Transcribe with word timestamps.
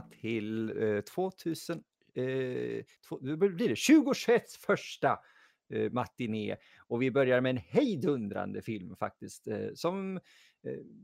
välkomna 0.00 0.20
till 0.20 0.82
eh, 0.82 1.00
2000, 1.00 1.82
eh, 2.14 2.84
två, 3.08 3.18
nu 3.22 3.36
blir 3.36 3.68
det 3.68 3.76
2021 3.96 4.52
första 4.52 5.18
eh, 5.72 5.92
matiné. 5.92 6.56
Och 6.86 7.02
vi 7.02 7.10
börjar 7.10 7.40
med 7.40 7.50
en 7.50 7.56
hejdundrande 7.56 8.62
film 8.62 8.96
faktiskt. 8.96 9.46
Eh, 9.48 9.68
som, 9.74 10.16
eh, 10.16 10.22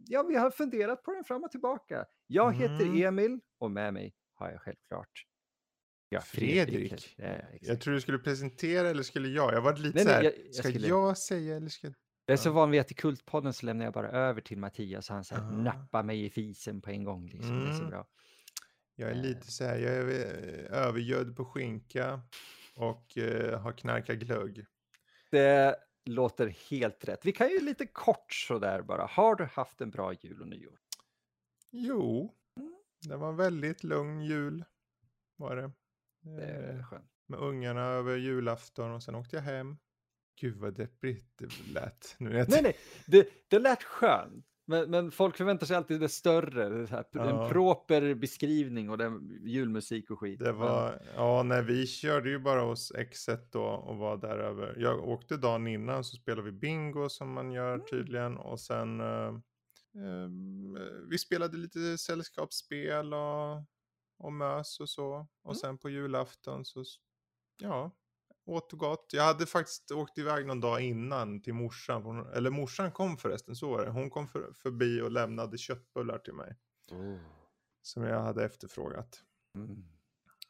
ja, 0.07 0.23
vi 0.23 0.37
har 0.37 0.51
funderat 0.51 1.03
på 1.03 1.12
den 1.15 1.25
fram 1.25 1.45
och 1.45 1.51
tillbaka. 1.51 2.05
Jag 2.27 2.55
heter 2.55 2.84
Mm. 2.87 3.03
Emil 3.03 3.41
och 3.59 3.70
med 3.70 3.95
mig 3.95 4.15
har 4.34 4.51
jag 4.51 4.61
självklart 4.61 5.27
ja, 6.09 6.20
Fredrik. 6.20 7.15
Ja, 7.19 7.25
exakt. 7.25 7.67
Jag 7.69 7.81
tror 7.81 7.95
du 7.95 8.01
skulle 8.01 8.19
presentera 8.19 8.89
eller 8.91 9.03
skulle 9.03 9.29
jag? 9.29 9.55
Jag 9.55 9.62
var 9.62 9.77
lite 9.77 9.95
Nej, 9.95 10.05
så 10.05 10.09
nej, 10.11 10.17
här, 10.17 10.23
jag- 10.25 10.47
jag 10.47 10.55
ska 10.55 10.69
skulle- 10.69 10.89
jag 10.89 11.19
säga 11.19 11.56
eller 11.56 11.69
ska... 11.69 11.87
Jag 12.27 12.33
är 12.33 12.37
så 12.37 12.51
van 12.51 12.70
vid 12.70 12.81
att 12.81 12.91
i 12.91 12.95
Kultpodden 12.95 13.53
så 13.53 13.67
lämnar 13.67 13.84
jag 13.84 13.95
bara 13.95 14.09
över 14.11 14.41
till 14.41 14.59
Mattias 14.59 15.09
och 15.11 15.15
han 15.15 15.25
så 15.25 15.34
här 15.34 15.42
Ah. 15.42 15.51
nappar 15.51 16.03
mig 16.03 16.25
i 16.25 16.31
fisen 16.31 16.81
på 16.81 16.91
en 16.91 17.05
gång. 17.05 17.27
Liksom. 17.29 17.61
Det 17.61 17.67
är 17.69 17.73
så 17.73 17.79
Mm. 17.79 17.91
bra. 17.91 18.06
Jag 18.97 19.11
är 19.11 19.15
Eh. 19.15 19.21
lite 19.23 19.53
så 19.53 19.65
här, 19.65 19.79
jag 19.79 19.93
är 19.95 20.09
eh, 20.09 20.79
övergödd 20.87 21.37
på 21.37 21.45
skinka 21.45 22.21
och 22.77 23.19
eh, 23.19 23.61
har 23.61 23.73
knarkat 23.73 24.17
glögg. 24.17 24.67
Det 25.30 25.77
låter 26.05 26.47
helt 26.70 27.05
rätt. 27.05 27.27
Vi 27.27 27.33
kan 27.33 27.48
ju 27.50 27.61
lite 27.61 27.87
kort 27.87 28.33
sådär 28.33 28.83
bara. 28.83 29.06
Har 29.06 29.34
du 29.34 29.45
haft 29.45 29.81
en 29.81 29.91
bra 29.91 30.12
jul 30.12 30.41
och 30.41 30.48
nyår? 30.48 30.78
Jo, 31.70 32.34
det 33.09 33.17
var 33.17 33.28
en 33.28 33.37
väldigt 33.37 33.84
lugn 33.84 34.20
jul. 34.22 34.65
Var 35.37 35.56
det. 35.56 35.70
Det 36.20 36.42
är 36.45 36.75
Eh, 36.78 36.87
skönt. 36.87 37.11
med 37.27 37.39
ungarna 37.41 37.81
över 37.84 38.17
julafton 38.17 38.91
och 38.92 39.03
sen 39.03 39.15
åkte 39.15 39.37
jag 39.37 39.42
hem. 39.42 39.77
Gud 40.41 40.56
vad 40.56 40.75
deppigt 40.75 41.39
det 41.39 41.72
lät. 41.72 42.15
Nu 42.19 42.31
Nej, 42.48 42.62
nej, 42.62 42.77
det, 43.06 43.28
det 43.48 43.59
lät 43.59 43.83
skönt. 43.83 44.47
Men, 44.67 44.91
men 44.91 45.11
folk 45.11 45.37
förväntar 45.37 45.67
sig 45.67 45.77
alltid 45.77 46.01
det 46.01 46.09
större, 46.09 46.69
det 46.69 46.87
här, 46.91 47.05
Ja. 47.11 47.45
en 47.45 47.51
proper 47.53 48.15
beskrivning 48.15 48.91
och 48.91 48.98
den, 48.98 49.41
julmusik 49.47 50.11
och 50.11 50.19
skit. 50.21 50.39
Det 50.41 50.53
var, 50.53 51.03
ja, 51.17 51.43
nej, 51.43 51.62
vi 51.65 51.87
körde 51.87 52.31
ju 52.31 52.39
bara 52.39 52.61
hos 52.61 52.93
X1 52.93 53.39
då 53.53 53.62
och 53.65 53.97
var 53.97 54.17
där 54.17 54.39
över. 54.39 54.75
Jag 54.79 55.09
åkte 55.09 55.37
dagen 55.37 55.67
innan 55.67 56.05
så 56.05 56.17
spelade 56.17 56.43
vi 56.43 56.53
bingo 56.53 57.09
som 57.09 57.33
man 57.33 57.53
gör 57.53 57.75
Mm. 57.75 57.87
tydligen 57.87 58.37
och 58.37 58.61
sen 58.61 59.01
eh, 59.01 59.27
eh, 59.97 60.29
vi 61.11 61.19
spelade 61.19 61.56
lite 61.56 61.99
sällskapsspel 61.99 63.15
och, 63.15 63.56
och 64.19 64.33
mös 64.33 64.81
och 64.81 64.89
så. 64.89 65.27
Och 65.43 65.51
Mm. 65.51 65.55
sen 65.55 65.78
på 65.78 65.91
julafton 65.91 66.65
så, 66.65 66.84
ja, 67.61 67.91
åt 68.45 68.73
och 68.73 68.78
gott. 68.78 69.11
Jag 69.12 69.23
hade 69.23 69.47
faktiskt 69.47 69.91
åkt 69.91 70.19
iväg 70.19 70.47
någon 70.47 70.61
dag 70.61 70.81
innan 70.81 71.42
till 71.42 71.55
morsan. 71.55 72.27
Eller 72.27 72.50
morsan 72.50 72.92
kom 72.92 73.17
förresten, 73.17 73.56
så 73.56 73.70
var 73.70 73.84
det. 73.84 73.91
Hon 73.91 74.11
kom 74.11 74.28
för, 74.28 74.53
förbi 74.53 75.00
och 75.00 75.11
lämnade 75.11 75.59
köttbullar 75.59 76.19
till 76.19 76.34
mig. 76.34 76.56
Oh. 76.91 77.19
Som 77.83 78.03
jag 78.03 78.20
hade 78.20 78.45
efterfrågat. 78.45 79.25
Mm. 79.55 79.84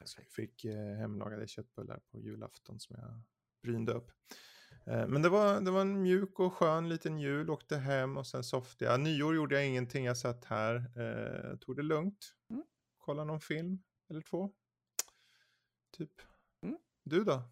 Så 0.05 0.20
jag 0.20 0.33
fick 0.33 0.65
eh, 0.65 0.97
hemlagade 0.97 1.47
köttbullar 1.48 2.00
på 2.11 2.20
julafton 2.20 2.81
som 2.81 2.97
jag 2.98 3.22
brynde 3.62 3.92
upp. 3.92 4.11
Eh, 4.87 5.06
men 5.06 5.22
det 5.22 5.28
var, 5.28 5.61
det 5.61 5.70
var 5.70 5.81
en 5.81 6.03
mjuk 6.03 6.41
och 6.41 6.53
skön 6.53 6.89
liten 6.89 7.19
jul. 7.19 7.50
Åkte 7.50 7.77
hem 7.77 8.17
och 8.17 8.27
sen 8.27 8.45
softade 8.45 8.91
jag. 8.91 9.00
Nyår 9.00 9.34
gjorde 9.34 9.55
jag 9.55 9.66
ingenting. 9.66 10.05
Jag 10.05 10.16
satt 10.16 10.44
här. 10.44 10.76
Eh, 10.76 11.56
tog 11.56 11.76
det 11.76 11.82
lugnt. 11.82 12.34
Mm. 12.50 12.65
Kollade 12.99 13.26
någon 13.26 13.41
film 13.41 13.82
eller 14.11 14.21
två. 14.21 14.53
Typ. 15.97 16.12
Mm. 16.62 16.78
Du 17.05 17.25
då? 17.25 17.43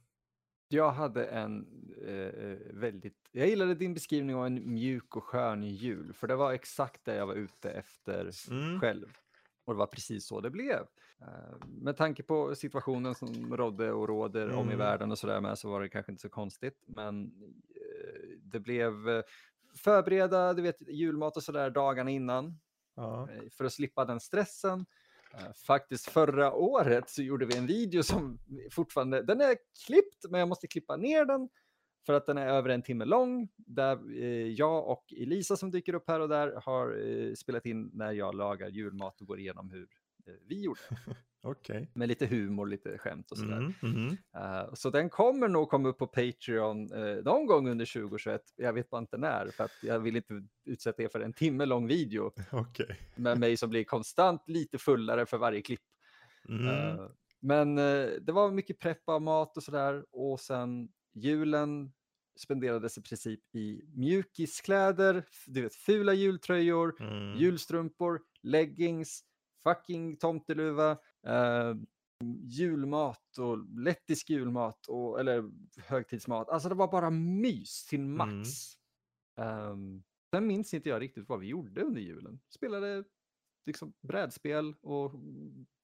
Jag 0.73 0.91
hade 0.93 1.25
en 1.27 1.67
eh, 2.07 2.59
väldigt, 2.75 3.29
jag 3.33 3.49
gillade 3.49 3.75
din 3.75 3.95
beskrivning 3.95 4.37
av 4.37 4.47
en 4.47 4.73
mjuk 4.75 5.17
och 5.17 5.25
skön 5.25 5.63
jul, 5.63 6.13
för 6.13 6.27
det 6.27 6.37
var 6.37 6.53
exakt 6.53 7.05
det 7.05 7.15
jag 7.15 7.27
var 7.27 7.35
ute 7.35 7.71
efter 7.71 8.31
Mm. 8.51 8.81
själv. 8.81 9.17
Och 9.65 9.75
det 9.75 9.79
var 9.79 9.87
precis 9.87 10.27
så 10.27 10.41
det 10.41 10.51
blev. 10.51 10.87
Eh, 11.21 11.67
med 11.69 11.97
tanke 11.97 12.23
på 12.23 12.55
situationen 12.55 13.15
som 13.15 13.57
rådde 13.57 13.93
och 13.93 14.09
råder 14.09 14.51
om 14.53 14.59
i 14.71 14.73
Mm. 14.75 14.79
världen 14.79 15.11
och 15.11 15.19
sådär 15.19 15.41
med 15.41 15.59
så 15.59 15.71
var 15.71 15.81
det 15.81 15.89
kanske 15.89 16.13
inte 16.13 16.23
så 16.23 16.29
konstigt. 16.29 16.83
Men 16.87 17.25
eh, 17.75 18.29
det 18.39 18.61
blev 18.61 19.09
eh, 19.09 19.23
förbereda, 19.77 20.53
du 20.55 20.63
vet, 20.63 20.89
julmat 20.89 21.37
och 21.37 21.43
sådär 21.43 21.71
dagarna 21.71 22.11
innan 22.11 22.59
Ja. 22.95 23.29
eh, 23.31 23.49
för 23.51 23.65
att 23.65 23.73
slippa 23.73 24.05
den 24.05 24.21
stressen. 24.21 24.87
Faktiskt 25.67 26.11
förra 26.11 26.53
året 26.53 27.11
så 27.11 27.23
gjorde 27.23 27.47
vi 27.47 27.57
en 27.57 27.67
video 27.67 28.03
som 28.03 28.39
fortfarande, 28.71 29.23
den 29.23 29.41
är 29.41 29.57
klippt 29.87 30.25
men 30.31 30.41
jag 30.41 30.49
måste 30.49 30.67
klippa 30.67 30.97
ner 30.97 31.25
den 31.25 31.49
för 32.07 32.13
att 32.13 32.27
den 32.27 32.39
är 32.39 32.47
över 32.47 32.69
en 32.69 32.83
timme 32.83 33.05
lång. 33.05 33.49
Där 33.57 34.23
eh, 34.23 34.47
jag 34.47 34.89
och 34.89 35.15
Elisa 35.17 35.57
som 35.57 35.71
dyker 35.71 35.95
upp 35.95 36.09
här 36.09 36.21
och 36.21 36.29
där 36.29 36.61
har 36.65 37.09
eh, 37.09 37.35
spelat 37.35 37.67
in 37.67 37.91
när 37.95 38.13
jag 38.13 38.35
lagar 38.35 38.69
julmat 38.69 39.21
och 39.21 39.27
går 39.27 39.39
igenom 39.39 39.71
hur 39.71 39.89
vi 40.49 40.63
gjorde. 40.65 40.81
Okej. 41.45 41.91
Med 41.95 42.09
lite 42.09 42.27
humor, 42.27 42.67
lite 42.67 42.99
skämt 42.99 43.31
och 43.31 43.39
sådär. 43.39 43.57
Mm, 43.59 43.73
mhm. 43.83 44.17
Eh, 44.37 44.75
så 44.75 44.91
den 44.91 45.11
kommer 45.11 45.49
nog 45.49 45.69
komma 45.71 45.89
upp 45.89 45.99
på 45.99 46.07
Patreon 46.07 46.93
eh, 46.93 47.25
någon 47.25 47.47
gång 47.47 47.69
under 47.69 47.87
2021. 47.87 48.43
Jag 48.57 48.73
vet 48.73 48.91
bara 48.91 48.99
inte 49.01 49.17
när 49.19 49.51
för 49.51 49.65
att 49.65 49.71
jag 49.83 50.01
vill 50.01 50.17
inte 50.17 50.43
utsätta 50.65 51.03
er 51.03 51.09
för 51.09 51.21
en 51.21 51.33
timme 51.33 51.67
lång 51.67 51.87
video 51.87 52.33
Okej. 52.53 53.01
med 53.17 53.39
mig 53.39 53.57
som 53.57 53.71
blir 53.71 53.85
konstant 53.85 54.43
lite 54.49 54.79
fullare 54.79 55.27
för 55.27 55.39
varje 55.39 55.63
klipp. 55.63 55.81
Mm. 56.49 56.67
Eh, 56.69 57.07
men 57.41 57.79
eh, 57.79 58.09
det 58.21 58.33
var 58.33 58.51
mycket 58.51 58.79
prepp 58.79 59.09
av 59.09 59.23
mat 59.23 59.57
och 59.57 59.63
sådär 59.63 60.05
och 60.11 60.41
sen 60.41 60.89
julen 61.15 61.93
spenderades 62.37 62.99
i 62.99 63.03
princip 63.03 63.41
i 63.55 63.83
mjukiskläder, 63.95 65.25
du 65.47 65.63
vet 65.63 65.75
fula 65.75 66.13
jultröjor, 66.15 66.95
Mm. 67.01 67.37
julstrumpor, 67.39 68.21
leggings, 68.43 69.21
fucking 69.63 70.17
tomteluva, 70.17 70.91
eh, 71.27 71.75
julmat 72.43 73.39
och 73.39 73.59
lettisk 73.79 74.31
julmat 74.31 74.87
och, 74.89 75.21
eller 75.21 75.51
högtidsmat. 75.87 76.49
Alltså 76.49 76.69
det 76.69 76.75
var 76.75 76.89
bara 76.89 77.11
mys 77.11 77.87
till 77.87 78.01
max. 78.01 78.49
Ehm, 79.39 80.03
sen 80.35 80.47
minns 80.47 80.75
inte 80.75 80.89
jag 80.89 81.03
riktigt 81.03 81.29
vad 81.29 81.41
vi 81.41 81.47
gjorde 81.47 81.83
under 81.83 82.01
julen. 82.01 82.41
Spelade 82.55 83.05
liksom 83.67 83.93
brädspel 84.03 84.75
och 84.81 85.13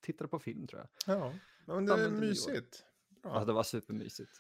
tittade 0.01 0.29
på 0.29 0.39
film 0.39 0.67
tror 0.67 0.81
jag. 1.07 1.17
Ja, 1.17 1.33
men 1.67 1.87
det 1.87 2.05
är 2.05 2.11
mysigt. 2.11 2.85
Bra. 3.23 3.33
Ja, 3.35 3.45
det 3.45 3.53
var 3.53 3.63
supermysigt. 3.63 4.31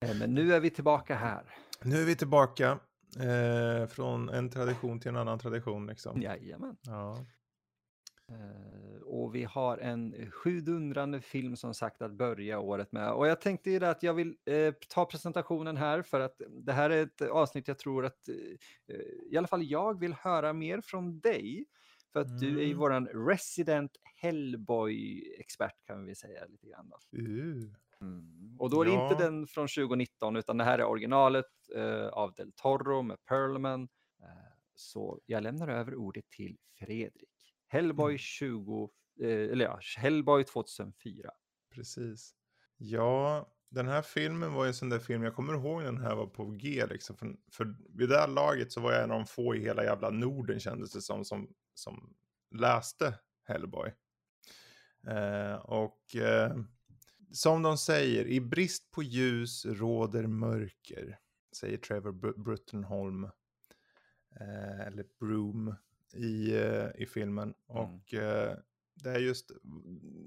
Eh, 0.00 0.18
Men 0.18 0.34
nu 0.34 0.54
är 0.54 0.60
vi 0.60 0.70
tillbaka 0.70 1.14
här. 1.14 1.54
Nu 1.82 2.02
är 2.02 2.06
vi 2.06 2.16
tillbaka. 2.16 2.78
Eh, 3.18 3.86
från 3.86 4.28
en 4.28 4.50
tradition 4.50 5.00
till 5.00 5.08
en 5.08 5.16
annan 5.16 5.38
tradition 5.38 5.86
liksom. 5.86 6.22
Jajamän. 6.22 6.76
Ja. 6.82 7.26
Eh, 8.30 9.02
och 9.02 9.34
vi 9.34 9.44
har 9.44 9.78
en 9.78 10.30
sjudundrande 10.30 11.20
film 11.20 11.56
som 11.56 11.74
sagt 11.74 12.02
att 12.02 12.12
börja 12.12 12.58
året 12.60 12.92
med. 12.92 13.12
Och 13.12 13.26
jag 13.28 13.40
tänkte 13.40 13.70
ju 13.70 13.84
att 13.84 14.02
jag 14.02 14.14
vill 14.14 14.36
eh, 14.44 14.74
ta 14.88 15.06
presentationen 15.06 15.76
här 15.76 16.02
för 16.02 16.20
att 16.20 16.40
det 16.48 16.72
här 16.72 16.90
är 16.90 17.02
ett 17.02 17.22
avsnitt 17.22 17.68
jag 17.68 17.78
tror 17.78 18.04
att 18.04 18.28
eh, 18.28 18.96
i 19.30 19.36
alla 19.36 19.46
fall 19.46 19.62
jag 19.62 20.00
vill 20.00 20.12
höra 20.14 20.52
mer 20.52 20.80
från 20.80 21.20
dig. 21.20 21.64
För 22.12 22.20
att 22.20 22.40
du 22.40 22.48
är 22.58 22.62
ju 22.62 22.66
Mm. 22.66 22.78
våran 22.78 23.06
resident 23.06 23.90
Hellboy-expert 24.16 25.84
kan 25.86 26.04
vi 26.06 26.14
säga 26.14 26.44
lite 26.46 26.66
grann. 26.66 26.88
Då. 26.88 27.18
Uh. 27.18 27.70
Och 28.58 28.70
då 28.70 28.80
är 28.80 28.84
det 28.84 28.92
Ja. 28.92 29.10
inte 29.10 29.22
den 29.24 29.46
från 29.46 29.68
2019 29.68 30.36
utan 30.36 30.56
det 30.58 30.64
här 30.64 30.78
är 30.78 30.84
originalet 30.84 31.46
eh, 31.76 32.06
av 32.08 32.34
Del 32.34 32.52
Toro 32.52 33.02
med 33.02 33.24
Perlman. 33.24 33.82
Eh, 34.22 34.28
så 34.74 35.20
jag 35.26 35.42
lämnar 35.42 35.68
över 35.68 35.94
ordet 35.94 36.30
till 36.30 36.56
Fredrik. 36.78 37.30
Hellboy 37.66 38.10
Mm. 38.10 38.18
20, 38.18 38.90
eh, 39.20 39.28
eller 39.28 39.64
ja, 39.64 39.80
Hellboy 39.96 40.44
2004. 40.44 41.30
Precis. 41.74 42.34
Ja, 42.76 43.50
den 43.68 43.88
här 43.88 44.02
filmen 44.02 44.52
var 44.52 44.64
ju 44.64 44.68
en 44.68 44.74
sån 44.74 44.88
där 44.88 44.98
film, 44.98 45.22
jag 45.22 45.34
kommer 45.34 45.54
ihåg 45.54 45.82
den 45.82 46.00
här 46.00 46.14
var 46.14 46.26
på 46.26 46.50
G 46.50 46.86
liksom. 46.86 47.16
För, 47.16 47.36
för 47.52 47.76
vid 47.88 48.08
det 48.08 48.18
här 48.18 48.28
laget 48.28 48.72
så 48.72 48.80
var 48.80 48.92
jag 48.92 49.02
en 49.02 49.10
av 49.10 49.18
de 49.18 49.26
få 49.26 49.54
i 49.54 49.60
hela 49.60 49.84
jävla 49.84 50.10
Norden 50.10 50.60
kändes 50.60 50.92
det 50.92 51.00
som, 51.00 51.24
som, 51.24 51.54
som 51.74 52.14
läste 52.50 53.18
Hellboy. 53.44 53.92
Eh, 55.06 55.54
och 55.54 56.16
eh, 56.16 56.56
som 57.32 57.62
de 57.62 57.78
säger, 57.78 58.26
i 58.26 58.40
brist 58.40 58.90
på 58.90 59.02
ljus 59.02 59.66
råder 59.66 60.26
mörker, 60.26 61.18
säger 61.56 61.76
Trevor 61.76 62.12
Br- 62.12 62.42
Bruttenholm. 62.42 63.24
Eh, 64.40 64.80
eller 64.86 65.06
Broom 65.20 65.74
i, 66.16 66.54
eh, 66.54 67.02
i 67.02 67.06
filmen. 67.06 67.54
Och 67.66 68.14
eh, 68.14 68.56
det 68.94 69.10
är 69.10 69.18
just, 69.18 69.50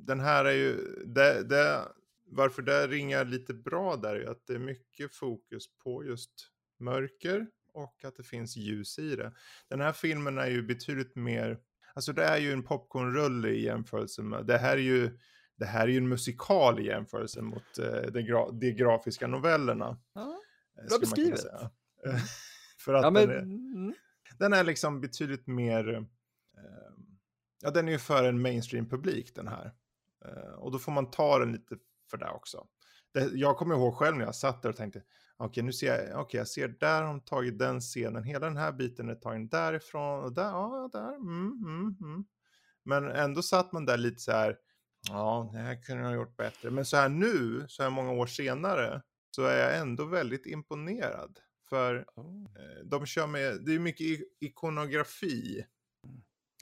den 0.06 0.20
här 0.20 0.46
är 0.46 0.54
ju, 0.54 0.76
det, 1.06 1.44
det, 1.44 1.82
varför 2.26 2.62
det 2.62 2.88
ringar 2.88 3.26
lite 3.26 3.54
bra 3.54 3.96
där 3.96 4.16
är 4.16 4.20
ju 4.20 4.30
att 4.30 4.48
det 4.48 4.54
är 4.54 4.60
mycket 4.60 5.16
fokus 5.16 5.64
på 5.84 6.06
just 6.06 6.32
mörker 6.80 7.48
och 7.74 8.06
att 8.06 8.16
det 8.16 8.24
finns 8.24 8.58
ljus 8.58 9.00
i 9.00 9.16
det. 9.16 9.34
Den 9.68 9.82
här 9.82 9.92
filmen 9.92 10.38
är 10.38 10.48
ju 10.48 10.64
betydligt 10.64 11.16
mer, 11.16 11.60
alltså 11.94 12.14
det 12.14 12.24
är 12.24 12.38
ju 12.38 12.54
en 12.54 12.64
popcornrulle 12.64 13.50
i 13.50 13.64
jämförelse 13.64 14.22
med, 14.22 14.46
det 14.46 14.58
här 14.58 14.78
är 14.78 14.82
ju, 14.82 15.20
det 15.56 15.66
här 15.66 15.84
är 15.84 15.92
ju 15.92 15.98
en 15.98 16.10
musikal 16.10 16.80
i 16.80 16.86
jämförelse 16.86 17.42
mot 17.42 17.80
eh, 17.80 18.12
de, 18.12 18.22
gra, 18.22 18.52
de 18.52 18.72
grafiska 18.72 19.28
novellerna. 19.28 20.00
Ja, 20.14 20.40
eh, 20.82 20.88
Bra 20.88 21.00
beskrivet. 21.00 21.40
För 22.80 22.94
att 22.94 23.04
ja 23.04 23.12
den, 23.12 23.30
men, 23.30 23.38
är, 23.38 23.42
mm, 23.42 23.67
den 24.40 24.54
är 24.54 24.64
liksom 24.64 25.02
betydligt 25.02 25.48
mer, 25.48 25.96
eh, 26.58 26.92
ja, 27.62 27.72
den 27.72 27.88
är 27.88 27.92
ju 27.92 28.00
för 28.00 28.24
en 28.24 28.42
mainstream-publik 28.42 29.36
den 29.36 29.48
här. 29.48 29.74
Eh, 30.26 30.54
och 30.54 30.72
då 30.72 30.80
får 30.80 30.92
man 30.92 31.12
ta 31.12 31.40
den 31.40 31.52
lite 31.52 31.78
för 32.10 32.18
det 32.18 32.30
också. 32.30 32.68
Det, 33.14 33.32
jag 33.34 33.58
kommer 33.58 33.76
ihåg 33.76 33.96
själv 33.96 34.18
när 34.18 34.26
jag 34.26 34.36
satt 34.36 34.62
där 34.62 34.70
och 34.70 34.76
tänkte, 34.76 35.00
okej 35.38 35.50
okay, 35.50 35.64
nu 35.64 35.74
ser 35.74 36.10
jag, 36.10 36.22
okay, 36.22 36.38
jag 36.38 36.48
ser 36.48 36.68
där 36.68 37.02
har 37.02 37.08
de 37.08 37.22
tagit 37.22 37.60
den 37.60 37.82
scenen, 37.82 38.24
hela 38.24 38.46
den 38.48 38.58
här 38.58 38.72
biten 38.72 39.10
är 39.10 39.16
tagen 39.16 39.48
därifrån 39.48 40.24
och 40.24 40.34
där, 40.34 40.50
ja, 40.50 40.90
där, 40.94 41.16
mm, 41.16 41.64
mm, 41.66 41.96
mm. 42.02 42.26
Men 42.84 43.12
ändå 43.12 43.42
satt 43.42 43.72
man 43.72 43.86
där 43.86 43.98
lite 43.98 44.20
så 44.20 44.32
här, 44.32 44.58
ja, 45.10 45.50
det 45.54 45.60
här 45.60 45.84
kunde 45.84 46.04
jag 46.04 46.10
ha 46.10 46.16
gjort 46.16 46.38
bättre. 46.38 46.72
Men 46.72 46.86
så 46.86 46.98
här 46.98 47.10
nu, 47.10 47.66
så 47.68 47.84
här 47.84 47.90
många 47.90 48.12
år 48.12 48.28
senare, 48.28 49.02
så 49.32 49.44
är 49.44 49.58
jag 49.58 49.78
ändå 49.78 50.06
väldigt 50.06 50.46
imponerad. 50.46 51.40
För 51.70 52.06
oh. 52.16 52.48
de 52.84 53.06
kör 53.06 53.28
med, 53.28 53.66
det 53.66 53.76
är 53.76 53.80
mycket 53.80 54.20
ikonografi. 54.40 55.66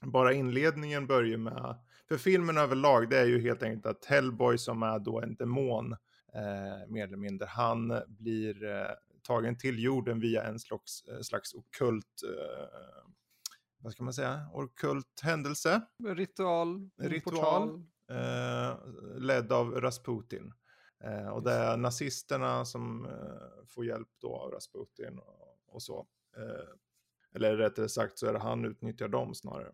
Bara 0.01 0.33
inledningen 0.33 1.07
börjar 1.07 1.37
med, 1.37 1.75
för 2.07 2.17
filmen 2.17 2.57
överlag, 2.57 3.09
det 3.09 3.17
är 3.17 3.25
ju 3.25 3.41
helt 3.41 3.63
enkelt 3.63 3.85
att 3.85 4.05
Hellboy 4.05 4.57
som 4.57 4.83
är 4.83 4.99
då 4.99 5.21
en 5.21 5.35
demon, 5.35 5.91
eh, 6.33 6.87
mer 6.87 7.03
eller 7.07 7.17
mindre, 7.17 7.45
han 7.45 8.01
blir 8.07 8.63
eh, 8.63 8.87
tagen 9.21 9.57
till 9.57 9.83
jorden 9.83 10.19
via 10.19 10.43
en 10.43 10.59
slags, 10.59 11.03
eh, 11.07 11.19
slags 11.21 11.53
okult 11.53 12.21
eh, 12.23 13.09
vad 13.77 13.93
ska 13.93 14.03
man 14.03 14.13
säga, 14.13 14.49
okult 14.53 15.21
händelse. 15.23 15.81
Ritual. 16.03 16.89
Ritual. 16.97 17.83
Eh, 18.11 18.77
ledd 19.17 19.51
av 19.51 19.81
Rasputin. 19.81 20.53
Eh, 21.05 21.27
och 21.27 21.43
det 21.43 21.51
är 21.51 21.77
nazisterna 21.77 22.65
som 22.65 23.05
eh, 23.05 23.65
får 23.67 23.85
hjälp 23.85 24.07
då 24.21 24.35
av 24.35 24.51
Rasputin 24.51 25.19
och, 25.19 25.59
och 25.67 25.81
så. 25.81 26.07
Eh, 26.37 26.69
eller 27.35 27.57
rättare 27.57 27.89
sagt 27.89 28.19
så 28.19 28.27
är 28.27 28.33
det 28.33 28.39
han 28.39 28.65
utnyttjar 28.65 29.07
dem 29.07 29.35
snarare. 29.35 29.71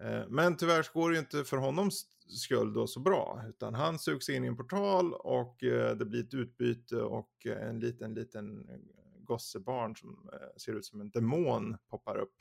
Eh, 0.00 0.22
men 0.28 0.56
tyvärr 0.56 0.82
så 0.82 0.92
går 0.92 1.10
det 1.10 1.14
ju 1.14 1.20
inte 1.20 1.44
för 1.44 1.56
honom 1.56 1.90
skull 2.28 2.72
då 2.72 2.86
så 2.86 3.00
bra. 3.00 3.42
Utan 3.48 3.74
han 3.74 3.98
sugs 3.98 4.28
in 4.28 4.44
i 4.44 4.46
en 4.46 4.56
portal 4.56 5.14
och 5.14 5.64
eh, 5.64 5.96
det 5.96 6.04
blir 6.04 6.24
ett 6.24 6.34
utbyte 6.34 6.96
och 6.96 7.46
en 7.46 7.80
liten, 7.80 8.14
liten 8.14 8.70
gossebarn 9.18 9.96
som 9.96 10.30
ser 10.56 10.72
ut 10.72 10.84
som 10.84 11.00
en 11.00 11.10
demon 11.10 11.76
poppar 11.88 12.16
upp. 12.16 12.34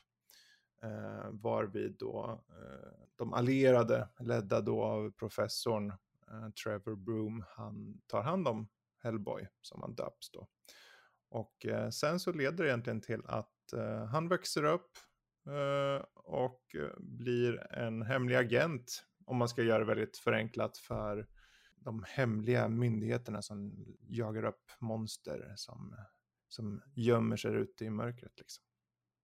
Eh, 0.84 1.30
varvid 1.32 1.96
då 2.00 2.42
eh, 2.50 3.08
de 3.16 3.34
allierade, 3.34 4.10
ledda 4.20 4.62
då 4.62 4.84
av 4.84 5.12
professorn 5.12 5.90
eh, 5.90 5.96
Eh, 6.34 6.50
Trevor 6.50 6.96
Broom, 6.96 7.44
han 7.48 8.02
tar 8.08 8.22
hand 8.22 8.48
om 8.48 8.70
Hellboy 9.00 9.48
som 9.62 9.82
han 9.82 9.96
döps 9.96 10.32
då. 10.32 10.48
Och 11.30 11.66
eh, 11.66 11.90
sen 11.90 12.20
så 12.20 12.32
leder 12.32 12.64
det 12.64 12.70
egentligen 12.70 13.02
till 13.02 13.22
att 13.26 13.74
eh, 13.74 14.06
han 14.06 14.28
växer 14.28 14.64
upp 14.64 14.90
och 16.14 16.76
blir 16.98 17.74
en 17.74 18.02
hemlig 18.02 18.36
agent, 18.36 19.04
om 19.26 19.38
man 19.38 19.50
ska 19.50 19.64
göra 19.64 19.80
det 19.80 19.86
väldigt 19.86 20.18
förenklat 20.18 20.78
för 20.78 21.28
de 21.76 22.04
hemliga 22.08 22.68
myndigheterna 22.68 23.42
som 23.42 23.86
jagar 24.00 24.46
upp 24.46 24.72
monster 24.80 25.54
som, 25.56 25.96
som 26.48 26.82
gömmer 26.96 27.38
sig 27.38 27.56
ute 27.56 27.86
i 27.86 27.90
mörkret. 27.90 28.40
Liksom. 28.40 28.64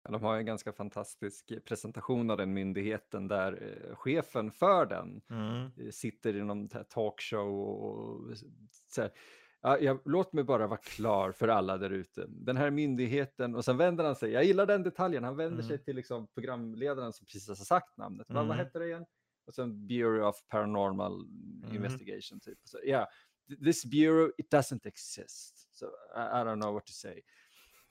De 0.08 0.22
har 0.22 0.36
en 0.36 0.46
ganska 0.46 0.72
fantastisk 0.72 1.52
presentation 1.64 2.30
av 2.30 2.36
den 2.36 2.54
myndigheten 2.54 3.28
där 3.28 3.62
eh, 3.62 3.96
chefen 3.96 4.50
för 4.50 4.86
den 4.86 5.22
mm. 5.30 5.70
Eh, 5.76 5.90
sitter 5.90 6.36
i 6.36 6.42
någon 6.42 6.68
talkshow 6.68 7.60
och 7.60 8.36
så 8.90 9.02
här, 9.02 9.10
ja, 9.60 9.78
jag, 9.78 10.00
låt 10.04 10.32
mig 10.32 10.44
bara 10.44 10.66
vara 10.66 10.80
klar 10.80 11.32
för 11.32 11.48
alla 11.48 11.78
där 11.78 11.90
ute. 11.90 12.26
Den 12.28 12.56
här 12.56 12.70
myndigheten 12.70 13.54
och 13.54 13.64
sen 13.64 13.76
vänder 13.76 14.04
han 14.04 14.16
sig, 14.16 14.30
jag 14.30 14.44
gillar 14.44 14.66
den 14.66 14.82
detaljen, 14.82 15.24
han 15.24 15.36
vänder 15.36 15.62
mm. 15.62 15.68
sig 15.68 15.84
till 15.84 15.96
liksom 15.96 16.26
programledaren 16.34 17.12
som 17.12 17.26
precis 17.26 17.48
har 17.48 17.54
sagt 17.54 17.96
namnet. 17.96 18.30
Mm. 18.30 18.48
Vad, 18.48 18.56
hette 18.56 18.78
det 18.78 18.86
igen? 18.86 19.06
Och 19.46 19.54
sen 19.54 19.86
Bureau 19.86 20.28
of 20.28 20.36
Paranormal 20.48 21.12
mm. 21.12 21.76
Investigation 21.76 22.40
typ. 22.40 22.58
Så, 22.64 22.78
yeah, 22.84 23.06
this 23.64 23.84
bureau, 23.84 24.32
it 24.38 24.52
doesn't 24.52 24.86
exist. 24.86 25.68
So 25.72 25.86
I, 26.16 26.40
I 26.40 26.44
don't 26.44 26.60
know 26.60 26.74
what 26.74 26.86
to 26.86 26.92
say. 26.92 27.22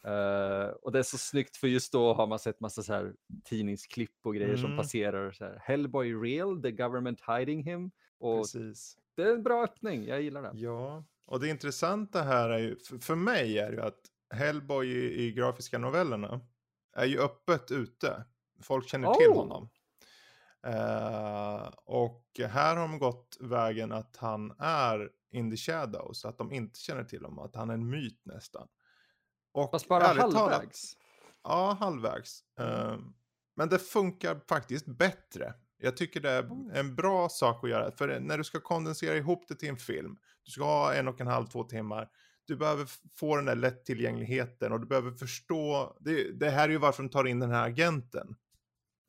Uh, 0.08 0.70
och 0.82 0.92
det 0.92 1.00
är 1.00 1.04
så 1.04 1.18
snyggt 1.18 1.58
för 1.58 1.68
just 1.68 1.92
då 1.92 2.14
har 2.14 2.28
man 2.28 2.40
sett 2.40 2.60
massa 2.60 2.84
så 2.84 2.94
här 2.94 3.14
tidningsklipp 3.44 4.26
och 4.26 4.36
grejer 4.36 4.54
mm. 4.54 4.62
som 4.62 4.78
passerar. 4.78 5.32
Så 5.32 5.46
här, 5.46 5.62
Hellboy 5.64 6.14
real, 6.14 6.62
the 6.62 6.72
government 6.72 7.22
hiding 7.28 7.64
him. 7.64 7.92
Och 8.20 8.42
Precis. 8.42 8.98
Det 9.16 9.24
är 9.24 9.34
en 9.34 9.44
bra 9.44 9.64
öppning, 9.64 10.06
jag 10.06 10.22
gillar 10.22 10.42
det. 10.42 10.52
Ja, 10.54 11.04
och 11.26 11.40
det 11.40 11.50
intressanta 11.50 12.22
här 12.22 12.50
är 12.50 12.60
ju, 12.60 12.76
för, 12.76 12.98
för 12.98 13.16
mig 13.16 13.60
är 13.60 13.72
ju 13.72 13.82
att 13.82 14.00
Hellboy 14.34 14.88
i, 14.88 15.26
i, 15.26 15.32
grafiska 15.32 15.78
novellerna 15.78 16.42
är 16.96 17.06
ju 17.06 17.20
öppet 17.20 17.72
ute. 17.72 18.26
Folk 18.62 18.88
känner 18.88 19.08
oh. 19.08 19.18
till 19.18 19.32
honom. 19.32 19.70
Uh, 20.68 21.72
och 21.86 22.24
här 22.38 22.76
har 22.76 22.88
de 22.88 23.00
gått 23.00 23.38
vägen 23.40 23.92
att 23.92 24.18
han 24.18 24.54
är 24.60 25.10
in 25.32 25.52
the 25.52 25.58
shadows, 25.58 26.26
att 26.26 26.38
de 26.38 26.52
inte 26.52 26.80
känner 26.80 27.04
till 27.04 27.24
honom, 27.24 27.40
att 27.40 27.56
han 27.56 27.70
är 27.70 27.74
en 27.74 27.90
myt 27.90 28.22
nästan. 28.26 28.68
Och 29.54 29.72
Fast 29.72 29.88
bara 29.88 30.04
halvvägs? 30.08 30.34
Talat, 30.34 30.98
ja, 31.44 31.78
halvvägs. 31.80 32.44
Uh, 32.60 32.98
men 33.56 33.70
det 33.70 33.80
funkar 33.80 34.42
faktiskt 34.50 34.86
bättre. 34.86 35.54
Jag 35.78 35.98
tycker 35.98 36.20
det 36.20 36.32
är 36.32 36.50
en 36.74 36.96
bra 36.96 37.30
sak 37.30 37.64
att 37.64 37.70
göra. 37.70 37.92
För 37.92 38.20
när 38.20 38.38
du 38.38 38.44
ska 38.44 38.60
kondensera 38.60 39.16
ihop 39.16 39.46
det 39.48 39.56
till 39.56 39.70
en 39.70 39.78
film, 39.78 40.18
du 40.44 40.52
ska 40.52 40.64
ha 40.64 40.94
en 40.94 41.08
och 41.08 41.22
en 41.22 41.28
halv, 41.28 41.48
två 41.48 41.64
timmar. 41.64 42.10
Du 42.46 42.56
behöver 42.56 42.88
få 43.16 43.36
den 43.36 43.46
där 43.46 43.56
lättillgängligheten 43.56 44.72
och 44.72 44.80
du 44.80 44.86
behöver 44.86 45.12
förstå. 45.12 45.98
Det, 46.00 46.40
det 46.40 46.50
här 46.50 46.64
är 46.64 46.70
ju 46.70 46.78
varför 46.78 47.04
de 47.04 47.10
tar 47.10 47.28
in 47.28 47.40
den 47.40 47.52
här 47.52 47.68
agenten. 47.68 48.36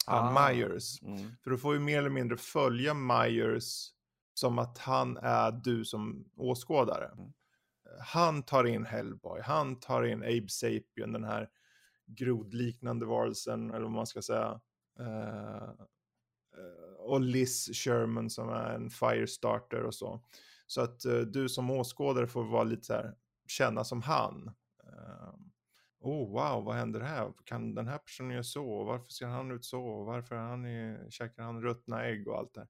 Ah. 0.06 0.48
Myers. 0.48 1.02
Mm. 1.02 1.30
För 1.44 1.50
du 1.50 1.58
får 1.58 1.74
ju 1.74 1.80
mer 1.80 1.98
eller 1.98 2.10
mindre 2.10 2.36
följa 2.36 2.94
Myers 2.94 3.90
som 4.34 4.58
att 4.58 4.78
han 4.78 5.16
är 5.16 5.52
du 5.52 5.84
som 5.84 6.24
åskådare. 6.36 7.06
Mm 7.06 7.32
han 7.98 8.42
tar 8.42 8.64
in 8.64 8.86
Hellboy, 8.86 9.40
han 9.40 9.80
tar 9.80 10.02
in 10.02 10.22
Abe 10.22 10.48
Sapien, 10.48 11.12
den 11.12 11.24
här 11.24 11.48
grodliknande 12.06 13.06
varelsen, 13.06 13.70
eller 13.70 13.82
vad 13.82 13.90
man 13.90 14.06
ska 14.06 14.22
säga. 14.22 14.60
Uh, 15.00 15.70
och 16.98 17.20
Liz 17.20 17.70
Sherman 17.72 18.30
som 18.30 18.48
är 18.48 18.74
en 18.74 18.90
firestarter 18.90 19.82
och 19.82 19.94
så. 19.94 20.24
Så 20.66 20.80
att 20.80 21.06
uh, 21.06 21.20
du 21.20 21.48
som 21.48 21.70
åskådare 21.70 22.26
får 22.26 22.44
vara 22.44 22.64
lite 22.64 22.86
så 22.86 22.92
här, 22.92 23.14
känna 23.46 23.84
som 23.84 24.02
han. 24.02 24.50
Uh, 24.84 25.34
oh 26.00 26.32
wow, 26.32 26.64
vad 26.64 26.74
händer 26.74 27.00
här? 27.00 27.32
Kan 27.44 27.74
den 27.74 27.88
här 27.88 27.98
personen 27.98 28.30
göra 28.30 28.42
så? 28.42 28.84
Varför 28.84 29.12
ser 29.12 29.26
han 29.26 29.50
ut 29.50 29.64
så? 29.64 30.04
Varför 30.04 30.36
är 30.36 30.40
han 30.40 30.66
i, 30.66 31.06
käkar 31.10 31.42
han 31.42 31.62
ruttna 31.62 32.04
ägg 32.04 32.28
och 32.28 32.38
allt 32.38 32.54
det 32.54 32.66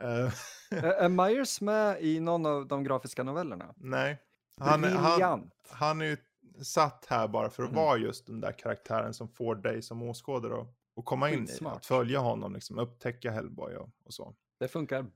Är 0.70 1.08
Myers 1.08 1.60
med 1.60 2.02
i 2.02 2.20
någon 2.20 2.46
av 2.46 2.66
de 2.68 2.84
grafiska 2.84 3.22
novellerna? 3.22 3.74
Nej. 3.76 4.18
Han, 4.60 4.84
han, 4.84 5.50
han 5.68 6.00
är 6.00 6.04
ju 6.04 6.16
satt 6.62 7.06
här 7.08 7.28
bara 7.28 7.50
för 7.50 7.62
att 7.62 7.70
mm. 7.70 7.84
vara 7.84 7.98
just 7.98 8.26
den 8.26 8.40
där 8.40 8.52
karaktären 8.52 9.14
som 9.14 9.28
får 9.28 9.54
dig 9.54 9.82
som 9.82 10.02
åskådare 10.02 10.66
att 10.96 11.04
komma 11.04 11.30
in 11.30 11.48
i. 11.48 11.64
Att 11.64 11.86
följa 11.86 12.18
honom, 12.18 12.54
liksom, 12.54 12.78
upptäcka 12.78 13.30
Hellboy 13.30 13.76
och, 13.76 13.90
och 14.04 14.14
så. 14.14 14.34
Det 14.58 14.68
funkar 14.68 15.06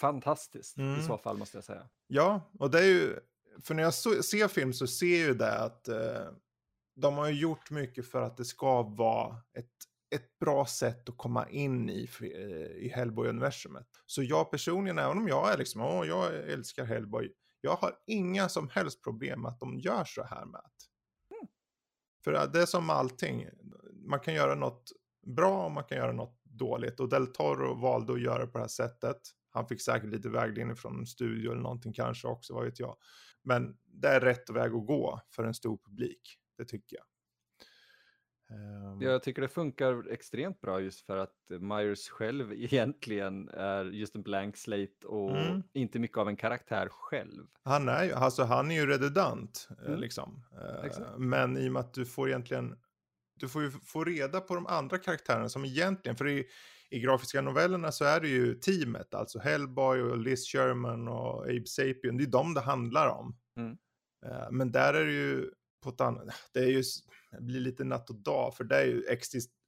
fantastiskt 0.00 0.76
mm. 0.76 1.00
i 1.00 1.02
så 1.02 1.18
fall 1.18 1.38
måste 1.38 1.56
jag 1.56 1.64
säga. 1.64 1.88
Ja, 2.06 2.50
och 2.58 2.70
det 2.70 2.78
är 2.78 2.88
ju, 2.88 3.16
för 3.62 3.74
när 3.74 3.82
jag 3.82 3.94
so 3.94 4.22
ser 4.22 4.48
film 4.48 4.72
så 4.72 4.86
ser 4.86 5.06
jag 5.06 5.28
ju 5.28 5.34
det 5.34 5.58
att 5.58 5.88
eh, 5.88 6.26
de 6.94 7.14
har 7.14 7.28
gjort 7.28 7.70
mycket 7.70 8.06
för 8.06 8.22
att 8.22 8.36
det 8.36 8.44
ska 8.44 8.82
vara 8.82 9.36
ett, 9.58 9.70
ett 10.14 10.38
bra 10.38 10.66
sätt 10.66 11.08
att 11.08 11.16
komma 11.16 11.48
in 11.48 11.90
i, 11.90 12.08
i 12.76 12.88
Hellboy-universumet. 12.88 13.86
Så 14.06 14.22
jag 14.22 14.50
personligen, 14.50 14.98
även 14.98 15.18
om 15.18 15.28
jag 15.28 15.52
är 15.52 15.58
liksom, 15.58 15.80
åh, 15.80 16.06
jag 16.06 16.34
älskar 16.34 16.84
Hellboy, 16.84 17.32
jag 17.64 17.76
har 17.76 17.98
inga 18.06 18.48
som 18.48 18.68
helst 18.68 19.02
problem 19.02 19.42
med 19.42 19.48
att 19.48 19.60
de 19.60 19.78
gör 19.78 20.04
så 20.04 20.22
här 20.22 20.44
med. 20.44 20.70
Mm. 21.30 21.48
För 22.24 22.52
det 22.52 22.62
är 22.62 22.66
som 22.66 22.90
allting, 22.90 23.46
man 23.92 24.20
kan 24.20 24.34
göra 24.34 24.54
något 24.54 24.92
bra 25.26 25.64
och 25.64 25.72
man 25.72 25.84
kan 25.84 25.98
göra 25.98 26.12
något 26.12 26.40
dåligt. 26.44 27.00
Och 27.00 27.08
Del 27.08 27.26
Toro 27.26 27.74
valde 27.74 28.12
att 28.12 28.20
göra 28.20 28.46
på 28.46 28.58
det 28.58 28.64
här 28.64 28.68
sättet. 28.68 29.20
Han 29.50 29.66
fick 29.66 29.82
säkert 29.82 30.10
lite 30.10 30.28
vägledning 30.28 30.76
från 30.76 30.98
en 30.98 31.06
studio 31.06 31.52
eller 31.52 31.62
någonting 31.62 31.92
kanske 31.92 32.28
också, 32.28 32.54
vad 32.54 32.64
vet 32.64 32.80
jag. 32.80 32.96
Men 33.42 33.76
det 33.84 34.08
är 34.08 34.20
rätt 34.20 34.50
väg 34.50 34.72
att 34.72 34.86
gå 34.86 35.20
för 35.30 35.44
en 35.44 35.54
stor 35.54 35.78
publik, 35.84 36.38
det 36.58 36.64
tycker 36.64 36.96
jag. 36.96 37.04
Ehm. 38.52 39.02
Jag 39.02 39.22
tycker 39.22 39.42
det 39.42 39.48
funkar 39.48 40.12
extremt 40.12 40.60
bra 40.60 40.80
just 40.80 41.06
för 41.06 41.16
att 41.16 41.36
Myers 41.60 42.08
själv 42.08 42.52
egentligen 42.62 43.48
är 43.48 43.84
just 43.84 44.14
en 44.14 44.22
blank 44.22 44.56
slate 44.56 45.06
och 45.06 45.36
mm. 45.36 45.62
inte 45.72 45.98
mycket 45.98 46.18
av 46.18 46.28
en 46.28 46.36
karaktär 46.36 46.88
själv. 46.90 47.46
Han 47.64 47.88
är 47.88 48.04
ju, 48.04 48.12
alltså 48.12 48.42
han 48.42 48.70
är 48.70 48.74
ju 48.74 48.86
redundant 48.86 49.68
eh, 49.80 49.86
mm. 49.86 50.00
liksom. 50.00 50.44
Exakt. 50.84 51.18
Men 51.18 51.56
i 51.56 51.68
och 51.68 51.72
med 51.72 51.80
att 51.80 51.94
du 51.94 52.06
får 52.06 52.28
egentligen, 52.28 52.78
du 53.40 53.48
får 53.48 53.62
ju 53.62 53.70
få 53.70 54.04
reda 54.04 54.40
på 54.40 54.54
de 54.54 54.66
andra 54.66 54.98
karaktärerna 54.98 55.48
som 55.48 55.64
egentligen, 55.64 56.16
för 56.16 56.28
i, 56.28 56.46
i 56.90 57.00
grafiska 57.00 57.40
novellerna 57.40 57.92
så 57.92 58.04
är 58.04 58.20
det 58.20 58.28
ju 58.28 58.54
teamet, 58.54 59.14
alltså 59.14 59.38
Hellboy 59.38 60.02
och 60.02 60.18
Liz 60.18 60.46
Sherman 60.46 61.08
och 61.08 61.44
Abe 61.44 61.66
Sapien, 61.66 62.16
det 62.16 62.24
är 62.24 62.30
de 62.30 62.54
det 62.54 62.60
handlar 62.60 63.08
om. 63.08 63.36
Mm. 63.56 63.76
Eh, 64.26 64.50
men 64.50 64.72
där 64.72 64.94
är 64.94 65.04
det 65.04 65.12
ju 65.12 65.50
på 65.82 65.90
ett 65.90 66.00
annat, 66.00 66.34
det 66.52 66.60
är 66.60 66.68
ju 66.68 66.82
det 67.30 67.40
blir 67.40 67.60
lite 67.60 67.84
natt 67.84 68.10
och 68.10 68.16
dag, 68.16 68.54
för 68.56 68.64
det 68.64 68.76
är 68.76 68.84
ju 68.84 69.04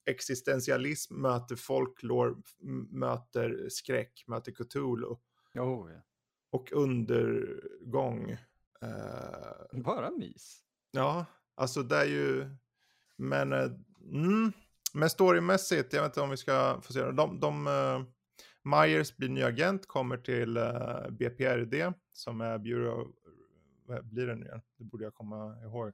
existentialism 0.07 1.15
möter 1.15 1.57
folklore, 1.57 2.35
m- 2.63 2.89
möter 2.91 3.69
skräck, 3.69 4.25
möter 4.27 4.53
Cthulhu. 4.53 5.07
Oh, 5.55 5.91
ja. 5.93 6.03
Och 6.51 6.73
undergång. 6.73 8.31
Eh, 8.83 9.81
Bara 9.83 10.11
mys. 10.11 10.61
ja, 10.91 11.27
alltså 11.55 11.83
det 11.83 11.97
är 11.97 12.05
ju... 12.05 12.51
Men, 13.17 13.53
eh, 13.53 13.71
mm, 14.13 14.53
men 14.93 15.11
storymässigt, 15.11 15.93
jag 15.93 16.03
vet 16.03 16.11
inte 16.11 16.21
om 16.21 16.31
vi 16.31 16.37
ska 16.37 16.81
få 16.83 16.93
se. 16.93 17.11
De, 17.11 17.41
de, 17.41 17.67
eh, 17.67 18.03
Myers 18.63 19.17
blir 19.17 19.29
ny 19.29 19.43
agent, 19.43 19.87
kommer 19.89 20.17
till 20.17 20.57
eh, 20.57 21.11
BPRD 21.11 21.93
som 22.13 22.41
är 22.41 22.59
Bureau... 22.59 23.13
Vad 23.85 24.07
blir 24.07 24.27
det 24.27 24.35
nu 24.35 24.47
igen? 24.47 24.63
Det 24.79 24.85
borde 24.85 25.05
jag 25.05 25.15
komma 25.15 25.57
ihåg. 25.63 25.93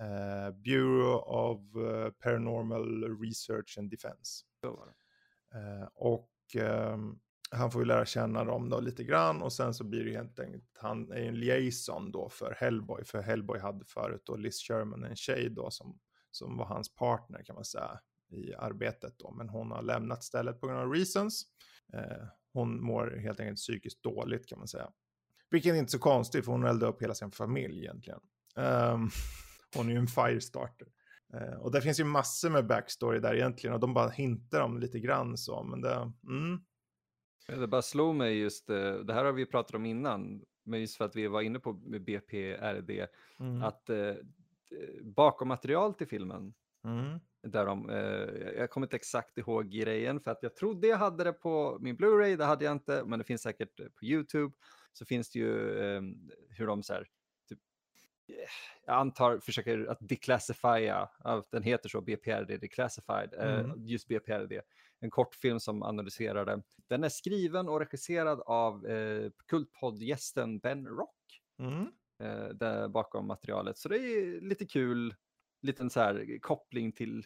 Eh, 0.00 0.50
Bureau 0.50 1.18
of 1.18 1.60
eh, 1.76 2.10
Paranormal 2.10 3.18
Research 3.20 3.78
and 3.78 3.90
Defense. 3.90 4.44
Eh, 5.54 5.88
och 5.94 6.30
ehm, 6.54 7.18
han 7.50 7.70
får 7.70 7.82
ju 7.82 7.86
lära 7.86 8.06
känna 8.06 8.44
dem 8.44 8.68
då 8.68 8.80
lite 8.80 9.04
grann 9.04 9.42
och 9.42 9.52
sen 9.52 9.74
så 9.74 9.84
blir 9.84 10.04
det 10.04 10.10
helt 10.10 10.38
enkelt, 10.38 10.64
han 10.78 11.12
är 11.12 11.22
en 11.22 11.40
liaison 11.40 12.12
då 12.12 12.28
för 12.28 12.54
Hellboy, 12.58 13.04
för 13.04 13.22
Hellboy 13.22 13.58
hade 13.58 13.84
förut 13.84 14.22
då 14.24 14.36
Liz 14.36 14.62
Sherman, 14.62 15.04
en 15.04 15.16
tjej 15.16 15.50
då 15.50 15.70
som, 15.70 15.98
som 16.30 16.56
var 16.56 16.64
hans 16.64 16.94
partner 16.94 17.42
kan 17.42 17.54
man 17.54 17.64
säga 17.64 18.00
i 18.30 18.54
arbetet 18.54 19.14
då, 19.18 19.30
men 19.30 19.48
hon 19.48 19.70
har 19.70 19.82
lämnat 19.82 20.24
stället 20.24 20.60
på 20.60 20.66
grund 20.66 20.80
av 20.80 20.92
reasons. 20.92 21.42
Eh, 21.92 22.26
hon 22.52 22.82
mår 22.84 23.16
helt 23.16 23.40
enkelt 23.40 23.58
psykiskt 23.58 24.02
dåligt 24.02 24.46
kan 24.46 24.58
man 24.58 24.68
säga. 24.68 24.90
Vilket 25.50 25.74
är 25.74 25.78
inte 25.78 25.92
så 25.92 25.98
konstigt 25.98 26.44
för 26.44 26.52
hon 26.52 26.64
eldade 26.64 26.92
upp 26.92 27.02
hela 27.02 27.14
sin 27.14 27.30
familj 27.30 27.78
egentligen. 27.78 28.20
Ehm, 28.56 29.08
hon 29.76 29.88
är 29.88 29.92
ju 29.92 29.98
en 29.98 30.06
firestarter. 30.06 30.88
Eh, 31.34 31.54
och 31.54 31.72
det 31.72 31.80
finns 31.80 32.00
ju 32.00 32.04
massor 32.04 32.50
med 32.50 32.66
backstory 32.66 33.20
där 33.20 33.34
egentligen 33.34 33.74
och 33.74 33.80
de 33.80 33.94
bara 33.94 34.08
hintar 34.08 34.60
om 34.60 34.78
lite 34.78 35.00
grann 35.00 35.36
så, 35.38 35.62
men 35.62 35.80
det, 35.80 36.12
mm, 36.28 36.60
Det 37.60 37.66
bara 37.66 37.82
slog 37.82 38.14
mig 38.14 38.38
just, 38.38 38.70
eh, 38.70 38.92
det 38.94 39.14
här 39.14 39.24
har 39.24 39.32
vi 39.32 39.46
pratat 39.46 39.74
om 39.74 39.86
innan, 39.86 40.42
men 40.64 40.80
just 40.80 40.96
för 40.96 41.04
att 41.04 41.16
vi 41.16 41.26
var 41.26 41.42
inne 41.42 41.58
på 41.58 41.72
med 41.72 42.04
BPRD, 42.04 43.06
mm, 43.40 43.62
att 43.62 43.90
eh, 43.90 44.14
bakom 45.02 45.48
material 45.48 45.94
till 45.94 46.06
filmen, 46.06 46.54
mm, 46.84 47.20
där 47.42 47.66
de, 47.66 47.90
eh, 47.90 48.58
jag 48.58 48.70
kommer 48.70 48.86
inte 48.86 48.96
exakt 48.96 49.38
ihåg 49.38 49.70
grejen, 49.70 50.20
för 50.20 50.30
att 50.30 50.42
jag 50.42 50.56
trodde 50.56 50.86
jag 50.86 50.98
hade 50.98 51.24
det 51.24 51.32
på 51.32 51.78
min 51.80 51.96
Blu-ray, 51.96 52.36
det 52.36 52.44
hade 52.44 52.64
jag 52.64 52.72
inte, 52.72 53.04
men 53.06 53.18
det 53.18 53.24
finns 53.24 53.42
säkert 53.42 53.80
eh, 53.80 53.86
på 53.86 54.04
YouTube, 54.04 54.54
så 54.92 55.04
finns 55.04 55.30
det 55.30 55.38
ju 55.38 55.78
eh, 55.80 56.02
hur 56.50 56.66
de 56.66 56.82
så 56.82 56.92
här, 56.92 57.08
typ, 57.48 57.58
eh, 58.28 58.34
jag 58.86 58.96
antar 58.96 59.38
försöker 59.38 59.86
att 59.86 59.98
declassifiera, 60.00 61.08
den 61.50 61.62
heter 61.62 61.88
så, 61.88 62.00
BPRD 62.00 62.56
Declassified, 62.56 63.34
eh, 63.34 63.58
Mm. 63.60 63.86
just 63.86 64.08
BPRD, 64.08 64.60
en 65.00 65.10
kortfilm 65.10 65.60
som 65.60 65.82
analyserar 65.82 66.44
det. 66.46 66.62
Den 66.88 67.04
är 67.04 67.08
skriven 67.08 67.68
och 67.68 67.80
regisserad 67.80 68.40
av 68.46 68.86
eh, 68.86 69.30
kultpoddgästen 69.46 70.58
Ben 70.58 70.86
Rock 70.86 71.40
mm, 71.58 71.86
eh, 72.22 72.48
där 72.48 72.88
bakom 72.88 73.26
materialet. 73.26 73.78
Så 73.78 73.88
det 73.88 73.96
är 73.98 74.40
lite 74.40 74.66
kul, 74.66 75.14
liten 75.62 75.90
så 75.90 76.00
här 76.00 76.38
koppling 76.40 76.92
till 76.92 77.24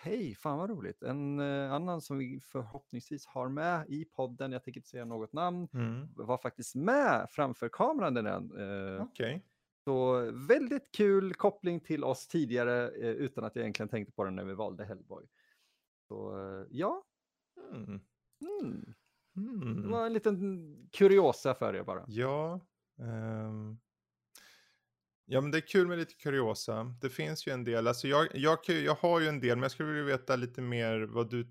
Hej, 0.00 0.34
fan 0.34 0.58
vad 0.58 0.70
roligt. 0.70 1.02
En 1.02 1.40
eh, 1.40 1.72
annan 1.72 2.00
som 2.00 2.18
vi 2.18 2.40
förhoppningsvis 2.40 3.26
har 3.26 3.48
med 3.48 3.84
i 3.88 4.04
podden, 4.04 4.52
jag 4.52 4.64
tänker 4.64 4.78
inte 4.78 4.88
säga 4.88 5.04
något 5.04 5.32
namn, 5.32 5.68
mm. 5.74 6.08
var 6.14 6.38
faktiskt 6.38 6.74
med 6.74 7.26
framför 7.30 7.68
kameran 7.68 8.14
den 8.14 8.26
eh, 8.26 9.02
Okej. 9.02 9.42
Så 9.84 10.20
väldigt 10.48 10.92
kul 10.92 11.34
koppling 11.34 11.80
till 11.80 12.04
oss 12.04 12.28
tidigare 12.28 12.88
eh, 12.88 13.10
utan 13.10 13.44
att 13.44 13.56
jag 13.56 13.62
egentligen 13.62 13.88
tänkte 13.88 14.12
på 14.12 14.24
den 14.24 14.36
när 14.36 14.44
vi 14.44 14.54
valde 14.54 14.84
Hellboy. 14.84 15.26
Så 16.08 16.38
eh, 16.38 16.66
ja, 16.70 17.04
Mm. 17.72 18.00
mm. 18.40 18.94
det 19.36 19.40
Mm. 19.40 19.90
var 19.90 20.06
en 20.06 20.12
liten 20.12 20.36
kuriosa 20.92 21.54
för 21.54 21.74
er 21.74 21.82
bara. 21.82 22.04
Ja. 22.08 22.60
ehm. 22.98 23.78
Ja, 25.30 25.40
men 25.40 25.50
det 25.50 25.58
är 25.58 25.68
kul 25.68 25.86
med 25.86 25.98
lite 25.98 26.14
kuriosa. 26.14 26.94
Det 27.00 27.10
finns 27.10 27.46
ju 27.46 27.52
en 27.52 27.64
del. 27.64 27.86
Alltså 27.86 28.08
jag, 28.08 28.28
jag, 28.34 28.58
jag 28.68 28.94
har 28.94 29.20
ju 29.20 29.26
en 29.26 29.40
del, 29.40 29.56
men 29.56 29.62
jag 29.62 29.70
skulle 29.70 29.88
vilja 29.88 30.04
veta 30.04 30.36
lite 30.36 30.60
mer 30.60 31.00
vad 31.00 31.30
du... 31.30 31.40
Uh, 31.40 31.46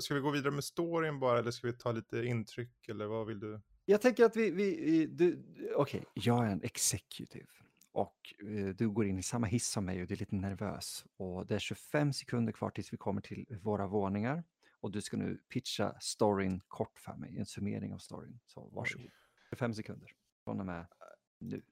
ska 0.00 0.14
vi 0.14 0.20
gå 0.20 0.30
vidare 0.30 0.52
med 0.52 0.64
storyn 0.64 1.20
bara, 1.20 1.38
eller 1.38 1.50
ska 1.50 1.66
vi 1.66 1.72
ta 1.72 1.92
lite 1.92 2.26
intryck, 2.26 2.88
eller 2.88 3.06
vad 3.06 3.26
vill 3.26 3.40
du? 3.40 3.60
Jag 3.84 4.00
tänker 4.00 4.24
att 4.24 4.36
vi, 4.36 4.50
vi, 4.50 5.06
du, 5.06 5.42
okej, 5.76 6.04
jag 6.14 6.46
är 6.46 6.50
en 6.50 6.62
executive 6.62 7.46
och 7.92 8.34
eh, 8.38 8.66
du 8.66 8.90
går 8.90 9.06
in 9.06 9.18
i 9.18 9.22
samma 9.22 9.46
hiss 9.46 9.68
som 9.68 9.84
mig 9.84 10.02
och 10.02 10.08
du 10.08 10.14
är 10.14 10.18
lite 10.18 10.34
nervös 10.34 11.04
och 11.16 11.46
det 11.46 11.54
är 11.54 11.58
25 11.58 12.12
sekunder 12.12 12.52
kvar 12.52 12.70
tills 12.70 12.92
vi 12.92 12.96
kommer 12.96 13.20
till 13.20 13.58
våra 13.62 13.86
våningar 13.86 14.44
och 14.80 14.90
du 14.90 15.00
ska 15.00 15.16
nu 15.16 15.38
pitcha 15.48 16.00
storyn 16.00 16.60
kort 16.68 16.98
för 16.98 17.14
mig, 17.14 17.38
en 17.38 17.46
summering 17.46 17.94
av 17.94 17.98
storyn. 17.98 18.38
Så 18.46 18.70
varsågod. 18.72 19.10
25 19.50 19.74
sekunder 19.74 20.10
från 20.44 20.60
och 20.60 20.66
med 20.66 20.86
nu. 21.38 21.62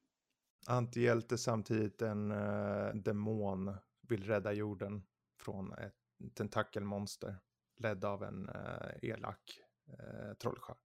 Antihjälte 0.67 1.39
samtidigt 1.39 2.03
en 2.03 2.31
eh, 2.31 2.95
demon 2.95 3.77
vill 4.09 4.25
rädda 4.25 4.53
jorden 4.53 5.03
från 5.41 5.73
ett 5.73 5.95
tentakelmonster 6.35 7.37
ledd 7.77 8.05
av 8.05 8.23
en 8.23 8.49
eh, 8.49 9.11
elak 9.11 9.61
uh, 9.89 10.35
trollkarl. 10.35 10.77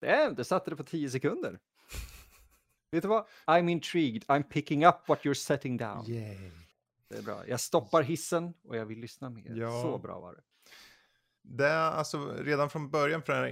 Damn, 0.00 0.34
du 0.34 0.44
satte 0.44 0.70
det 0.70 0.76
på 0.76 0.84
10 0.84 1.10
sekunder. 1.10 1.58
Vet 2.90 3.02
du 3.02 3.08
vad? 3.08 3.26
I'm 3.46 3.70
intrigued. 3.70 4.24
I'm 4.24 4.42
picking 4.42 4.86
up 4.86 5.08
what 5.08 5.22
you're 5.22 5.34
setting 5.34 5.76
down. 5.76 6.04
Yay. 6.06 6.50
Det 7.08 7.18
är 7.18 7.22
bra. 7.22 7.48
Jag 7.48 7.60
stoppar 7.60 8.02
hissen 8.02 8.54
och 8.62 8.76
jag 8.76 8.86
vill 8.86 8.98
lyssna 8.98 9.30
mer. 9.30 9.54
Ja. 9.56 9.82
Så 9.82 9.98
bra 9.98 10.20
var 10.20 10.34
det. 10.34 10.42
Det 11.44 11.66
är 11.66 11.90
alltså 11.90 12.34
redan 12.38 12.70
från 12.70 12.90
början 12.90 13.22
för 13.22 13.32
den 13.32 13.42
här 13.42 13.50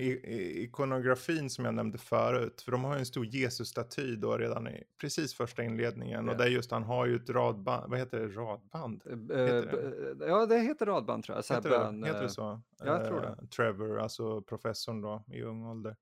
ikonografin 0.59 1.51
som 1.51 1.65
jag 1.65 1.75
nämnde 1.75 1.99
förut. 1.99 2.63
För 2.63 2.73
de 2.73 2.85
har 2.85 2.95
ju 2.95 2.99
en 2.99 3.07
stor 3.07 3.27
Jesus-staty 3.27 4.17
då 4.17 4.39
redan 4.39 4.69
i 4.69 4.85
precis 5.01 5.35
första 5.35 5.63
inledningen. 5.63 6.27
Ja. 6.27 6.33
Och 6.33 6.39
det 6.39 6.45
är 6.45 6.49
just, 6.49 6.71
han 6.71 6.83
har 6.83 7.07
ju 7.07 7.17
ett 7.17 7.31
radband, 7.31 7.91
vad 7.91 7.99
heter 7.99 8.21
det, 8.21 8.29
radband? 8.29 9.03
Eh, 9.07 9.13
Heter 9.39 10.15
b- 10.19 10.25
Ja, 10.27 10.47
det 10.47 10.59
heter 10.59 10.87
radband 10.87 11.25
tror 11.25 11.37
jag. 11.37 11.45
Så 11.45 11.55
Heter 11.55 11.71
det, 11.71 11.79
bland, 11.79 12.07
heter 12.07 12.19
eh, 12.19 12.23
det 12.23 12.31
så? 12.31 12.61
jag 12.85 13.05
tror 13.07 13.25
Eh, 13.27 13.35
Trevor, 13.57 14.01
alltså 14.01 14.43
professorn 14.43 15.01
då 15.01 15.25
i 15.33 15.43
ung 15.43 15.65
ålder. 15.65 15.97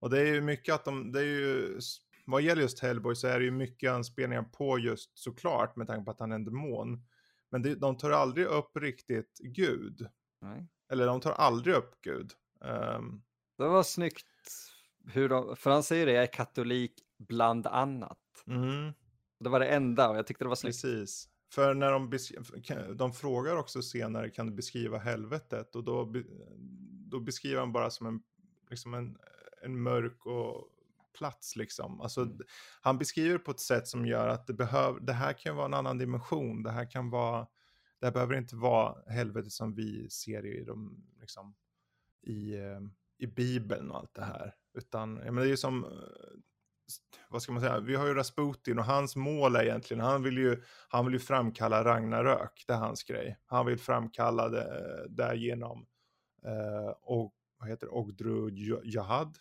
Och 0.00 0.10
det 0.10 0.20
är 0.20 0.26
ju 0.34 0.40
mycket 0.40 0.74
att 0.74 0.84
de, 0.84 1.12
det 1.12 1.20
är 1.20 1.24
ju, 1.24 1.78
vad 2.26 2.42
gäller 2.42 2.62
just 2.62 2.80
Hellboy 2.80 3.14
så 3.14 3.26
är 3.26 3.38
det 3.38 3.44
ju 3.44 3.50
mycket 3.50 3.90
anspelningar 3.90 4.42
på 4.42 4.78
just 4.78 5.18
såklart 5.18 5.76
med 5.76 5.86
tanke 5.86 6.04
på 6.04 6.10
att 6.10 6.20
han 6.20 6.32
är 6.32 6.36
en 6.36 6.44
demon. 6.44 7.02
Men 7.50 7.62
det, 7.62 7.74
de 7.74 7.96
tar 7.96 8.10
aldrig 8.10 8.46
upp 8.46 8.76
riktigt 8.76 9.38
Gud. 9.38 10.06
Nej. 10.40 10.66
Eller 10.94 11.06
de 11.06 11.20
tar 11.20 11.32
aldrig 11.32 11.74
upp 11.74 12.00
Gud. 12.02 12.32
Ehm, 12.64 13.22
Det 13.58 13.68
var 13.68 13.82
snyggt. 13.82 14.26
Hur 15.06 15.28
de, 15.28 15.56
för 15.56 15.70
han 15.70 15.82
säger 15.82 16.06
det, 16.06 16.12
jag 16.12 16.22
är 16.22 16.32
katolik 16.32 16.92
bland 17.18 17.66
annat. 17.66 18.18
mm, 18.46 18.92
Det 19.40 19.48
var 19.48 19.60
det 19.60 19.66
enda 19.68 20.08
och 20.10 20.16
jag 20.16 20.26
tyckte 20.26 20.44
det 20.44 20.48
var 20.48 20.54
snyggt. 20.56 20.82
precis. 20.82 21.28
För 21.52 21.74
när 21.74 21.92
de, 21.92 22.10
de 22.96 23.12
frågar 23.12 23.56
också 23.56 23.82
senare, 23.82 24.30
kan 24.30 24.46
du 24.46 24.52
beskriva 24.52 24.98
helvetet? 24.98 25.76
Och 25.76 25.84
då, 25.84 26.12
då 27.10 27.20
beskriver 27.20 27.60
han 27.60 27.72
bara 27.72 27.90
som 27.90 28.06
en, 28.06 28.22
liksom 28.70 28.94
en, 28.94 29.18
en 29.62 29.82
mörk 29.82 30.26
och 30.26 30.68
plats 31.18 31.56
liksom. 31.56 32.00
Alltså, 32.00 32.20
Mm. 32.22 32.38
Han 32.80 32.98
beskriver 32.98 33.38
på 33.38 33.50
ett 33.50 33.60
sätt 33.60 33.88
som 33.88 34.06
gör 34.06 34.28
att 34.28 34.46
det, 34.46 34.52
behöv, 34.54 35.04
det 35.04 35.12
här 35.12 35.32
kan 35.32 35.56
vara 35.56 35.66
en 35.66 35.74
annan 35.74 35.98
dimension. 35.98 36.62
Det 36.62 36.70
här 36.70 36.90
kan 36.90 37.10
vara, 37.10 37.46
det 38.04 38.08
här 38.08 38.12
behöver 38.12 38.36
inte 38.36 38.56
vara 38.56 38.96
helvetet 39.06 39.52
som 39.52 39.74
vi 39.74 40.10
ser 40.10 40.46
i, 40.46 40.64
de, 40.64 41.04
liksom, 41.20 41.54
i, 42.22 42.54
eh, 42.54 42.80
i 43.18 43.26
Bibeln 43.26 43.90
och 43.90 43.96
allt 43.96 44.14
det 44.14 44.24
här. 44.24 44.54
Utan 44.74 45.16
ja, 45.16 45.32
men 45.32 45.34
det 45.34 45.42
är 45.42 45.50
ju 45.50 45.56
som, 45.56 45.84
eh, 45.84 45.90
vad 47.28 47.42
ska 47.42 47.52
man 47.52 47.60
säga, 47.60 47.80
vi 47.80 47.94
har 47.94 48.06
ju 48.06 48.14
Rasputin 48.14 48.78
och 48.78 48.84
hans 48.84 49.16
mål 49.16 49.56
är 49.56 49.62
egentligen, 49.62 50.04
han 50.04 50.22
vill 50.22 50.38
ju, 50.38 50.62
han 50.88 51.04
vill 51.04 51.14
ju 51.14 51.20
framkalla 51.20 51.84
Ragnarök, 51.84 52.64
det 52.66 52.72
är 52.72 52.78
hans 52.78 53.04
grej. 53.04 53.38
Han 53.46 53.66
vill 53.66 53.78
framkalla 53.78 54.48
det 54.48 55.06
där 55.08 55.34
genom, 55.34 55.86
eh, 56.44 56.94
och, 57.00 57.34
vad 57.58 57.68
heter 57.68 57.86
det, 57.86 57.92
Ogdru 57.92 58.50
Jahad. 58.84 59.38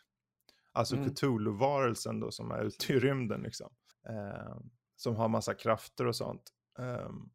Alltså 0.72 0.96
Mm. 0.96 1.10
Cthulhu-varelsen 1.10 2.20
då 2.20 2.32
som 2.32 2.52
är 2.52 2.64
ute 2.64 2.94
i 2.94 3.00
rymden 3.00 3.42
liksom. 3.42 3.74
Eh, 4.10 4.58
som 4.96 5.16
har 5.16 5.28
massa 5.28 5.54
krafter 5.54 6.06
och 6.08 6.16
sånt. 6.16 6.54
Um, 6.78 7.32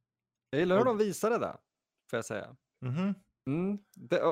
Jag 0.51 0.59
gillar 0.61 0.79
hur 0.79 0.85
de 0.85 0.99
visade 0.99 1.39
det, 1.39 1.57
får 2.11 2.17
jag 2.17 2.25
säga. 2.25 2.57
mhm, 2.81 3.15
Mm. 3.47 3.79
Det, 3.95 4.23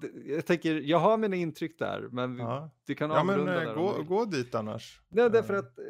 det, 0.00 0.32
jag 0.34 0.46
tänker, 0.46 0.74
jag 0.74 0.98
har 0.98 1.16
mina 1.16 1.36
intryck 1.36 1.78
där, 1.78 2.08
men 2.12 2.36
vi, 2.36 2.42
ja. 2.42 2.70
du 2.86 2.94
kan 2.94 3.10
ja 3.10 3.24
men 3.24 3.34
avrunda 3.34 3.62
eh, 3.62 3.68
där 3.68 3.74
gå, 3.74 4.02
gå 4.02 4.24
dit 4.24 4.54
annars. 4.54 5.00
Nej, 5.08 5.30
därför 5.30 5.54
Eh, 5.54 5.58
att 5.60 5.78
eh, 5.78 5.84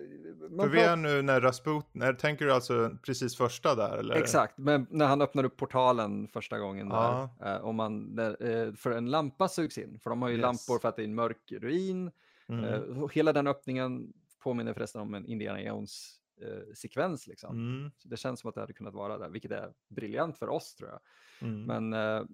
man 0.51 0.67
För 0.67 0.69
vi 0.75 0.81
är 0.81 0.97
nu 0.97 1.23
när 1.23 1.41
Rasputin, 1.41 2.17
tänker 2.19 2.45
du 2.47 2.53
alltså 2.53 2.91
precis 3.03 3.37
första 3.37 3.75
där 3.75 3.97
eller? 3.99 4.15
Exakt, 4.15 4.59
men 4.59 4.87
när 4.91 5.07
han 5.07 5.21
öppnar 5.23 5.45
upp 5.45 5.57
portalen 5.57 6.29
första 6.29 6.59
gången 6.59 6.89
Ja. 6.91 7.31
där, 7.39 7.61
och 7.61 7.75
man, 7.75 8.17
där, 8.17 8.73
för 8.77 8.91
en 8.91 9.11
lampa 9.11 9.49
sugs 9.49 9.79
in, 9.79 9.99
för 9.99 10.11
de 10.11 10.23
har 10.23 10.29
ju 10.29 10.35
Yes. 10.37 10.43
lampor 10.43 10.79
för 10.81 10.89
att 10.89 10.97
det 10.97 11.03
är 11.03 11.05
en 11.05 11.15
mörk 11.15 11.53
ruin. 11.53 12.11
Mm. 12.49 13.09
Hela 13.13 13.33
den 13.33 13.47
öppningen 13.47 14.13
påminner 14.43 14.73
förresten 14.75 15.01
om 15.01 15.15
en 15.15 15.27
Indiana 15.27 15.63
Jones 15.63 16.20
rymdsekvens. 16.41 17.27
liksom. 17.27 17.57
Mm. 17.57 17.91
Så 17.99 18.09
det 18.09 18.17
känns 18.17 18.41
som 18.41 18.49
att 18.49 18.55
det 18.55 18.61
hade 18.61 18.73
kunnat 18.73 18.95
vara 18.95 19.19
där, 19.19 19.29
vilket 19.29 19.51
är 19.51 19.73
briljant 19.89 20.39
för 20.39 20.49
oss 20.49 20.75
tror 20.75 20.91
jag. 20.91 21.01
Mm. 21.49 21.63
Men 21.65 21.93
eh, 21.93 22.25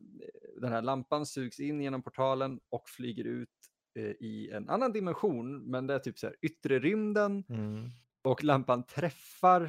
den 0.60 0.72
här 0.72 0.82
lampan 0.82 1.26
sugs 1.26 1.60
in 1.60 1.80
genom 1.80 2.02
portalen 2.02 2.60
och 2.68 2.88
flyger 2.88 3.25
ut 3.25 3.48
eh, 3.98 4.04
i 4.04 4.50
en 4.52 4.68
annan 4.68 4.92
dimension, 4.92 5.70
men 5.70 5.86
det 5.86 5.94
är 5.94 5.98
typ 5.98 6.18
så 6.18 6.26
här 6.26 6.36
yttre 6.42 6.78
rymden 6.78 7.44
Mm. 7.48 7.90
och 8.22 8.44
lampan 8.44 8.82
träffar 8.86 9.62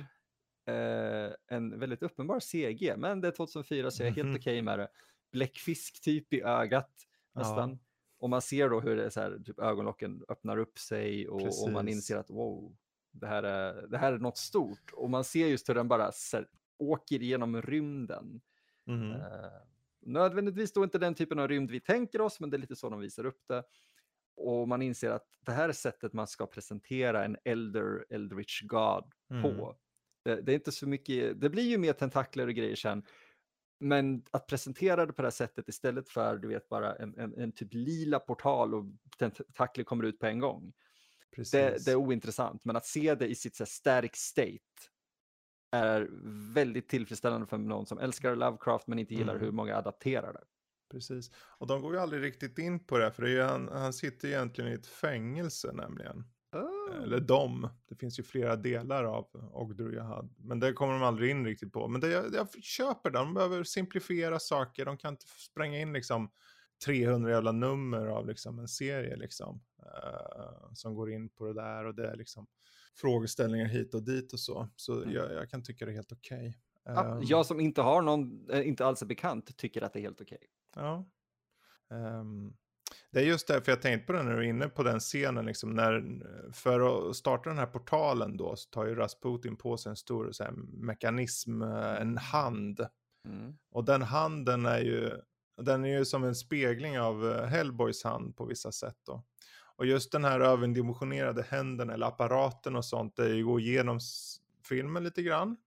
eh, 0.67 1.31
en 1.47 1.79
väldigt 1.79 2.03
uppenbar 2.03 2.39
CG, 2.39 2.93
men 2.97 3.21
det 3.21 3.27
är 3.27 3.31
2004 3.31 3.91
så 3.91 4.03
jag 4.03 4.07
är 4.07 4.23
helt 4.23 4.37
okej 4.41 4.61
med 4.61 4.79
det. 4.79 4.87
Bläckfisk 5.31 6.01
typ 6.01 6.33
i 6.33 6.41
ögat 6.41 6.91
nästan. 7.35 7.79
Och 8.19 8.29
man 8.29 8.41
ser 8.41 8.69
då 8.69 8.79
hur 8.79 8.95
det 8.95 9.05
är 9.05 9.09
så 9.09 9.21
här, 9.21 9.39
typ 9.45 9.59
ögonlocken 9.59 10.23
öppnar 10.29 10.57
upp 10.57 10.77
sig 10.79 11.27
och, 11.27 11.41
och 11.63 11.71
man 11.71 11.87
inser 11.87 12.17
att 12.17 12.29
wow, 12.29 12.75
det 13.19 13.27
här, 13.27 13.43
är, 13.43 13.87
det 13.87 13.97
här 13.97 14.13
är 14.13 14.17
något 14.17 14.37
stort. 14.37 14.91
Och 14.93 15.09
man 15.09 15.23
ser 15.23 15.47
just 15.47 15.69
hur 15.69 15.75
den 15.75 15.87
bara 15.87 16.11
här, 16.33 16.47
åker 16.77 17.19
genom 17.19 17.61
rymden. 17.61 18.41
Mm. 18.87 19.11
Eh, 19.11 19.61
nödvändigtvis 20.01 20.73
då 20.73 20.83
inte 20.83 20.97
den 20.97 21.15
typen 21.15 21.39
av 21.39 21.47
rymd 21.47 21.71
vi 21.71 21.79
tänker 21.79 22.21
oss, 22.21 22.39
men 22.39 22.49
det 22.49 22.57
är 22.57 22.59
lite 22.59 22.75
så 22.75 22.89
de 22.89 22.99
visar 22.99 23.25
upp 23.25 23.41
det. 23.47 23.63
Och 24.35 24.67
man 24.67 24.81
inser 24.81 25.11
att 25.11 25.27
det 25.45 25.51
här 25.51 25.69
är 25.69 25.73
sättet 25.73 26.13
man 26.13 26.27
ska 26.27 26.45
presentera 26.45 27.25
en 27.25 27.37
elder 27.43 28.05
eldritch 28.09 28.61
god 28.61 29.13
Mm. 29.29 29.43
på. 29.43 29.75
Det, 30.23 30.41
det 30.41 30.51
är 30.51 30.55
inte 30.55 30.71
så 30.71 30.87
mycket, 30.87 31.41
det 31.41 31.49
blir 31.49 31.63
ju 31.63 31.77
mer 31.77 31.93
tentakler 31.93 32.47
och 32.47 32.53
grejer 32.53 32.75
sen. 32.75 33.03
Men 33.79 34.23
att 34.31 34.47
presentera 34.47 35.05
det 35.05 35.13
på 35.13 35.21
det 35.21 35.25
här 35.25 35.31
sättet 35.31 35.69
istället 35.69 36.09
för 36.09 36.37
du 36.37 36.47
vet 36.47 36.69
bara 36.69 36.95
en, 36.95 37.19
en, 37.19 37.33
en 37.33 37.51
typ 37.51 37.73
lila 37.73 38.19
portal 38.19 38.73
och 38.73 38.85
tentakler 39.17 39.83
kommer 39.83 40.03
ut 40.03 40.19
på 40.19 40.25
en 40.25 40.39
gång. 40.39 40.73
Det, 41.51 41.85
det 41.85 41.91
är 41.91 41.95
ointressant, 41.95 42.65
men 42.65 42.75
att 42.75 42.85
se 42.85 43.15
det 43.15 43.27
i 43.27 43.35
sitt 43.35 43.55
så 43.55 43.63
här, 43.63 43.67
static 43.67 44.15
state 44.15 44.57
är 45.71 46.07
väldigt 46.53 46.89
tillfredsställande 46.89 47.47
för 47.47 47.57
någon 47.57 47.85
som 47.85 47.99
älskar 47.99 48.35
Lovecraft 48.35 48.87
men 48.87 48.99
inte 48.99 49.13
gillar 49.13 49.33
Mm. 49.33 49.45
hur 49.45 49.51
många 49.51 49.75
adapterar 49.75 50.33
det. 50.33 50.43
Precis. 50.91 51.31
Och 51.37 51.67
de 51.67 51.81
går 51.81 51.93
ju 51.93 51.99
aldrig 51.99 52.23
riktigt 52.23 52.57
in 52.57 52.85
på 52.85 52.97
det, 52.97 53.11
för 53.11 53.23
det 53.23 53.43
han, 53.43 53.67
han 53.67 53.93
sitter 53.93 54.27
egentligen 54.27 54.71
i 54.71 54.73
ett 54.73 54.87
fängelse 54.87 55.71
nämligen. 55.73 56.23
Ah. 56.51 57.03
Eller 57.03 57.19
de. 57.19 57.69
Det 57.89 57.95
finns 57.95 58.19
ju 58.19 58.23
flera 58.23 58.55
delar 58.55 59.03
av 59.03 59.51
Ogdur 59.53 59.95
Jahad. 59.95 60.33
Men 60.37 60.59
det 60.59 60.73
kommer 60.73 60.93
de 60.93 61.03
aldrig 61.03 61.31
in 61.31 61.45
riktigt 61.45 61.73
på. 61.73 61.87
Men 61.87 62.01
det, 62.01 62.07
jag, 62.09 62.33
jag 62.33 62.63
köper 62.63 63.09
det. 63.09 63.17
De 63.19 63.33
behöver 63.33 63.63
simplifiera 63.63 64.39
saker. 64.39 64.85
De 64.85 64.97
kan 64.97 65.13
inte 65.13 65.25
spränga 65.27 65.79
in 65.79 65.93
liksom 65.93 66.31
300 66.85 67.31
jävla 67.31 67.51
nummer 67.51 68.07
av 68.07 68.27
liksom 68.27 68.59
en 68.59 68.67
serie 68.67 69.15
liksom. 69.15 69.61
eh, 69.85 70.73
som 70.73 70.95
går 70.95 71.11
in 71.11 71.29
på 71.29 71.45
det 71.45 71.53
där. 71.53 71.85
Och 71.85 71.95
det 71.95 72.07
är 72.07 72.15
liksom 72.15 72.47
frågeställningar 72.95 73.65
hit 73.65 73.93
och 73.93 74.03
dit 74.03 74.33
och 74.33 74.39
så. 74.39 74.69
Så 74.75 75.01
Mm. 75.01 75.13
jag, 75.15 75.33
jag 75.33 75.49
kan 75.49 75.63
tycka 75.63 75.85
det 75.85 75.91
är 75.91 75.95
helt 75.95 76.11
okej. 76.11 76.57
Ja, 76.83 77.05
Ehm, 77.15 77.23
jag 77.23 77.45
som 77.45 77.59
inte 77.59 77.81
har 77.81 78.01
någon, 78.01 78.49
eh, 78.49 78.67
inte 78.67 78.85
alls 78.85 79.01
är 79.01 79.05
bekant, 79.05 79.57
tycker 79.57 79.81
att 79.81 79.93
det 79.93 79.99
är 79.99 80.01
helt 80.01 80.21
okej. 80.21 80.39
Ja. 80.75 81.05
Ehm, 81.91 82.53
det 83.11 83.19
är 83.19 83.23
just 83.23 83.47
därför 83.47 83.71
jag 83.71 83.81
tänkte 83.81 84.05
på 84.07 84.13
det 84.13 84.23
när 84.23 84.31
du 84.33 84.37
är 84.37 84.49
inne 84.49 84.69
på 84.69 84.83
den 84.83 84.99
scenen. 84.99 85.45
Liksom, 85.45 85.69
när, 85.75 86.21
för 86.53 87.09
att 87.09 87.15
starta 87.15 87.49
den 87.49 87.57
här 87.59 87.65
portalen 87.65 88.37
då 88.37 88.55
så 88.55 88.69
tar 88.69 88.85
ju 88.85 88.95
Rasputin 88.95 89.55
på 89.57 89.77
sig 89.77 89.89
en 89.89 89.95
stor 89.95 90.31
så 90.31 90.43
här, 90.43 90.51
mekanism, 90.67 91.61
eh, 91.61 92.01
en 92.01 92.17
hand. 92.17 92.87
Mm. 93.25 93.57
Och 93.71 93.85
den 93.85 94.01
handen 94.01 94.65
är 94.65 94.79
ju, 94.79 95.11
den 95.65 95.85
är 95.85 95.97
ju 95.97 96.05
som 96.05 96.23
en 96.23 96.35
spegling 96.35 96.99
av 96.99 97.31
eh, 97.31 97.45
Hellboys 97.45 98.03
hand 98.03 98.35
på 98.35 98.45
vissa 98.45 98.71
sätt 98.71 98.97
då. 99.05 99.23
Och 99.75 99.85
just 99.85 100.11
den 100.11 100.25
här 100.25 100.39
överdimensionerade 100.39 101.43
händen 101.43 101.89
eller 101.89 102.07
apparaten 102.07 102.75
och 102.75 102.85
sånt, 102.85 103.15
det 103.15 103.41
går 103.41 103.61
igenom 103.61 103.99
filmen 104.63 105.03
lite 105.03 105.23
grann. 105.23 105.47
Mm. 105.47 105.57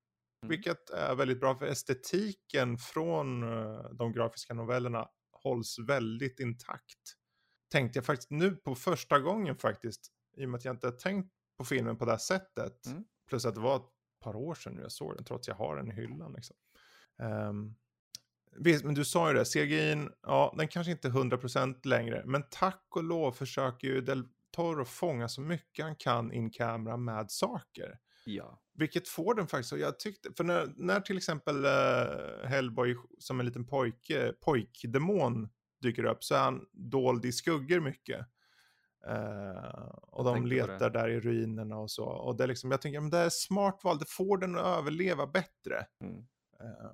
Vilket 0.49 0.91
är 0.91 1.15
väldigt 1.15 1.41
bra 1.41 1.59
för 1.59 1.67
estetiken 1.67 2.79
från 2.79 3.43
eh, 3.43 3.91
de 3.93 4.13
grafiska 4.13 4.55
novellerna 4.55 5.09
hålls 5.33 5.79
väldigt 5.79 6.41
intakt. 6.41 7.17
Tänkte 7.73 7.99
jag 7.99 8.07
faktiskt 8.07 8.31
nu 8.31 8.57
på 8.57 8.75
första 8.75 9.19
gången 9.19 9.57
faktiskt, 9.57 10.13
i 10.37 10.45
och 10.45 10.49
med 10.49 10.59
att 10.59 10.65
jag 10.65 10.75
inte 10.75 10.87
har 10.87 10.93
tänkt 10.93 11.33
på 11.59 11.65
filmen 11.65 11.97
på 11.97 12.05
det 12.05 12.11
här 12.11 12.19
sättet. 12.19 12.87
Mm. 12.87 13.05
Plus 13.29 13.45
att 13.45 13.55
det 13.55 13.61
var 13.61 13.77
ett 13.77 13.91
par 14.21 14.37
år 14.37 14.55
sedan 14.55 14.75
nu 14.75 14.83
jag 14.83 14.93
såg 14.93 15.17
den, 15.17 15.25
trots 15.25 15.49
jag 15.49 15.55
har 15.55 15.77
den 15.77 15.91
i 15.91 15.95
hyllan. 15.95 16.33
Liksom. 16.33 16.57
Ehm, 17.23 17.75
visst, 18.57 18.85
men 18.85 18.95
du 18.95 19.05
sa 19.05 19.29
ju 19.29 19.35
det, 19.35 19.45
CGI'n, 19.45 20.13
ja, 20.23 20.55
den 20.57 20.69
kanske 20.69 20.91
inte 20.91 21.09
är 21.09 21.13
100% 21.13 21.87
längre, 21.87 22.23
men 22.27 22.45
tack 22.51 22.87
och 22.91 23.05
lov 23.05 23.33
försöker 23.33 23.89
ju 23.89 24.01
Del 24.01 24.25
Toro 24.51 24.85
fånga 24.85 25.29
så 25.29 25.41
mycket 25.41 25.85
han 25.85 25.97
kan 25.97 26.33
in 26.33 26.51
kamera 26.51 26.97
med 26.97 27.31
saker. 27.31 27.99
Ja. 28.25 28.63
Vilket 28.75 29.09
får 29.09 29.35
den 29.35 29.47
faktiskt, 29.47 29.73
och 29.73 29.79
jag 29.79 29.99
tyckte, 29.99 30.33
för 30.37 30.45
när, 30.45 30.73
när 30.77 31.01
till 31.01 31.17
exempel 31.17 31.65
uh, 31.65 32.47
Hellboy 32.47 32.97
som 33.19 33.41
en 33.41 33.47
liten 33.47 33.67
pojke, 33.67 34.33
pojkdemon 34.41 35.49
dyker 35.81 36.05
upp 36.05 36.25
så 36.25 36.35
är 36.35 36.41
han 36.41 36.67
dold 36.73 37.25
i 37.25 37.33
skuggor 37.33 37.81
mycket. 37.81 38.27
Eh, 39.07 39.89
och 40.03 40.25
de 40.25 40.35
på 40.35 40.49
det. 40.49 40.49
letar 40.49 40.91
där 40.91 41.09
i 41.09 41.21
ruinerna 41.21 41.79
och 41.79 41.91
så. 41.91 42.05
Och 42.05 42.37
det 42.37 42.45
är 42.45 42.49
liksom, 42.49 42.71
jag 42.71 42.81
tänker, 42.81 43.01
men 43.01 43.11
det 43.11 43.19
är 43.19 43.29
smart 43.29 43.81
val, 43.85 43.99
det 43.99 44.09
får 44.09 44.39
den 44.39 44.57
att 44.57 44.79
överleva 44.79 45.27
bättre. 45.27 45.87
Mm. 46.01 46.19
Eh, 46.61 46.91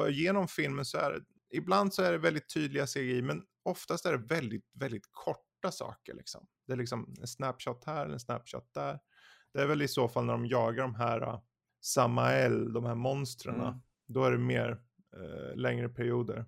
och 0.00 0.10
genom 0.10 0.48
filmen 0.48 0.84
så 0.84 0.98
är 0.98 1.12
det, 1.12 1.20
ibland 1.56 1.94
så 1.94 2.02
är 2.02 2.12
det 2.12 2.18
väldigt 2.18 2.54
tydliga 2.54 2.86
CGI, 2.86 3.22
men 3.22 3.42
oftast 3.62 4.06
är 4.06 4.12
det 4.12 4.34
väldigt, 4.34 4.64
väldigt 4.74 5.08
korta 5.10 5.70
saker 5.70 6.14
liksom. 6.14 6.46
Det 6.66 6.72
är 6.72 6.76
liksom 6.76 7.14
en 7.20 7.26
snapshot 7.26 7.84
här, 7.84 8.06
en 8.08 8.20
snapshot 8.20 8.74
där. 8.74 9.00
Det 9.52 9.60
är 9.62 9.66
väl 9.66 9.82
i 9.82 9.88
så 9.88 10.08
fall 10.08 10.24
när 10.24 10.32
de 10.32 10.46
jagar 10.46 10.82
de 10.82 10.94
här 10.94 11.22
uh, 11.22 11.40
Samael, 11.80 12.72
de 12.72 12.84
här 12.84 12.94
monstren. 12.94 13.60
Mm. 13.60 13.74
Då 14.08 14.24
är 14.24 14.32
det 14.32 14.38
mer 14.38 14.80
eh, 15.16 15.56
längre 15.56 15.88
perioder. 15.88 16.38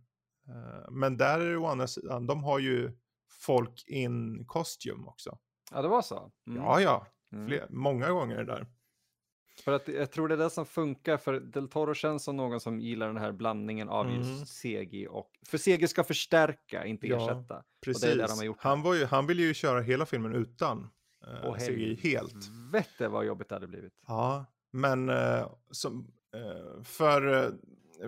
Eh, 0.48 0.90
men 0.90 1.16
där 1.16 1.40
är 1.40 1.50
det 1.50 1.56
å 1.56 1.66
andra 1.66 1.86
sidan, 1.86 2.26
de 2.26 2.44
har 2.44 2.58
ju 2.58 2.98
folk 3.30 3.84
in 3.86 4.46
kostym 4.46 5.08
också. 5.08 5.38
ja, 5.70 5.82
det 5.82 5.88
var 5.88 6.02
så. 6.02 6.32
Mm. 6.46 6.62
Ja, 6.62 6.80
ja, 6.80 7.06
Mm. 7.32 7.46
fler, 7.48 7.66
många 7.70 8.10
gånger 8.10 8.44
där. 8.44 8.66
För 9.60 9.72
att 9.72 9.88
jag 9.88 10.10
tror 10.10 10.28
det 10.28 10.34
är 10.34 10.38
det 10.38 10.50
som 10.50 10.66
funkar, 10.66 11.16
för 11.16 11.40
Del 11.40 11.68
Toro 11.68 11.94
känns 11.94 12.24
som 12.24 12.36
någon 12.36 12.60
som 12.60 12.80
gillar 12.80 13.06
den 13.06 13.16
här 13.16 13.32
blandningen 13.32 13.88
av 13.88 14.06
Mm. 14.06 14.18
just 14.20 14.48
CG 14.62 15.06
och... 15.08 15.30
För 15.46 15.58
CG 15.58 15.88
ska 15.88 16.04
förstärka, 16.04 16.84
inte 16.84 17.06
Ja, 17.06 17.16
ersätta. 17.30 17.62
Precis. 17.84 18.02
det 18.02 18.12
är 18.12 18.16
det 18.16 18.26
de 18.26 18.38
har 18.38 18.44
gjort 18.44 18.56
han, 18.60 18.82
var 18.82 18.94
ju, 18.94 19.04
han 19.04 19.26
ville 19.26 19.42
ju 19.42 19.54
köra 19.54 19.80
hela 19.80 20.06
filmen 20.06 20.34
utan 20.34 20.90
eh, 21.26 21.48
Och 21.48 21.56
CGI 21.58 21.94
helt. 22.02 22.34
Vette 22.72 23.08
vad 23.08 23.26
jobbigt 23.26 23.48
det 23.48 23.54
hade 23.54 23.66
blivit. 23.66 23.92
Ja, 24.06 24.44
men 24.70 25.08
eh, 25.08 25.48
som, 25.70 26.06
eh, 26.34 26.82
för 26.82 27.44
eh, 27.44 27.50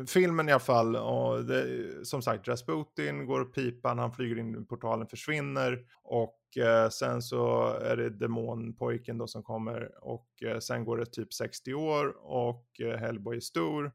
filmen 0.07 0.49
i 0.49 0.53
alla 0.53 0.61
fall, 0.61 0.97
och 0.97 1.45
det, 1.45 1.89
som 2.07 2.23
sagt 2.23 2.49
Rasputin 2.49 3.27
går 3.27 3.41
och 3.41 3.55
pipan, 3.55 3.99
han 3.99 4.13
flyger 4.13 4.39
in 4.39 4.63
i 4.63 4.65
portalen, 4.65 5.07
försvinner 5.07 5.87
och 6.03 6.39
eh, 6.57 6.89
sen 6.89 7.23
så 7.23 7.67
är 7.67 7.97
det 7.97 8.11
demonpojken 8.11 9.19
då 9.19 9.27
som 9.27 9.43
kommer 9.43 10.05
och 10.05 10.43
eh, 10.43 10.59
sen 10.59 10.85
går 10.85 10.97
det 10.97 11.07
typ 11.07 11.33
60 11.33 11.75
år 11.75 12.17
och 12.19 12.81
eh, 12.81 12.97
Hellboy 12.99 13.37
är 13.37 13.41
stor. 13.41 13.93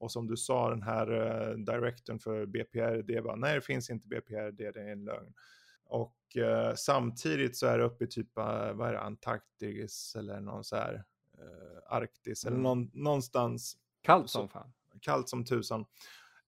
Och 0.00 0.12
som 0.12 0.26
du 0.26 0.36
sa, 0.36 0.70
den 0.70 0.82
här 0.82 1.12
eh, 1.50 1.54
directorn 1.56 2.18
för 2.18 2.46
BPRD 2.46 3.22
bara, 3.24 3.36
nej 3.36 3.54
det 3.54 3.60
finns 3.60 3.90
inte 3.90 4.08
BPRD, 4.08 4.70
det 4.72 4.80
är 4.80 4.92
en 4.92 5.04
lögn. 5.04 5.34
Och 5.84 6.36
eh, 6.36 6.74
samtidigt 6.74 7.56
så 7.56 7.66
är 7.66 7.78
det 7.78 7.84
uppe 7.84 8.04
i 8.04 8.06
typ, 8.06 8.38
eh, 8.38 8.72
vad 8.72 8.88
är 8.88 8.92
det, 8.92 9.00
Antarktis 9.00 10.16
eller 10.18 10.40
någon 10.40 10.64
så 10.64 10.76
här 10.76 11.04
eh, 11.38 11.94
Arktis 11.96 12.44
eller 12.44 12.56
Mm. 12.56 12.62
någon, 12.62 12.90
någonstans 12.92 13.76
Kallt 14.02 14.30
som 14.30 14.48
fan. 14.48 14.72
Kallt 15.02 15.28
som 15.28 15.44
tusan. 15.44 15.84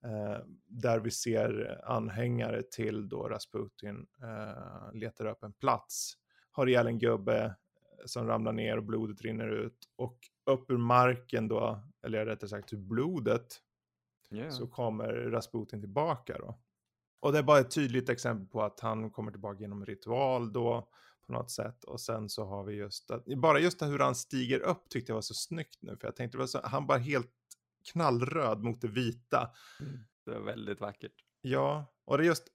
Eh, 0.05 0.39
där 0.67 1.01
vi 1.01 1.11
ser 1.11 1.81
anhängare 1.85 2.63
till 2.63 3.09
då 3.09 3.29
Rasputin 3.29 4.07
eh, 4.23 4.93
letar 4.95 5.27
upp 5.27 5.43
en 5.43 5.53
plats. 5.53 6.13
Har 6.51 6.67
ihjäl 6.67 6.87
en 6.87 6.99
gubbe 6.99 7.45
eh, 7.45 7.53
som 8.05 8.27
ramlar 8.27 8.53
ner 8.53 8.77
och 8.77 8.85
blodet 8.85 9.21
rinner 9.23 9.49
ut. 9.49 9.79
Och 9.97 10.19
upp 10.47 10.71
ur 10.71 10.77
marken 10.79 11.49
då, 11.49 11.83
eller 12.07 12.27
rättare 12.27 12.49
sagt 12.51 12.73
ur 12.73 12.79
blodet, 12.79 13.47
Ja. 14.33 14.51
så 14.51 14.67
kommer 14.67 15.13
Rasputin 15.13 15.81
tillbaka 15.81 16.39
då. 16.39 16.61
Och 17.21 17.33
det 17.33 17.39
är 17.39 17.43
bara 17.43 17.59
ett 17.59 17.71
tydligt 17.71 18.09
exempel 18.09 18.47
på 18.49 18.63
att 18.63 18.81
han 18.81 19.11
kommer 19.11 19.31
tillbaka 19.31 19.61
genom 19.61 19.87
ritual 19.87 20.53
då 20.53 20.89
på 21.27 21.33
något 21.33 21.51
sätt. 21.51 21.85
Och 21.85 22.01
sen 22.01 22.29
så 22.29 22.45
har 22.45 22.65
vi 22.65 22.75
just 22.75 23.11
att, 23.11 23.25
bara 23.25 23.59
just 23.59 23.83
hur 23.83 23.99
han 23.99 24.15
stiger 24.15 24.61
upp 24.61 24.89
tyckte 24.89 25.11
jag 25.11 25.15
var 25.15 25.23
så 25.23 25.35
snyggt 25.35 25.79
nu. 25.83 25.97
För 25.97 26.07
jag 26.07 26.17
tänkte, 26.17 26.47
så, 26.47 26.61
han 26.65 26.87
bara 26.87 26.99
helt 26.99 27.31
knallröd 27.93 28.63
mot 28.63 28.81
det 28.81 28.89
vita. 28.89 29.51
Det 30.25 30.31
var 30.31 30.41
väldigt 30.41 30.81
vackert. 30.81 31.13
Ja, 31.41 31.87
och 32.05 32.19
det 32.19 32.25
är 32.25 32.27
just, 32.27 32.49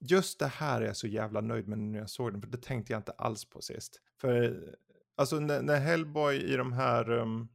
just 0.00 0.38
det 0.38 0.46
här 0.46 0.80
är 0.82 0.86
jag 0.86 0.96
så 0.96 1.06
jävla 1.06 1.40
nöjd 1.40 1.68
med 1.68 1.78
när 1.78 1.98
jag 1.98 2.10
såg 2.10 2.32
den. 2.32 2.40
För 2.42 2.48
det 2.48 2.62
tänkte 2.62 2.92
jag 2.92 3.00
inte 3.00 3.12
alls 3.12 3.44
på 3.44 3.60
sist. 3.62 4.00
För 4.20 4.60
alltså 5.16 5.40
när, 5.40 5.62
när 5.62 5.80
Hellboy 5.80 6.36
i 6.36 6.56
de 6.56 6.72
här, 6.72 7.10
um, 7.10 7.48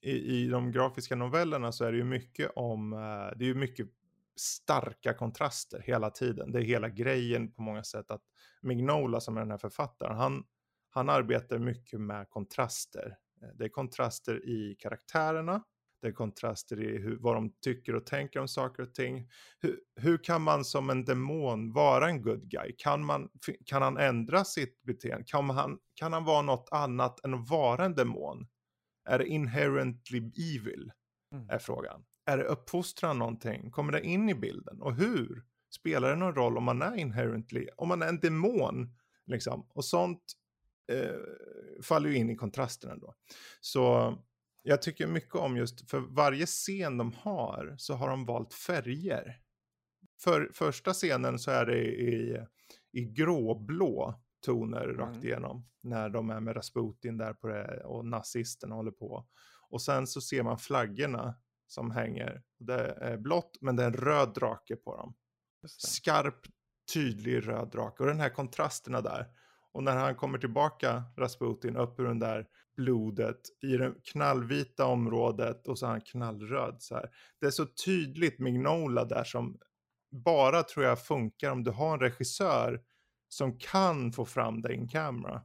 i, 0.00 0.10
i 0.12 0.48
de 0.48 0.72
grafiska 0.72 1.16
novellerna 1.16 1.72
så 1.72 1.84
är 1.84 1.92
det 1.92 1.98
ju 1.98 2.04
mycket 2.04 2.50
om, 2.56 2.92
eh, 2.92 3.38
det 3.38 3.44
är 3.44 3.48
ju 3.48 3.54
mycket 3.54 3.88
starka 4.36 5.14
kontraster 5.14 5.82
hela 5.86 6.10
tiden. 6.10 6.52
Det 6.52 6.58
är 6.58 6.62
hela 6.62 6.88
grejen 6.88 7.52
på 7.52 7.62
många 7.62 7.84
sätt 7.84 8.10
att 8.10 8.22
Mignola 8.62 9.20
som 9.20 9.36
är 9.36 9.40
den 9.40 9.50
här 9.50 9.58
författaren, 9.58 10.16
han, 10.16 10.44
han 10.90 11.08
arbetar 11.08 11.58
mycket 11.58 12.00
med 12.00 12.28
kontraster. 12.30 13.16
Eh, 13.42 13.48
Det 13.54 13.64
är 13.64 13.68
kontraster 13.68 14.48
i 14.48 14.76
karaktärerna. 14.78 15.62
Det 16.02 16.08
är 16.08 16.12
kontraster 16.12 16.80
i 16.80 16.98
hur, 16.98 17.16
vad 17.20 17.34
de 17.34 17.52
tycker 17.64 17.94
och 17.94 18.06
tänker 18.06 18.40
om 18.40 18.48
saker 18.48 18.82
och 18.82 18.94
ting. 18.94 19.28
Hur, 19.58 19.80
hur 19.96 20.24
kan 20.24 20.42
man 20.42 20.64
som 20.64 20.90
en 20.90 21.04
demon 21.04 21.72
vara 21.72 22.08
en 22.08 22.22
good 22.22 22.50
guy? 22.50 22.74
Kan, 22.78 23.04
man, 23.04 23.28
kan 23.64 23.82
han 23.82 23.96
ändra 23.96 24.44
sitt 24.44 24.82
beteende? 24.82 25.24
Kan 25.26 25.50
han, 25.50 25.78
kan 25.94 26.12
han 26.12 26.24
vara 26.24 26.42
något 26.42 26.68
annat 26.70 27.24
än 27.24 27.34
att 27.34 27.50
vara 27.50 27.84
en 27.84 27.94
demon? 27.94 28.46
Är 29.08 29.18
det 29.18 29.26
inherently 29.26 30.18
evil? 30.18 30.92
Mm. 31.34 31.50
Är 31.50 31.58
frågan. 31.58 32.04
Är 32.26 32.38
det 32.38 32.44
uppfostran 32.44 33.18
någonting? 33.18 33.70
Kommer 33.70 33.92
det 33.92 34.06
in 34.06 34.28
i 34.28 34.34
bilden? 34.34 34.82
Och 34.82 34.94
hur? 34.94 35.44
Spelar 35.70 36.10
det 36.10 36.16
någon 36.16 36.34
roll 36.34 36.58
om 36.58 36.64
man 36.64 36.82
är 36.82 36.96
inherently, 36.96 37.68
om 37.76 37.88
man 37.88 38.02
är 38.02 38.08
en 38.08 38.20
demon? 38.20 38.94
Liksom. 39.26 39.66
Och 39.74 39.84
sånt 39.84 40.22
eh, 40.92 41.16
faller 41.82 42.10
ju 42.10 42.16
in 42.16 42.30
i 42.30 42.36
kontrasterna 42.36 42.96
då. 42.96 43.14
Så 43.60 44.14
jag 44.62 44.82
tycker 44.82 45.06
mycket 45.06 45.34
om 45.34 45.56
just, 45.56 45.90
för 45.90 45.98
varje 46.00 46.46
scen 46.46 46.98
de 46.98 47.12
har 47.12 47.74
så 47.78 47.94
har 47.94 48.08
de 48.10 48.24
valt 48.26 48.54
färger. 48.54 49.40
För 50.20 50.50
första 50.54 50.92
scenen 50.92 51.38
så 51.38 51.50
är 51.50 51.66
det 51.66 51.78
i, 51.84 52.44
i 52.92 53.04
gråblå 53.04 54.20
toner 54.46 54.86
rakt 54.86 55.14
Mm. 55.16 55.26
igenom. 55.26 55.68
När 55.82 56.08
de 56.08 56.30
är 56.30 56.40
med 56.40 56.56
Rasputin 56.56 57.18
där 57.18 57.32
på 57.34 57.46
det 57.48 57.84
och 57.84 58.06
nazisterna 58.06 58.74
håller 58.74 58.90
på. 58.90 59.26
Och 59.68 59.82
sen 59.82 60.06
så 60.06 60.20
ser 60.20 60.42
man 60.42 60.58
flaggorna 60.58 61.34
som 61.66 61.90
hänger. 61.90 62.42
Det 62.58 62.80
är 63.00 63.16
blått 63.16 63.58
men 63.60 63.76
det 63.76 63.82
är 63.82 63.86
en 63.86 63.92
röd 63.94 64.34
drake 64.34 64.76
på 64.76 64.96
dem. 64.96 65.14
Skarp, 65.66 66.40
tydlig 66.94 67.48
röd 67.48 67.70
drake. 67.70 68.02
Och 68.02 68.08
den 68.08 68.20
här 68.20 68.30
kontrasterna 68.30 69.00
där. 69.00 69.26
Och 69.78 69.84
när 69.84 69.96
han 69.96 70.14
kommer 70.14 70.38
tillbaka, 70.38 71.02
Rasputin, 71.16 71.76
upp 71.76 72.00
ur 72.00 72.04
den 72.04 72.18
där 72.18 72.46
blodet 72.76 73.40
i 73.62 73.76
det 73.76 73.94
knallvita 74.04 74.86
området 74.86 75.68
och 75.68 75.78
så 75.78 75.86
är 75.86 75.90
han 75.90 76.00
knallröd 76.00 76.76
så 76.78 76.94
här. 76.94 77.10
Det 77.40 77.46
är 77.46 77.50
så 77.50 77.66
tydligt 77.66 78.38
Mignola 78.38 79.04
där 79.04 79.24
som 79.24 79.58
bara 80.10 80.62
tror 80.62 80.84
jag 80.86 81.04
funkar 81.04 81.50
om 81.50 81.64
du 81.64 81.70
har 81.70 81.94
en 81.94 82.00
regissör 82.00 82.82
som 83.28 83.58
kan 83.58 84.12
få 84.12 84.24
fram 84.24 84.62
det 84.62 84.74
in 84.74 84.88
camera. 84.88 85.42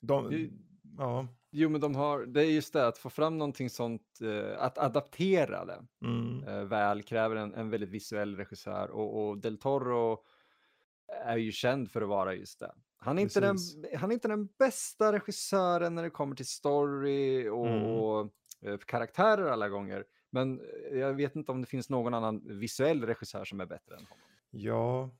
De, 0.00 0.30
Det- 0.30 0.50
ja, 0.98 1.28
Jo, 1.50 1.68
men 1.68 1.80
de 1.80 1.94
har, 1.94 2.26
det 2.26 2.40
är 2.44 2.50
just 2.50 2.72
det, 2.72 2.86
att 2.86 2.98
få 2.98 3.10
fram 3.10 3.38
någonting 3.38 3.70
sånt, 3.70 4.18
eh, 4.22 4.62
att 4.62 4.78
adaptera 4.78 5.64
det 5.64 5.86
mm, 6.04 6.44
eh, 6.48 6.64
väl 6.64 7.02
kräver 7.02 7.36
en, 7.36 7.54
en 7.54 7.70
väldigt 7.70 7.90
visuell 7.90 8.36
regissör 8.36 8.90
och, 8.90 9.28
och 9.28 9.38
Del 9.38 9.58
Toro 9.58 10.24
är 11.24 11.36
ju 11.36 11.52
känd 11.52 11.90
för 11.90 12.02
att 12.02 12.08
vara 12.08 12.34
just 12.34 12.60
det. 12.60 12.72
Han 13.04 13.18
är, 13.18 13.22
inte 13.22 13.40
den, 13.40 13.56
han 13.96 14.10
är 14.10 14.14
inte 14.14 14.28
den 14.28 14.48
bästa 14.58 15.12
regissören 15.12 15.94
när 15.94 16.02
det 16.02 16.10
kommer 16.10 16.36
till 16.36 16.46
story 16.46 17.48
och, 17.48 17.66
Mm. 17.66 17.82
och 17.82 18.32
eh, 18.66 18.78
karaktärer 18.78 19.46
alla 19.46 19.68
gånger. 19.68 20.04
Men 20.30 20.60
eh, 20.90 20.98
jag 20.98 21.14
vet 21.14 21.36
inte 21.36 21.52
om 21.52 21.60
det 21.60 21.66
finns 21.66 21.90
någon 21.90 22.14
annan 22.14 22.58
visuell 22.58 23.04
regissör 23.06 23.44
som 23.44 23.60
är 23.60 23.66
bättre 23.66 23.94
än 23.94 24.00
honom. 24.06 24.18
Ja, 24.50 25.10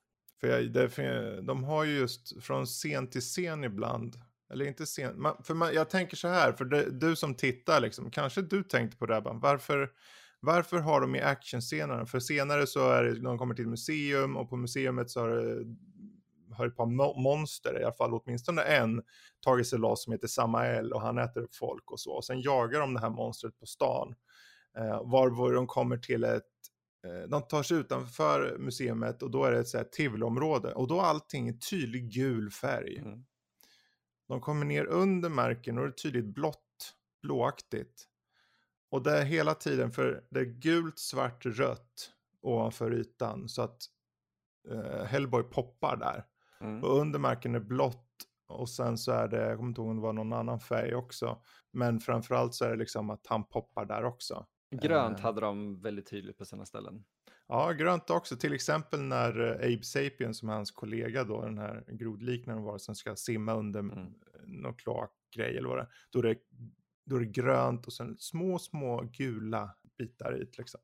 för 0.41 0.49
jag, 0.49 0.93
fin- 0.93 1.47
de 1.47 1.65
har 1.65 1.85
ju 1.85 1.99
just 1.99 2.43
från 2.45 2.67
scen 2.67 3.07
till 3.11 3.21
scen 3.21 3.65
ibland. 3.65 4.17
Eller 4.53 4.65
inte 4.67 4.85
scen, 4.85 5.21
man, 5.23 5.43
för 5.43 5.55
man, 5.55 5.75
jag 5.75 5.91
tänker 5.91 6.17
så 6.17 6.29
här, 6.29 6.53
för 6.53 6.65
det, 6.65 6.91
du 6.91 7.17
som 7.17 7.35
tittar 7.35 7.81
liksom, 7.81 8.11
kanske 8.11 8.43
du 8.43 8.63
tänkte 8.63 8.97
på 8.97 9.07
det 9.07 9.15
här, 9.15 9.39
varför, 9.41 9.91
varför 10.41 10.79
har 10.79 11.01
de 11.01 11.15
i 11.15 11.21
actionscenerna? 11.21 12.07
För 12.07 12.21
senare 12.21 12.67
så 12.67 12.91
är 12.91 13.05
det, 13.05 13.21
de 13.21 13.39
kommer 13.39 13.55
till 13.55 13.67
museum 13.69 14.37
och 14.37 14.51
på 14.51 14.57
museumet 14.57 15.11
så 15.11 15.21
har 15.21 15.29
det, 15.29 15.65
har 16.53 16.67
ett 16.67 16.77
par 16.77 16.87
mo- 16.87 17.23
monster, 17.23 17.81
i 17.81 17.85
alla 17.85 17.93
fall 17.93 18.15
åtminstone 18.15 18.63
en, 18.63 19.03
tagit 19.41 19.67
sig 19.67 19.79
loss 19.79 20.05
som 20.05 20.13
heter 20.13 20.29
Samael 20.29 20.93
och 20.93 21.01
han 21.01 21.19
äter 21.19 21.41
upp 21.43 21.55
folk 21.55 21.91
och 21.91 22.01
så. 22.01 22.13
Och 22.13 22.25
sen 22.25 22.41
jagar 22.41 22.81
de 22.81 22.95
det 22.95 23.01
här 23.01 23.11
monstret 23.11 23.59
på 23.59 23.67
stan. 23.67 24.15
Eh, 24.79 25.11
varpå 25.11 25.51
de 25.51 25.67
kommer 25.67 25.97
till 25.97 26.25
ett 26.25 26.43
Eh, 27.07 27.29
De 27.29 27.43
tar 27.43 27.63
sig 27.63 27.77
utanför 27.77 28.59
museet 28.59 29.23
och 29.23 29.31
då 29.31 29.45
är 29.45 29.53
det 29.53 29.59
ett 29.59 29.69
så 29.69 29.79
här 29.79 30.75
och 30.77 30.89
då 30.89 31.01
är 31.01 31.05
allting 31.05 31.49
i 31.49 31.59
tydlig 31.59 32.11
gul 32.11 32.51
färg. 32.51 32.99
Mm. 32.99 33.25
De 34.29 34.41
kommer 34.41 34.65
ner 34.65 34.85
under 34.85 35.29
marken 35.29 35.79
och 35.79 35.85
det 35.85 35.91
är 35.91 35.93
tydligt 35.93 36.35
blått, 36.35 36.95
blåaktigt. 37.23 38.09
Och 38.91 39.03
det 39.03 39.19
är 39.19 39.25
hela 39.25 39.55
tiden 39.55 39.93
för 39.93 40.25
det 40.31 40.41
är 40.41 40.45
gult, 40.45 40.99
svart, 40.99 41.47
rött 41.47 42.13
ovanför 42.43 42.95
ytan 42.95 43.49
så 43.49 43.63
att 43.63 43.83
eh, 44.71 45.05
Hellboy 45.05 45.43
poppar 45.43 45.97
där. 45.97 46.25
Mm. 46.63 46.85
Och 46.85 46.99
under 46.99 47.19
marken 47.19 47.55
är 47.55 47.61
blått 47.61 48.09
och 48.49 48.69
sen 48.69 48.99
så 48.99 49.13
är 49.13 49.29
det, 49.29 49.37
jag 49.47 49.57
kommer 49.57 49.69
inte 49.69 49.81
ihåg 49.81 49.91
om 49.91 49.97
det 49.97 50.03
var 50.03 50.13
någon 50.13 50.33
annan 50.33 50.61
färg 50.61 50.95
också. 50.95 51.43
Men 51.73 52.01
framförallt 52.01 52.55
så 52.55 52.65
är 52.65 52.71
det 52.71 52.77
liksom 52.77 53.11
att 53.11 53.27
han 53.27 53.45
poppar 53.45 53.85
där 53.85 54.05
också. 54.05 54.47
Grönt 54.83 55.19
Eh. 55.19 55.23
hade 55.23 55.41
de 55.41 55.81
väldigt 55.83 56.07
tydligt 56.11 56.39
på 56.39 56.45
sina 56.45 56.65
ställen. 56.67 57.05
Ja, 57.49 57.73
grönt 57.73 58.11
också. 58.11 58.37
Till 58.37 58.53
exempel 58.53 59.01
när 59.03 59.41
eh, 59.41 59.75
Abe 59.75 59.83
Sapien 59.83 60.35
som 60.35 60.49
är 60.49 60.53
hans 60.53 60.71
kollega 60.71 61.25
då, 61.25 61.45
den 61.45 61.59
här 61.59 61.85
grodliknande 61.89 62.63
var 62.63 62.79
som 62.79 62.95
ska 62.95 63.17
simma 63.17 63.55
under 63.55 63.81
Mm. 63.81 64.13
någon 64.47 64.75
kloakgrej 64.75 65.57
eller 65.59 65.69
vad 65.69 65.79
det 65.79 65.83
är. 65.83 65.89
Då 66.11 66.19
är 66.19 66.23
det, 66.23 66.37
då 67.07 67.17
är 67.17 67.21
det 67.21 67.27
grönt 67.27 67.87
och 67.87 67.93
sen 67.93 68.17
små, 68.19 68.59
små 68.59 69.03
gula 69.13 69.75
bitar 69.99 70.37
i 70.43 70.51
liksom. 70.59 70.81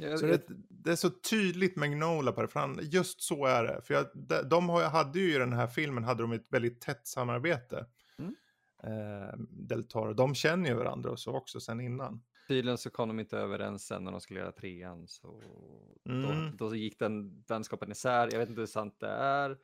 Jag, 0.00 0.18
Så 0.18 0.26
det, 0.26 0.42
det 0.68 0.90
är 0.92 0.96
så 0.96 1.10
tydligt 1.10 1.76
Magnola 1.76 2.32
på 2.32 2.42
det, 2.42 2.48
för 2.48 2.60
han, 2.60 2.78
just 2.82 3.22
så 3.22 3.46
är 3.46 3.64
det. 3.64 3.82
För 3.82 3.94
jag, 3.94 4.06
de, 4.14 4.42
de 4.48 4.68
har, 4.68 4.82
hade 4.82 5.18
ju 5.18 5.34
i 5.34 5.38
den 5.38 5.52
här 5.52 5.66
filmen 5.66 6.04
hade 6.04 6.22
de 6.22 6.32
ett 6.32 6.46
väldigt 6.52 6.80
tätt 6.80 7.06
samarbete. 7.06 7.86
Mm. 8.18 8.34
Eh, 8.82 9.34
Del 9.48 9.84
Toro. 9.84 10.12
De 10.14 10.34
känner 10.34 10.70
ju 10.70 10.76
varandra 10.76 11.10
och 11.10 11.20
så 11.20 11.32
också 11.32 11.60
sen 11.60 11.80
innan. 11.80 12.22
Tydligen 12.48 12.78
så 12.78 12.90
kom 12.90 13.08
de 13.08 13.20
inte 13.20 13.38
överens 13.38 13.86
sen 13.86 14.04
när 14.04 14.12
de 14.12 14.20
skulle 14.20 14.40
göra 14.40 14.52
trean. 14.52 15.08
Så 15.08 15.42
Mm. 16.08 16.56
då, 16.56 16.66
då 16.66 16.74
gick 16.74 16.98
den 16.98 17.44
vänskapen 17.48 17.90
isär. 17.92 18.28
Jag 18.32 18.38
vet 18.38 18.48
inte 18.48 18.60
hur 18.60 18.66
sant 18.66 19.00
det 19.00 19.08
är. 19.10 19.56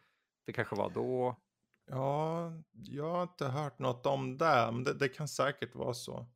Det 0.47 0.53
kanske 0.53 0.77
var 0.77 0.91
då. 0.91 1.37
Ja, 1.91 2.53
jag 2.73 3.11
har 3.11 3.23
inte 3.23 3.47
hört 3.47 3.79
något 3.79 4.07
om 4.07 4.39
det, 4.39 4.69
men 4.73 4.85
det, 4.85 4.95
det 4.95 5.09
kan 5.09 5.29
säkert 5.29 5.75
vara 5.75 5.95
så. 5.95 6.27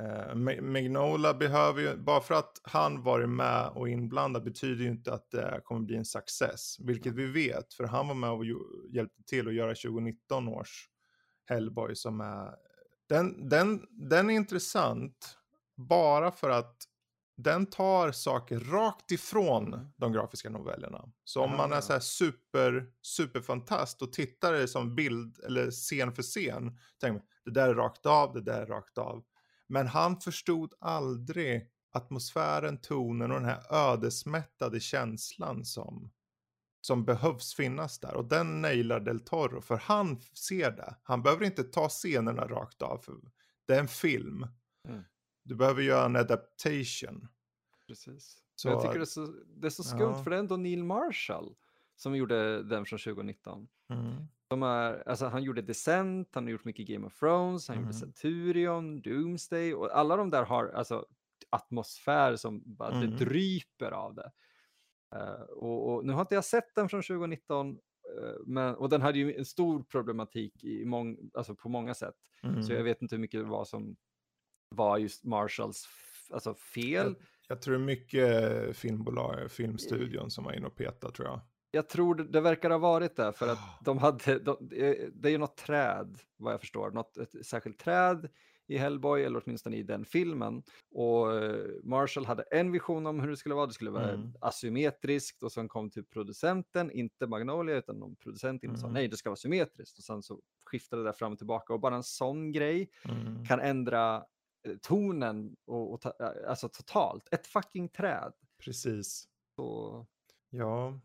Eh, 0.00 0.34
Ma- 0.34 0.60
Magnola 0.60 1.34
behöver 1.34 1.82
ju, 1.82 1.96
bara 1.96 2.20
för 2.20 2.34
att 2.34 2.60
han 2.62 3.02
varit 3.02 3.28
med 3.28 3.68
och 3.68 3.88
inblandad 3.88 4.44
betyder 4.44 4.84
ju 4.84 4.90
inte 4.90 5.14
att 5.14 5.30
det 5.30 5.60
kommer 5.64 5.80
bli 5.80 5.96
en 5.96 6.04
success, 6.04 6.76
vilket 6.80 7.14
vi 7.14 7.26
vet, 7.26 7.74
för 7.74 7.84
han 7.84 8.08
var 8.08 8.14
med 8.14 8.30
och 8.30 8.44
hjälpte 8.90 9.22
till 9.22 9.48
att 9.48 9.54
göra 9.54 9.74
2019 9.74 10.48
års 10.48 10.88
Hellboy 11.44 11.94
som 11.94 12.20
är, 12.20 12.54
den, 13.08 13.48
den, 13.48 13.86
den 13.90 14.30
är 14.30 14.34
intressant 14.34 15.38
bara 15.76 16.30
för 16.30 16.50
att 16.50 16.76
den 17.36 17.66
tar 17.66 18.12
saker 18.12 18.60
rakt 18.60 19.10
ifrån 19.10 19.92
de 19.96 20.12
grafiska 20.12 20.50
novellerna. 20.50 21.04
Så 21.24 21.42
om 21.44 21.56
man 21.56 21.72
är 21.72 21.80
så 21.80 21.92
här 21.92 22.00
super, 22.00 22.86
superfantast 23.02 24.02
och 24.02 24.12
tittar 24.12 24.52
det 24.52 24.68
som 24.68 24.94
bild 24.94 25.38
eller 25.44 25.70
scen 25.70 26.12
för 26.12 26.22
scen, 26.22 26.78
tänker 27.00 27.12
man, 27.12 27.22
det 27.44 27.50
där 27.50 27.68
är 27.68 27.74
rakt 27.74 28.06
av, 28.06 28.32
det 28.34 28.40
där 28.40 28.62
är 28.62 28.66
rakt 28.66 28.98
av. 28.98 29.24
Men 29.68 29.86
han 29.86 30.20
förstod 30.20 30.74
aldrig 30.80 31.70
atmosfären, 31.92 32.80
tonen 32.80 33.30
och 33.30 33.40
den 33.40 33.48
här 33.48 33.62
ödesmättade 33.92 34.80
känslan 34.80 35.64
som, 35.64 36.10
som 36.80 37.04
behövs 37.04 37.54
finnas 37.54 37.98
där. 38.00 38.14
Och 38.14 38.24
den 38.28 38.60
nailar 38.62 39.00
Del 39.00 39.20
Toro, 39.20 39.60
för 39.60 39.76
han 39.76 40.20
ser 40.20 40.70
det. 40.70 40.96
Han 41.02 41.22
behöver 41.22 41.44
inte 41.44 41.64
ta 41.64 41.88
scenerna 41.88 42.46
rakt 42.46 42.82
av, 42.82 42.98
för 42.98 43.14
det 43.66 43.74
är 43.74 43.80
en 43.80 43.88
film. 43.88 44.46
Mm. 44.88 45.02
Du 45.44 45.54
behöver 45.54 45.82
göra 45.82 46.04
en 46.06 46.16
adaptation. 46.16 47.28
Precis. 47.86 48.42
Så- 48.54 48.68
jag 48.68 48.82
tycker 48.82 48.94
det 48.94 49.00
är 49.00 49.04
så, 49.04 49.26
det 49.46 49.66
är 49.66 49.70
så 49.70 49.82
skumt 49.82 50.00
Ja. 50.16 50.22
för 50.24 50.30
det 50.30 50.36
är 50.36 50.40
ändå 50.40 50.56
Neil 50.56 50.84
Marshall 50.84 51.54
som 51.96 52.16
gjorde 52.16 52.62
den 52.62 52.84
från 52.86 52.98
2019. 52.98 53.68
Mm. 53.92 54.24
De 54.50 54.62
är, 54.62 55.08
alltså 55.08 55.26
han 55.26 55.42
gjorde 55.42 55.62
Descent, 55.62 56.28
han 56.34 56.44
har 56.44 56.50
gjort 56.50 56.64
mycket 56.64 56.86
Game 56.86 57.06
of 57.06 57.18
Thrones, 57.18 57.68
han 57.68 57.76
gjorde 57.76 57.86
Mhm. 57.88 57.92
Centurion, 58.00 59.00
Doomsday 59.02 59.74
och 59.74 59.96
alla 59.98 60.16
de 60.16 60.30
där 60.30 60.44
har 60.44 60.68
alltså 60.68 61.06
atmosfär 61.50 62.36
som 62.36 62.62
bara 62.66 62.90
Mm. 62.92 63.10
det 63.10 63.16
dryper 63.24 63.90
av 63.90 64.14
det. 64.14 64.32
Eh, 65.16 65.40
och, 65.42 65.94
och 65.94 66.06
nu 66.06 66.12
har 66.12 66.20
inte 66.20 66.34
jag 66.34 66.44
sett 66.44 66.74
den 66.74 66.88
från 66.88 67.02
2019, 67.02 67.68
eh, 67.70 68.32
men, 68.46 68.74
och 68.74 68.88
den 68.88 69.02
hade 69.02 69.18
ju 69.18 69.34
en 69.34 69.44
stor 69.44 69.82
problematik 69.82 70.64
i 70.64 70.84
mång, 70.84 71.30
alltså 71.34 71.54
på 71.54 71.68
många 71.68 71.94
sätt. 71.94 72.14
Mm. 72.42 72.62
Så 72.62 72.72
jag 72.72 72.84
vet 72.84 73.02
inte 73.02 73.14
hur 73.14 73.20
mycket 73.20 73.40
det 73.40 73.50
var 73.50 73.64
som 73.64 73.96
var 74.74 74.98
just 74.98 75.24
Marshalls 75.24 75.88
alltså 76.30 76.54
fel. 76.54 77.14
Jag 77.48 77.62
tror 77.62 77.74
det 77.74 77.80
är 77.80 77.84
mycket 77.86 78.76
filmbolag, 78.76 79.50
filmstudion 79.50 80.30
som 80.30 80.44
var 80.44 80.52
inne 80.52 80.66
och 80.66 80.76
petade 80.76 81.12
tror 81.12 81.28
jag. 81.28 81.40
Jag 81.70 81.88
tror 81.88 82.14
det, 82.14 82.40
verkar 82.40 82.70
ha 82.70 82.78
varit 82.78 83.16
det 83.16 83.32
för 83.32 83.48
att 83.48 83.58
de 83.84 83.98
hade, 83.98 84.38
de, 84.38 84.56
det 85.12 85.28
är 85.28 85.30
ju 85.30 85.38
något 85.38 85.56
träd 85.56 86.18
vad 86.36 86.52
jag 86.52 86.60
förstår, 86.60 86.90
något 86.90 87.16
ett 87.16 87.46
särskilt 87.46 87.78
träd 87.78 88.28
i 88.66 88.76
Hellboy 88.78 89.22
eller 89.22 89.42
åtminstone 89.46 89.76
i 89.76 89.82
den 89.82 90.04
filmen. 90.04 90.62
Och 90.90 91.32
eh, 91.36 91.66
Marshall 91.82 92.26
hade 92.26 92.42
en 92.42 92.72
vision 92.72 93.06
om 93.06 93.20
hur 93.20 93.28
det 93.30 93.36
skulle 93.36 93.54
vara, 93.54 93.66
det 93.66 93.72
skulle 93.72 93.90
vara 93.90 94.10
Mm. 94.12 94.32
asymmetriskt 94.40 95.42
och 95.42 95.52
sen 95.52 95.68
kom 95.68 95.90
typ 95.90 96.10
producenten, 96.10 96.90
inte 96.90 97.26
Magnolia 97.26 97.76
utan 97.76 97.96
någon 97.98 98.16
producent 98.16 98.64
in 98.64 98.70
och 98.70 98.78
sa 98.78 98.86
Mm. 98.86 98.94
nej 98.94 99.08
det 99.08 99.16
ska 99.16 99.28
vara 99.30 99.36
symmetriskt 99.36 99.98
och 99.98 100.04
sen 100.04 100.22
så 100.22 100.40
skiftade 100.66 101.04
det 101.04 101.12
fram 101.12 101.32
och 101.32 101.38
tillbaka 101.38 101.72
och 101.72 101.80
bara 101.80 101.96
en 101.96 102.02
sån 102.02 102.52
grej 102.52 102.90
Mm. 103.04 103.44
kan 103.46 103.60
ändra 103.60 104.24
eh, 104.68 104.76
tonen 104.82 105.56
och, 105.66 105.92
och 105.92 106.00
ta, 106.00 106.08
eh, 106.20 106.50
alltså 106.50 106.68
totalt. 106.68 107.28
Ett 107.30 107.46
fucking 107.46 107.88
träd. 107.88 108.32
Precis. 108.64 109.24
Så, 109.56 110.06
Ja. 110.50 111.00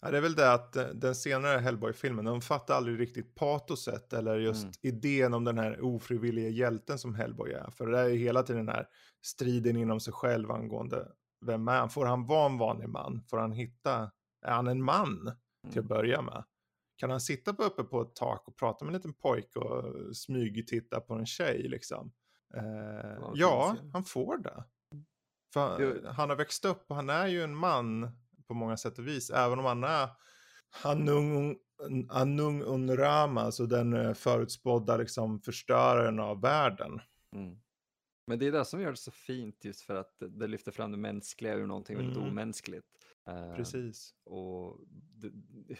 Ja, 0.00 0.10
det 0.10 0.16
är 0.16 0.20
väl 0.20 0.34
det 0.34 0.52
att 0.52 0.76
eh, 0.76 0.86
den 0.86 1.14
senare 1.14 1.58
Hellboy-filmen, 1.58 2.24
de 2.24 2.40
fattar 2.40 2.74
aldrig 2.74 3.00
riktigt 3.00 3.34
patoset 3.34 4.12
eller 4.12 4.38
just 4.38 4.62
Mm. 4.62 4.74
idén 4.82 5.34
om 5.34 5.44
den 5.44 5.58
här 5.58 5.80
ofrivilliga 5.80 6.48
hjälten 6.48 6.98
som 6.98 7.14
Hellboy 7.14 7.52
är. 7.52 7.70
För 7.70 7.86
det 7.86 7.98
är 7.98 8.08
ju 8.08 8.16
hela 8.16 8.42
tiden 8.42 8.66
den 8.66 8.74
här 8.74 8.86
striden 9.24 9.76
inom 9.76 10.00
sig 10.00 10.12
själv 10.12 10.50
angående 10.50 11.08
vem 11.46 11.68
är 11.68 11.78
han? 11.78 11.90
Får 11.90 12.06
han 12.06 12.26
vara 12.26 12.46
en 12.46 12.58
vanlig 12.58 12.88
man? 12.88 13.22
Får 13.30 13.38
han 13.38 13.52
hitta, 13.52 14.10
är 14.46 14.52
han 14.52 14.66
en 14.66 14.82
man 14.82 15.32
till 15.62 15.68
att 15.68 15.76
mm. 15.76 15.88
börja 15.88 16.22
med? 16.22 16.44
Kan 16.96 17.10
han 17.10 17.20
sitta 17.20 17.54
på 17.54 17.62
uppe 17.62 17.82
på 17.84 18.02
ett 18.02 18.14
tak 18.14 18.48
och 18.48 18.56
prata 18.56 18.84
med 18.84 18.94
en 18.94 18.96
liten 18.96 19.14
pojke 19.14 19.58
och 19.58 20.16
smygtitta 20.16 21.00
på 21.00 21.14
en 21.14 21.26
tjej 21.26 21.68
liksom? 21.68 22.12
Eh, 22.54 23.30
ja, 23.34 23.76
han 23.92 24.04
får 24.04 24.38
det. 24.38 24.64
För 25.52 26.06
han 26.06 26.30
har 26.30 26.36
växt 26.36 26.64
upp 26.64 26.84
och 26.88 26.96
han 26.96 27.10
är 27.10 27.26
ju 27.26 27.42
en 27.42 27.56
man 27.56 28.10
på 28.48 28.54
många 28.54 28.76
sätt 28.76 28.98
och 28.98 29.06
vis. 29.06 29.30
Även 29.30 29.58
om 29.58 29.64
han 29.64 29.84
är 29.84 30.08
Anung, 30.84 31.56
Anung 32.08 32.62
Unrama, 32.62 33.40
alltså 33.40 33.66
den 33.66 33.92
eh, 33.92 34.12
förutspådda 34.14 34.96
liksom 34.96 35.40
förstöraren 35.40 36.18
av 36.20 36.40
världen. 36.40 37.00
Mm. 37.34 37.56
Men 38.26 38.38
det 38.38 38.46
är 38.46 38.52
det 38.52 38.64
som 38.64 38.80
gör 38.80 38.90
det 38.90 38.96
så 38.96 39.10
fint 39.10 39.64
just 39.64 39.80
för 39.80 39.94
att 39.94 40.16
det- 40.30 40.46
lyfter 40.46 40.72
fram 40.72 40.90
det 40.92 40.98
mänskliga 40.98 41.54
ur 41.54 41.66
någonting 41.66 41.96
väldigt 41.96 42.16
Mm. 42.16 42.28
omänskligt. 42.28 42.86
Eh, 43.28 43.54
Precis. 43.56 44.14
och 44.24 44.80
d- 44.88 45.30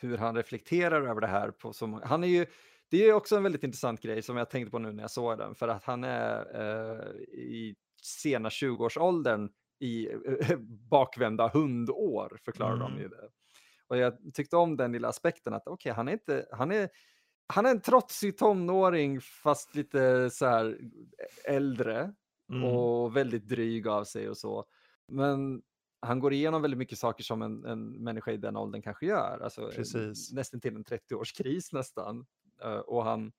hur 0.01 0.19
han 0.19 0.37
reflekterar 0.37 1.03
över 1.03 1.21
det 1.21 1.27
här. 1.27 1.51
På 1.51 1.73
som, 1.73 1.93
han 2.05 2.25
är 2.25 2.29
ju, 2.29 2.47
det 2.91 3.09
är 3.09 3.13
också 3.13 3.37
en 3.37 3.43
väldigt 3.43 3.63
intressant 3.65 4.01
grej 4.01 4.23
som 4.23 4.37
jag 4.37 4.51
tänkte 4.51 4.71
på 4.71 4.79
nu 4.79 4.93
när 4.93 5.03
jag 5.03 5.11
såg 5.11 5.39
den. 5.39 5.55
För 5.55 5.69
att 5.69 5.85
han 5.85 6.05
är 6.05 6.61
eh, 6.61 7.11
i 7.39 7.77
sena 8.03 8.49
20-årsåldern 8.49 9.49
i 9.79 10.09
eh, 10.41 10.57
bakvända 10.91 11.49
hundår, 11.49 12.39
förklarar 12.45 12.77
de 12.77 12.93
Mm. 12.93 13.03
ju 13.03 13.09
det. 13.09 13.29
Och 13.89 13.97
jag 13.97 14.35
tyckte 14.35 14.57
om 14.57 14.77
den 14.77 14.93
lilla 14.93 15.09
aspekten 15.09 15.55
att 15.55 15.67
okej, 15.69 15.93
han 15.93 16.09
är 16.09 16.13
inte, 16.13 16.47
han 16.53 16.73
är, 16.73 16.89
han 17.47 17.67
är 17.67 17.71
en 17.71 17.81
trotsig 17.81 18.39
tonåring 18.39 19.21
fast 19.21 19.75
lite 19.75 20.31
så 20.31 20.47
här 20.47 20.79
äldre 21.45 22.15
Mm. 22.53 22.65
och 22.65 23.17
väldigt 23.17 23.49
dryg 23.49 23.89
av 23.89 24.05
sig 24.05 24.29
och 24.31 24.37
så. 24.39 24.65
Men 25.09 25.63
han 26.01 26.19
går 26.21 26.33
igenom 26.33 26.63
väldigt 26.63 26.79
mycket 26.79 26.99
saker 26.99 27.25
som 27.25 27.43
en, 27.43 27.65
en 27.65 27.89
människa 28.05 28.31
i 28.33 28.37
den 28.37 28.57
åldern 28.57 28.83
kanske 28.83 29.07
gör. 29.07 29.41
Alltså 29.45 29.71
Precis. 29.75 30.33
nästan 30.33 30.61
till 30.61 30.77
en 30.77 30.85
30-årskris 30.85 31.69
nästan. 31.73 32.27
Eh, 32.63 32.77
och 32.79 33.05
han, 33.05 33.33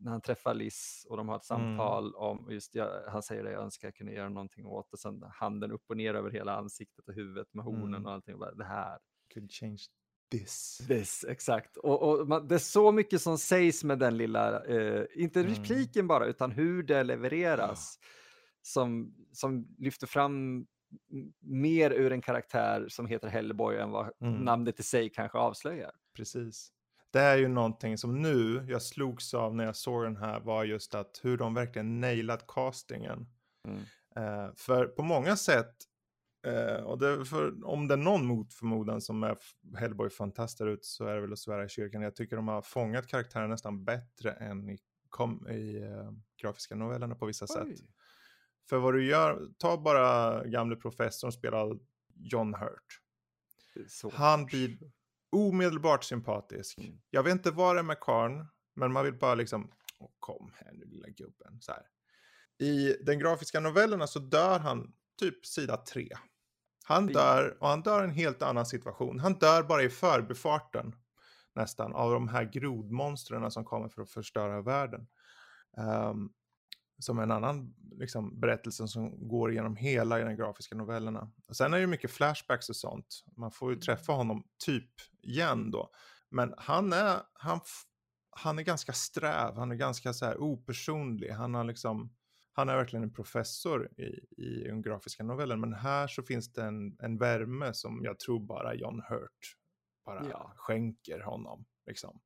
när 0.00 0.10
han 0.12 0.20
träffar 0.20 0.54
Liz 0.54 1.06
och 1.10 1.16
de 1.16 1.28
har 1.28 1.36
ett 1.36 1.50
Mm. 1.50 1.62
samtal 1.62 2.14
om, 2.14 2.46
just 2.50 2.74
jag, 2.74 3.02
han 3.10 3.22
säger 3.22 3.44
det, 3.44 3.50
jag 3.50 3.62
önskar 3.62 3.88
jag 3.88 3.94
kunde 3.94 4.12
göra 4.12 4.28
någonting 4.28 4.66
åt 4.66 4.90
det. 4.90 4.96
Sen 4.96 5.22
handen 5.32 5.72
upp 5.72 5.84
och 5.88 5.96
ner 5.96 6.14
över 6.14 6.30
hela 6.30 6.56
ansiktet 6.56 7.08
och 7.08 7.14
huvudet 7.14 7.54
med 7.54 7.64
hornen 7.64 7.86
Mm. 7.94 8.06
och 8.06 8.12
allting. 8.12 8.34
Och 8.34 8.40
bara, 8.40 8.54
det 8.54 8.64
här. 8.64 8.98
Could 9.34 9.52
change 9.52 9.78
this. 10.30 10.78
This, 10.88 11.24
exakt. 11.28 11.76
Och, 11.76 12.02
och 12.20 12.28
man, 12.28 12.48
det 12.48 12.54
är 12.54 12.58
så 12.58 12.92
mycket 12.92 13.22
som 13.22 13.38
sägs 13.38 13.84
med 13.84 13.98
den 13.98 14.16
lilla, 14.16 14.64
eh, 14.64 15.04
inte 15.14 15.40
Mm. 15.40 15.52
repliken 15.54 16.06
bara, 16.06 16.26
utan 16.26 16.50
hur 16.50 16.82
det 16.82 17.02
levereras. 17.02 17.98
Som, 18.62 19.14
som 19.32 19.74
lyfter 19.78 20.06
fram 20.06 20.66
mer 21.40 21.90
ur 21.90 22.12
en 22.12 22.20
karaktär 22.20 22.86
som 22.88 23.06
heter 23.06 23.28
Hellboy 23.28 23.76
än 23.76 23.90
vad 23.90 24.10
Mm. 24.20 24.34
namnet 24.44 24.80
i 24.80 24.82
sig 24.82 25.10
kanske 25.10 25.38
avslöjar. 25.38 25.90
Precis. 26.16 26.72
Det 27.10 27.20
är 27.20 27.36
ju 27.36 27.48
någonting 27.48 27.98
som 27.98 28.22
nu 28.22 28.66
jag 28.68 28.82
slogs 28.82 29.34
av 29.34 29.56
när 29.56 29.64
jag 29.64 29.76
såg 29.76 30.04
den 30.04 30.16
här 30.16 30.40
var 30.40 30.64
just 30.64 30.94
att 30.94 31.20
hur 31.22 31.36
de 31.36 31.54
verkligen 31.54 32.00
nailat 32.00 32.46
castingen. 32.46 33.26
Mm. 33.68 33.80
Eh, 34.16 34.54
för 34.56 34.86
på 34.86 35.02
många 35.02 35.36
sätt, 35.36 35.74
eh, 36.46 36.84
och 36.84 36.98
det, 36.98 37.24
för, 37.24 37.66
om 37.66 37.88
det 37.88 37.94
är 37.94 37.98
någon 37.98 38.26
mot 38.26 38.54
förmodan 38.54 39.00
som 39.00 39.22
är 39.22 39.38
Hellboy-fantaster 39.76 40.66
ut 40.66 40.84
så 40.84 41.06
är 41.06 41.14
det 41.14 41.20
väl 41.20 41.32
att 41.32 41.38
svära 41.38 41.64
i 41.64 41.68
kyrkan. 41.68 42.02
Jag 42.02 42.16
tycker 42.16 42.36
de 42.36 42.48
har 42.48 42.62
fångat 42.62 43.06
karaktären 43.06 43.50
nästan 43.50 43.84
bättre 43.84 44.32
än 44.32 44.70
i, 44.70 44.78
kom, 45.08 45.48
i 45.48 45.82
eh, 45.82 46.12
grafiska 46.42 46.74
novellerna 46.74 47.14
på 47.14 47.26
vissa 47.26 47.46
sätt. 47.46 47.66
Oj. 47.66 47.90
För 48.68 48.78
vad 48.78 48.94
du 48.94 49.06
gör, 49.06 49.48
ta 49.58 49.76
bara 49.76 50.44
gamle 50.44 50.76
professorn 50.76 51.32
spelar 51.32 51.78
John 52.14 52.54
Hurt. 52.54 53.00
Han 54.12 54.46
blir 54.46 54.78
omedelbart 55.32 56.04
sympatisk. 56.04 56.78
Mm. 56.78 57.00
Jag 57.10 57.22
vet 57.22 57.32
inte 57.32 57.50
vad 57.50 57.76
det 57.76 57.80
är 57.80 57.82
med 57.84 58.00
karln, 58.00 58.46
men 58.76 58.92
man 58.92 59.04
vill 59.04 59.18
bara 59.18 59.34
liksom, 59.34 59.70
Åh, 60.00 60.10
kom 60.18 60.52
här 60.56 60.72
nu 60.72 60.84
lilla 60.84 61.08
gubben. 61.08 61.60
Så 61.60 61.72
här. 61.72 61.82
I 62.58 62.96
den 63.02 63.18
grafiska 63.18 63.60
novellerna 63.60 64.06
så 64.06 64.18
dör 64.18 64.58
han 64.58 64.92
typ 65.20 65.46
sida 65.46 65.76
tre. 65.76 66.08
Han 66.84 67.06
dör, 67.06 67.56
och 67.60 67.68
han 67.68 67.82
dör 67.82 68.02
i 68.02 68.04
en 68.04 68.10
helt 68.10 68.42
annan 68.42 68.66
situation. 68.66 69.18
Han 69.18 69.38
dör 69.38 69.62
bara 69.62 69.82
i 69.82 69.88
förbifarten 69.88 70.94
nästan 71.54 71.94
av 71.94 72.12
de 72.12 72.28
här 72.28 72.44
grodmonstren 72.44 73.50
som 73.50 73.64
kommer 73.64 73.88
för 73.88 74.02
att 74.02 74.10
förstöra 74.10 74.62
världen. 74.62 75.06
Ehm, 75.76 76.30
som 76.98 77.18
en 77.18 77.30
annan 77.30 77.74
liksom, 77.98 78.40
berättelse 78.40 78.88
som 78.88 79.28
går 79.28 79.52
igenom 79.52 79.76
hela 79.76 80.20
i 80.20 80.24
den 80.24 80.36
grafiska 80.36 80.74
novellerna. 80.74 81.30
Och 81.48 81.56
sen 81.56 81.74
är 81.74 81.80
det 81.80 81.86
mycket 81.86 82.10
flashbacks 82.10 82.68
och 82.68 82.76
sånt. 82.76 83.24
Man 83.36 83.50
får 83.52 83.72
ju 83.72 83.80
träffa 83.80 84.12
honom 84.12 84.44
typ 84.64 84.90
igen 85.22 85.70
då. 85.70 85.90
Men 86.30 86.54
han 86.56 86.92
är, 86.92 87.20
han, 87.32 87.60
han 88.30 88.58
är 88.58 88.62
ganska 88.62 88.92
sträv, 88.92 89.54
han 89.56 89.70
är 89.70 89.76
ganska 89.76 90.12
så 90.12 90.26
här 90.26 90.38
opersonlig. 90.40 91.30
Han, 91.30 91.54
har 91.54 91.64
liksom, 91.64 92.14
han 92.52 92.68
är 92.68 92.76
verkligen 92.76 93.02
en 93.02 93.12
professor 93.12 93.88
i, 93.96 94.42
i 94.42 94.64
den 94.64 94.82
grafiska 94.82 95.24
novellen. 95.24 95.60
Men 95.60 95.74
här 95.74 96.06
så 96.08 96.22
finns 96.22 96.52
det 96.52 96.62
en, 96.64 96.96
en 97.00 97.18
värme 97.18 97.74
som 97.74 98.00
jag 98.04 98.18
tror 98.18 98.40
bara 98.40 98.74
John 98.74 99.02
Hurt 99.08 99.56
bara 100.04 100.28
Ja. 100.30 100.52
skänker 100.56 101.20
honom. 101.20 101.64
Liksom. 101.86 102.20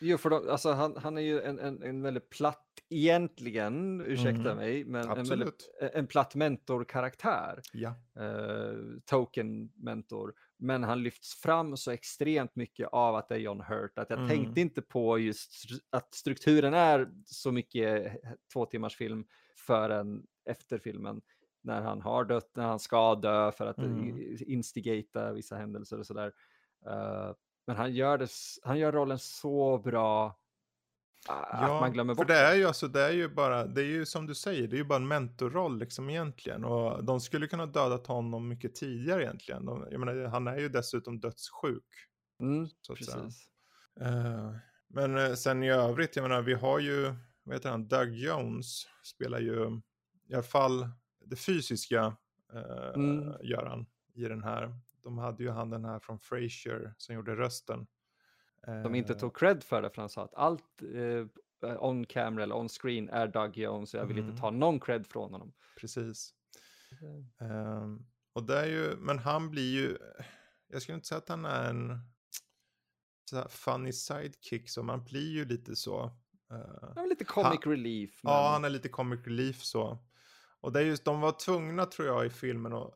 Jo, 0.00 0.18
för 0.18 0.30
de, 0.30 0.48
alltså, 0.48 0.72
han, 0.72 0.96
han 0.96 1.18
är 1.18 1.22
ju 1.22 1.40
en, 1.42 1.58
en, 1.58 1.82
en 1.82 2.02
väldigt 2.02 2.30
platt, 2.30 2.64
egentligen, 2.90 4.00
ursäkta 4.00 4.48
Mhm. 4.48 4.56
mig, 4.56 4.84
men 4.84 5.10
en, 5.10 5.28
väldigt, 5.28 5.70
en 5.80 6.06
platt 6.06 6.34
mentorkaraktär. 6.34 7.62
Ja. 7.72 7.94
eh, 8.20 8.72
token 9.06 9.72
mentor. 9.76 10.34
Men 10.58 10.84
han 10.84 11.02
lyfts 11.02 11.34
fram 11.42 11.76
så 11.76 11.90
extremt 11.90 12.56
mycket 12.56 12.88
av 12.92 13.14
att 13.16 13.28
det 13.28 13.34
är 13.34 13.38
John 13.38 13.60
Hurt 13.60 13.98
att 13.98 14.10
jag 14.10 14.18
Mm. 14.18 14.28
tänkte 14.28 14.60
inte 14.60 14.82
på 14.82 15.18
just 15.18 15.52
att 15.90 16.14
strukturen 16.14 16.74
är 16.74 17.08
så 17.26 17.52
mycket 17.52 18.16
två 18.52 18.66
timmars 18.66 18.96
film 18.96 19.24
förrän 19.66 20.22
efter 20.50 20.78
filmen. 20.78 21.20
När 21.62 21.82
han 21.82 22.02
har 22.02 22.24
dött, 22.24 22.50
när 22.56 22.64
han 22.66 22.78
ska 22.78 23.14
dö 23.14 23.52
för 23.52 23.66
att 23.66 23.82
Mm. 23.82 24.18
instigata 24.46 25.32
vissa 25.32 25.56
händelser 25.56 25.98
och 25.98 26.06
sådär. 26.06 26.32
Eh, 26.86 27.32
men 27.68 27.76
han 27.76 27.94
gör, 27.94 28.18
det, 28.18 28.28
han 28.62 28.78
gör 28.78 28.92
rollen 28.92 29.18
så 29.18 29.78
bra 29.78 30.38
att 31.28 31.80
man 31.80 31.92
glömmer 31.92 32.14
för 32.14 32.20
bort 32.20 32.28
det 32.28 32.38
är 32.38 32.54
ju 32.54 32.64
alltså, 32.64 32.88
det 32.88 33.02
är 33.02 33.12
ju 33.12 33.28
bara, 33.28 33.66
det 33.66 33.80
är 33.80 33.86
ju 33.86 34.06
som 34.06 34.26
du 34.26 34.34
säger, 34.34 34.68
det 34.68 34.76
är 34.76 34.78
ju 34.78 34.84
bara 34.84 34.96
en 34.96 35.08
mentorroll 35.08 35.78
liksom 35.78 36.10
egentligen. 36.10 36.64
Och 36.64 37.04
de 37.04 37.20
skulle 37.20 37.46
kunna 37.46 37.66
dödat 37.66 38.06
honom 38.06 38.48
mycket 38.48 38.74
tidigare 38.74 39.22
egentligen. 39.22 39.64
De, 39.64 39.88
jag 39.90 40.00
menar, 40.00 40.26
han 40.26 40.46
är 40.46 40.56
ju 40.56 40.68
dessutom 40.68 41.20
dödssjuk. 41.20 41.84
Mm, 42.40 42.68
Så 42.80 42.92
att 42.92 42.98
precis. 42.98 43.48
Eh, 44.00 44.52
men 44.88 45.18
eh, 45.18 45.34
sen 45.34 45.62
i 45.62 45.70
övrigt, 45.70 46.16
jag 46.16 46.22
menar, 46.22 46.42
vi 46.42 46.54
har 46.54 46.78
ju, 46.78 47.14
vad 47.42 47.56
heter 47.56 47.70
han, 47.70 47.88
Doug 47.88 48.14
Jones 48.14 48.86
spelar 49.02 49.40
ju 49.40 49.80
i 50.28 50.34
alla 50.34 50.42
fall 50.42 50.88
det 51.24 51.36
fysiska 51.36 52.16
uh, 52.54 52.94
Mm. 52.94 53.34
gör 53.42 53.66
han 53.66 53.86
i 54.14 54.24
den 54.24 54.42
här. 54.42 54.74
De 55.08 55.18
hade 55.18 55.42
ju 55.42 55.50
han 55.50 55.70
den 55.70 55.84
här 55.84 55.98
från 55.98 56.18
Frasier 56.18 56.94
som 56.98 57.14
gjorde 57.14 57.36
rösten. 57.36 57.86
de 58.66 58.94
inte 58.94 59.12
Eh, 59.12 59.18
tog 59.18 59.36
cred 59.36 59.64
för 59.64 59.82
det 59.82 59.90
för 59.90 60.02
han 60.02 60.08
sa 60.08 60.24
att 60.24 60.34
allt 60.34 60.82
eh, 60.82 61.82
on 61.84 62.04
camera 62.06 62.42
eller 62.42 62.54
on 62.56 62.68
screen 62.68 63.08
är 63.08 63.28
Doug 63.28 63.56
Jones 63.56 63.94
och 63.94 64.00
jag 64.00 64.06
vill 64.06 64.18
Mm. 64.18 64.30
inte 64.30 64.40
ta 64.40 64.50
någon 64.50 64.80
cred 64.80 65.06
från 65.06 65.32
honom. 65.32 65.52
Precis. 65.80 66.34
Ehm, 67.40 68.06
och 68.32 68.42
det 68.42 68.58
är 68.60 68.66
ju, 68.66 68.96
men 68.96 69.18
han 69.18 69.50
blir 69.50 69.72
ju, 69.72 69.98
jag 70.68 70.82
skulle 70.82 70.94
inte 70.96 71.08
säga 71.08 71.18
att 71.18 71.28
han 71.28 71.44
är 71.44 71.70
en 71.70 71.98
så 73.30 73.48
funny 73.48 73.92
sidekick, 73.92 74.68
så 74.70 74.82
man 74.82 75.04
blir 75.04 75.30
ju 75.32 75.44
lite 75.44 75.76
så. 75.76 76.10
Han 76.48 76.98
är 77.04 77.08
lite 77.08 77.24
comic 77.24 77.66
relief. 77.66 78.20
Men... 78.22 78.32
Ja, 78.32 78.50
han 78.52 78.64
är 78.64 78.70
lite 78.70 78.88
comic 78.88 79.26
relief 79.26 79.62
så. 79.62 79.98
Och 80.60 80.72
det 80.72 80.80
är 80.80 80.84
just, 80.84 81.04
de 81.04 81.20
var 81.20 81.32
tvungna 81.32 81.86
tror 81.86 82.08
jag 82.08 82.26
i 82.26 82.30
filmen 82.30 82.72
att 82.72 82.94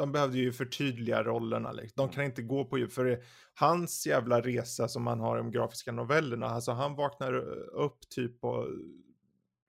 de 0.00 0.12
behövde 0.12 0.38
ju 0.38 0.52
förtydliga 0.52 1.22
rollerna. 1.22 1.72
Liksom. 1.72 2.06
De 2.06 2.14
kan 2.14 2.24
inte 2.24 2.42
gå 2.42 2.64
på 2.64 2.78
djup, 2.78 2.92
för 2.92 3.04
det, 3.04 3.22
hans 3.54 4.06
jävla 4.06 4.40
resa 4.40 4.88
som 4.88 5.06
han 5.06 5.20
har 5.20 5.36
i 5.36 5.38
de 5.38 5.50
grafiska 5.50 5.92
novellerna, 5.92 6.46
alltså 6.46 6.72
han 6.72 6.94
vaknar 6.94 7.32
upp 7.74 8.08
typ 8.08 8.40
på, 8.40 8.68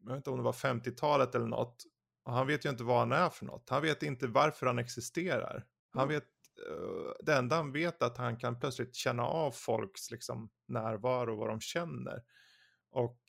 jag 0.04 0.10
vet 0.10 0.18
inte 0.18 0.30
om 0.30 0.38
det 0.38 0.44
var 0.44 0.52
50-talet 0.52 1.36
eller 1.36 1.48
något, 1.48 1.84
och 2.24 2.34
han 2.34 2.48
vet 2.48 2.66
ju 2.66 2.70
inte 2.70 2.84
vad 2.84 3.00
han 3.00 3.12
är 3.12 3.30
för 3.30 3.46
något. 3.46 3.70
Han 3.70 3.82
vet 3.82 4.04
inte 4.04 4.28
varför 4.28 4.66
han 4.66 4.80
existerar. 4.80 5.66
Han 5.94 6.08
vet, 6.08 6.24
uh, 6.70 7.12
det 7.20 7.34
enda 7.34 7.56
han 7.56 7.72
vet 7.72 8.02
är 8.02 8.06
att 8.06 8.18
han 8.18 8.38
kan 8.38 8.60
plötsligt 8.60 8.96
känna 8.96 9.24
av 9.24 9.52
folks 9.52 10.12
liksom, 10.12 10.50
närvaro, 10.68 11.36
vad 11.36 11.50
de 11.50 11.60
känner. 11.60 12.24
Och 12.92 13.20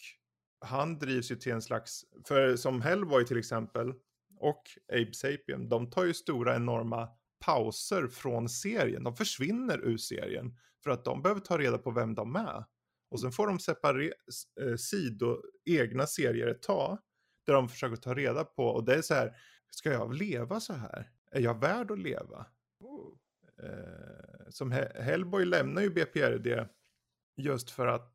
han 0.60 0.98
drivs 0.98 1.30
ju 1.30 1.36
till 1.36 1.52
en 1.52 1.62
slags, 1.62 2.04
för 2.28 2.56
som 2.56 2.80
Hellboy 2.80 3.24
till 3.24 3.38
exempel, 3.38 3.94
och 4.42 4.62
Abe 4.92 5.14
Sapien, 5.14 5.68
de 5.68 5.90
tar 5.90 6.04
ju 6.04 6.14
stora 6.14 6.56
enorma 6.56 7.08
pauser 7.44 8.06
från 8.06 8.48
serien. 8.48 9.04
De 9.04 9.16
försvinner 9.16 9.78
ur 9.84 9.96
serien 9.96 10.56
för 10.84 10.90
att 10.90 11.04
de 11.04 11.22
behöver 11.22 11.40
ta 11.40 11.58
reda 11.58 11.78
på 11.78 11.90
vem 11.90 12.14
de 12.14 12.36
är. 12.36 12.64
Och 13.10 13.20
sen 13.20 13.32
får 13.32 13.46
de 13.46 13.58
separera 13.58 14.14
eh, 14.60 14.76
sido, 14.76 15.42
egna 15.64 16.06
serier 16.06 16.46
ett 16.46 16.62
tag, 16.62 16.98
där 17.46 17.54
de 17.54 17.68
försöker 17.68 17.96
ta 17.96 18.14
reda 18.14 18.44
på, 18.44 18.66
och 18.66 18.84
det 18.84 18.94
är 18.94 19.02
så 19.02 19.14
här, 19.14 19.36
ska 19.70 19.92
jag 19.92 20.14
leva 20.14 20.60
så 20.60 20.72
här? 20.72 21.10
Är 21.30 21.40
jag 21.40 21.60
värd 21.60 21.90
att 21.90 21.98
leva? 21.98 22.46
Oh. 22.80 23.16
Eh, 23.62 24.48
som 24.48 24.72
Hellboy 24.94 25.44
lämnar 25.44 25.82
ju 25.82 25.90
BPRD 25.90 26.68
just 27.36 27.70
för 27.70 27.86
att 27.86 28.12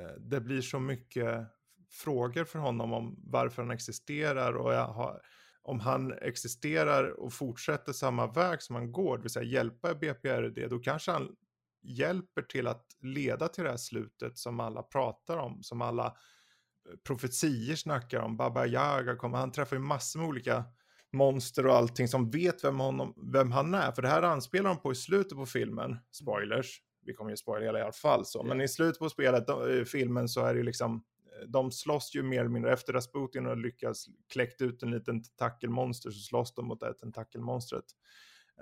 eh, 0.00 0.16
det 0.18 0.40
blir 0.40 0.60
så 0.60 0.80
mycket 0.80 1.46
frågor 1.90 2.44
för 2.44 2.58
honom 2.58 2.92
om 2.92 3.20
varför 3.26 3.62
han 3.62 3.70
existerar 3.70 4.52
och 4.52 4.72
jag 4.72 4.86
har, 4.86 5.22
om 5.62 5.80
han 5.80 6.12
existerar 6.12 7.20
och 7.20 7.32
fortsätter 7.32 7.92
samma 7.92 8.26
väg 8.26 8.62
som 8.62 8.76
han 8.76 8.92
går, 8.92 9.16
det 9.16 9.22
vill 9.22 9.30
säga 9.30 9.44
hjälpa 9.44 9.94
BPRD, 9.94 10.68
då 10.68 10.78
kanske 10.78 11.10
han 11.10 11.36
hjälper 11.82 12.42
till 12.42 12.66
att 12.66 12.86
leda 13.00 13.48
till 13.48 13.64
det 13.64 13.70
här 13.70 13.76
slutet 13.76 14.38
som 14.38 14.60
alla 14.60 14.82
pratar 14.82 15.36
om, 15.36 15.62
som 15.62 15.82
alla 15.82 16.06
eh, 16.06 16.96
profetier 17.06 17.76
snackar 17.76 18.20
om. 18.20 18.36
Baba 18.36 18.66
Yaga 18.66 19.16
kommer, 19.16 19.38
han 19.38 19.52
träffar 19.52 19.76
ju 19.76 19.82
massor 19.82 20.20
med 20.20 20.28
olika 20.28 20.64
monster 21.12 21.66
och 21.66 21.74
allting 21.74 22.08
som 22.08 22.30
vet 22.30 22.64
vem, 22.64 22.80
honom, 22.80 23.14
vem 23.32 23.52
han 23.52 23.74
är. 23.74 23.92
För 23.92 24.02
det 24.02 24.08
här 24.08 24.22
anspelar 24.22 24.70
de 24.70 24.80
på 24.80 24.92
i 24.92 24.94
slutet 24.94 25.38
på 25.38 25.46
filmen, 25.46 25.98
spoilers. 26.12 26.82
Vi 27.06 27.14
kommer 27.14 27.30
ju 27.30 27.36
spoila 27.36 27.78
i 27.78 27.82
alla 27.82 27.92
fall 27.92 28.26
så, 28.26 28.42
men 28.42 28.60
i 28.60 28.68
slutet 28.68 28.98
på 28.98 29.08
spelet, 29.08 29.48
eh, 29.48 29.84
filmen 29.86 30.28
så 30.28 30.44
är 30.44 30.54
det 30.54 30.58
ju 30.58 30.64
liksom 30.64 31.04
de 31.46 31.72
slåss 31.72 32.14
ju 32.14 32.22
mer 32.22 32.40
eller 32.40 32.50
mindre 32.50 32.72
efter 32.72 32.92
Rasputin 32.92 33.46
har 33.46 33.56
lyckats 33.56 34.06
kläckt 34.32 34.60
ut 34.60 34.82
en 34.82 34.90
liten 34.90 35.22
tentakelmonster 35.22 36.10
så 36.10 36.20
slåss 36.20 36.54
de 36.54 36.66
mot 36.66 36.80
det 36.80 36.86
här 36.86 36.92
tentakelmonstret. 36.92 37.84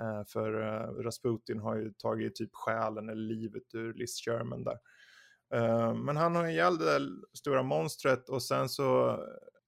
Uh, 0.00 0.24
för 0.24 0.54
uh, 0.54 1.02
Rasputin 1.02 1.60
har 1.60 1.76
ju 1.76 1.92
tagit 1.92 2.34
typ 2.34 2.50
själen 2.52 3.08
eller 3.08 3.22
livet 3.22 3.74
ur 3.74 3.94
Liz 3.94 4.24
Sherman 4.24 4.64
där. 4.64 4.78
Uh, 5.54 5.94
men 5.94 6.16
han 6.16 6.34
har 6.34 6.46
ihjäl 6.46 6.78
det 6.78 6.84
där 6.84 7.08
stora 7.32 7.62
monstret 7.62 8.28
och 8.28 8.42
sen 8.42 8.68
så 8.68 9.18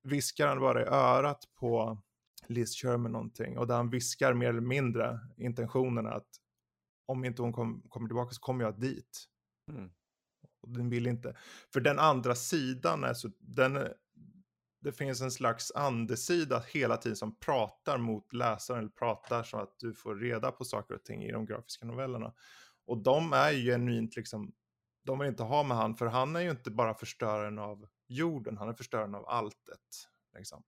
viskar 0.02 0.46
han 0.46 0.60
bara 0.60 0.82
i 0.82 0.86
örat 0.86 1.44
på 1.60 2.02
Liz 2.46 2.76
Sherman 2.76 3.12
någonting 3.12 3.58
och 3.58 3.66
där 3.66 3.74
han 3.74 3.90
viskar 3.90 4.34
mer 4.34 4.48
eller 4.48 4.60
mindre 4.60 5.20
intentionerna 5.36 6.10
att 6.10 6.28
om 7.06 7.24
inte 7.24 7.42
hon 7.42 7.52
kom, 7.52 7.82
kommer 7.88 8.08
tillbaka 8.08 8.34
så 8.34 8.40
kommer 8.40 8.64
jag 8.64 8.80
dit. 8.80 9.24
Mm. 9.68 9.90
Och 10.62 10.68
den 10.68 10.90
vill 10.90 11.07
inte. 11.07 11.37
För 11.72 11.81
den 11.81 11.98
andra 11.98 12.35
sidan 12.35 13.05
är 13.05 13.14
så, 13.14 13.31
den, 13.38 13.88
det 14.81 14.92
finns 14.92 15.20
en 15.20 15.31
slags 15.31 15.72
andesida 15.75 16.62
hela 16.72 16.96
tiden 16.96 17.16
som 17.16 17.38
pratar 17.38 17.98
mot 17.98 18.33
läsaren, 18.33 18.79
eller 18.79 18.90
pratar 18.90 19.42
så 19.42 19.57
att 19.57 19.79
du 19.79 19.94
får 19.94 20.16
reda 20.16 20.53
på 20.53 20.64
saker 20.64 20.94
och 20.94 21.05
ting 21.05 21.25
i 21.25 21.33
de 21.33 21.46
grafiska 21.46 21.87
novellerna. 21.87 22.33
Och 22.87 23.03
de 23.03 23.33
är 23.33 23.51
ju 23.51 23.70
genuint 23.70 24.16
liksom, 24.16 24.53
de 25.05 25.18
vill 25.18 25.29
inte 25.29 25.42
ha 25.42 25.62
med 25.62 25.77
han, 25.77 25.96
för 25.96 26.07
han 26.07 26.37
är 26.37 26.40
ju 26.40 26.51
inte 26.51 26.70
bara 26.70 26.94
förstöraren 26.94 27.59
av 27.59 27.87
jorden, 28.09 28.57
han 28.57 28.68
är 28.68 28.75
förstöraren 28.75 29.14
av 29.14 29.29
alltet. 29.29 30.09
Liksom. 30.37 30.62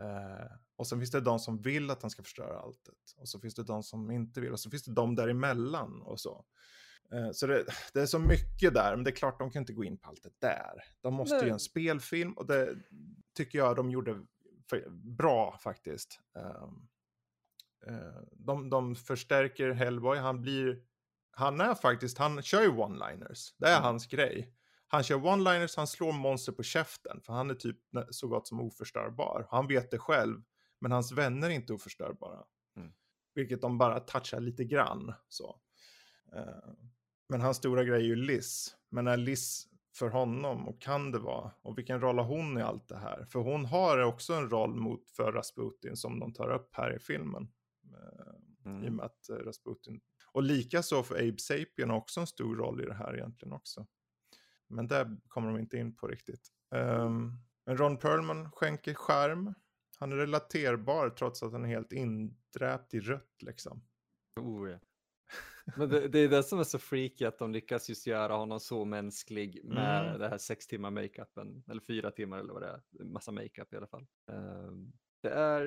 Eh, 0.00 0.52
och 0.76 0.86
sen 0.86 0.98
finns 0.98 1.10
det 1.10 1.20
de 1.20 1.38
som 1.38 1.62
vill 1.62 1.90
att 1.90 2.02
han 2.02 2.10
ska 2.10 2.22
förstöra 2.22 2.60
alltet. 2.60 3.14
Och 3.16 3.28
så 3.28 3.40
finns 3.40 3.54
det 3.54 3.64
de 3.64 3.82
som 3.82 4.10
inte 4.10 4.40
vill. 4.40 4.52
Och 4.52 4.60
så 4.60 4.70
finns 4.70 4.84
det 4.84 4.92
de 4.92 5.14
däremellan 5.14 6.02
och 6.02 6.20
så. 6.20 6.44
Eh, 7.12 7.30
så 7.32 7.46
det, 7.46 7.64
det, 7.92 8.00
är 8.00 8.06
så 8.06 8.18
mycket 8.18 8.74
där, 8.74 8.96
men 8.96 9.04
det 9.04 9.10
är 9.10 9.14
klart 9.16 9.38
de 9.38 9.50
kan 9.50 9.62
inte 9.62 9.72
gå 9.72 9.84
in 9.84 9.98
på 9.98 10.08
allt 10.08 10.22
det 10.22 10.46
där. 10.46 10.84
De 11.00 11.14
måste 11.14 11.34
Nej. 11.34 11.44
göra 11.44 11.52
en 11.52 11.60
spelfilm 11.60 12.32
och 12.32 12.46
det 12.46 12.76
tycker 13.34 13.58
jag 13.58 13.76
de 13.76 13.90
gjorde 13.90 14.26
bra 14.90 15.58
faktiskt. 15.62 16.20
Um, 16.34 16.88
uh, 17.88 18.22
de, 18.32 18.70
de 18.70 18.96
förstärker 18.96 19.70
Hellboy, 19.70 20.18
han 20.18 20.40
blir, 20.40 20.82
han 21.30 21.60
är 21.60 21.74
faktiskt, 21.74 22.18
han 22.18 22.42
kör 22.42 22.62
ju 22.62 22.68
one-liners, 22.68 23.54
det 23.58 23.66
är 23.66 23.76
mm. 23.76 23.84
hans 23.84 24.06
grej. 24.06 24.54
Han 24.86 25.02
kör 25.02 25.16
one-liners, 25.16 25.76
han 25.76 25.86
slår 25.86 26.12
monster 26.12 26.52
på 26.52 26.62
käften, 26.62 27.20
för 27.20 27.32
han 27.32 27.50
är 27.50 27.54
typ 27.54 27.78
så 28.10 28.28
gott 28.28 28.48
som 28.48 28.60
oförstörbar. 28.60 29.46
Han 29.50 29.66
vet 29.66 29.90
det 29.90 29.98
själv, 29.98 30.42
men 30.80 30.92
hans 30.92 31.12
vänner 31.12 31.50
är 31.50 31.54
inte 31.54 31.72
oförstörbara. 31.72 32.44
Mm. 32.76 32.92
Vilket 33.34 33.60
de 33.60 33.78
bara 33.78 34.00
touchar 34.00 34.40
lite 34.40 34.64
grann 34.64 35.14
så. 35.28 35.60
Men 37.30 37.40
hans 37.40 37.56
stora 37.56 37.84
grej 37.84 38.00
är 38.00 38.06
ju 38.06 38.16
Liz. 38.16 38.76
Men 38.88 39.06
är 39.06 39.16
Liz 39.16 39.68
för 39.94 40.08
honom 40.08 40.68
och 40.68 40.80
kan 40.80 41.12
det 41.12 41.18
vara? 41.18 41.50
Och 41.62 41.78
vilken 41.78 42.00
roll 42.00 42.18
har 42.18 42.24
hon 42.24 42.58
i 42.58 42.62
allt 42.62 42.88
det 42.88 42.96
här? 42.96 43.24
För 43.24 43.38
hon 43.38 43.64
har 43.64 43.98
också 43.98 44.32
en 44.32 44.50
roll 44.50 44.74
mot 44.74 45.10
för 45.10 45.32
Rasputin 45.32 45.96
som 45.96 46.20
de 46.20 46.32
tar 46.32 46.50
upp 46.50 46.74
här 46.74 46.96
i 46.96 46.98
filmen. 46.98 47.48
Mm. 48.64 48.84
I 48.84 48.88
och 48.88 48.92
med 48.92 49.04
att 49.04 49.28
eh, 49.28 49.34
Rasputin... 49.34 50.00
Och 50.32 50.42
likaså 50.42 51.02
för 51.02 51.14
Abe 51.14 51.38
Sapien 51.38 51.90
har 51.90 51.96
också 51.96 52.20
en 52.20 52.26
stor 52.26 52.56
roll 52.56 52.80
i 52.80 52.86
det 52.86 52.94
här 52.94 53.16
egentligen 53.16 53.52
också. 53.52 53.86
Men 54.68 54.88
det 54.88 55.16
kommer 55.28 55.48
de 55.48 55.58
inte 55.58 55.76
in 55.76 55.96
på 55.96 56.06
riktigt. 56.06 56.48
Um, 56.70 57.38
men 57.66 57.76
Ron 57.76 57.96
Perlman 57.96 58.50
skänker 58.50 58.94
skärm. 58.94 59.54
Han 59.98 60.12
är 60.12 60.16
relaterbar 60.16 61.10
trots 61.10 61.42
att 61.42 61.52
han 61.52 61.64
är 61.64 61.68
helt 61.68 61.92
indräpt 61.92 62.94
i 62.94 63.00
rött 63.00 63.42
liksom. 63.42 63.82
Oh, 64.40 64.70
ja. 64.70 64.78
Men 65.76 65.88
det, 65.88 66.08
det, 66.08 66.18
är 66.18 66.28
det 66.28 66.42
som 66.42 66.58
är 66.58 66.64
så 66.64 66.78
freaky 66.78 67.24
att 67.24 67.38
de 67.38 67.52
lyckas 67.52 67.88
just 67.88 68.06
göra 68.06 68.34
honom 68.34 68.60
så 68.60 68.84
mänsklig 68.84 69.60
med 69.64 70.06
mm. 70.06 70.18
det 70.18 70.28
här 70.28 70.38
sex 70.38 70.66
timmar 70.66 70.90
makeupen, 70.90 71.64
eller 71.70 71.80
fyra 71.80 72.10
timmar 72.10 72.38
eller 72.38 72.52
vad 72.52 72.62
det 72.62 72.68
är, 72.68 73.04
massa 73.04 73.32
makeup 73.32 73.72
i 73.72 73.76
alla 73.76 73.86
fall. 73.86 74.06
Um, 74.26 74.92
det 75.22 75.30
är, 75.30 75.62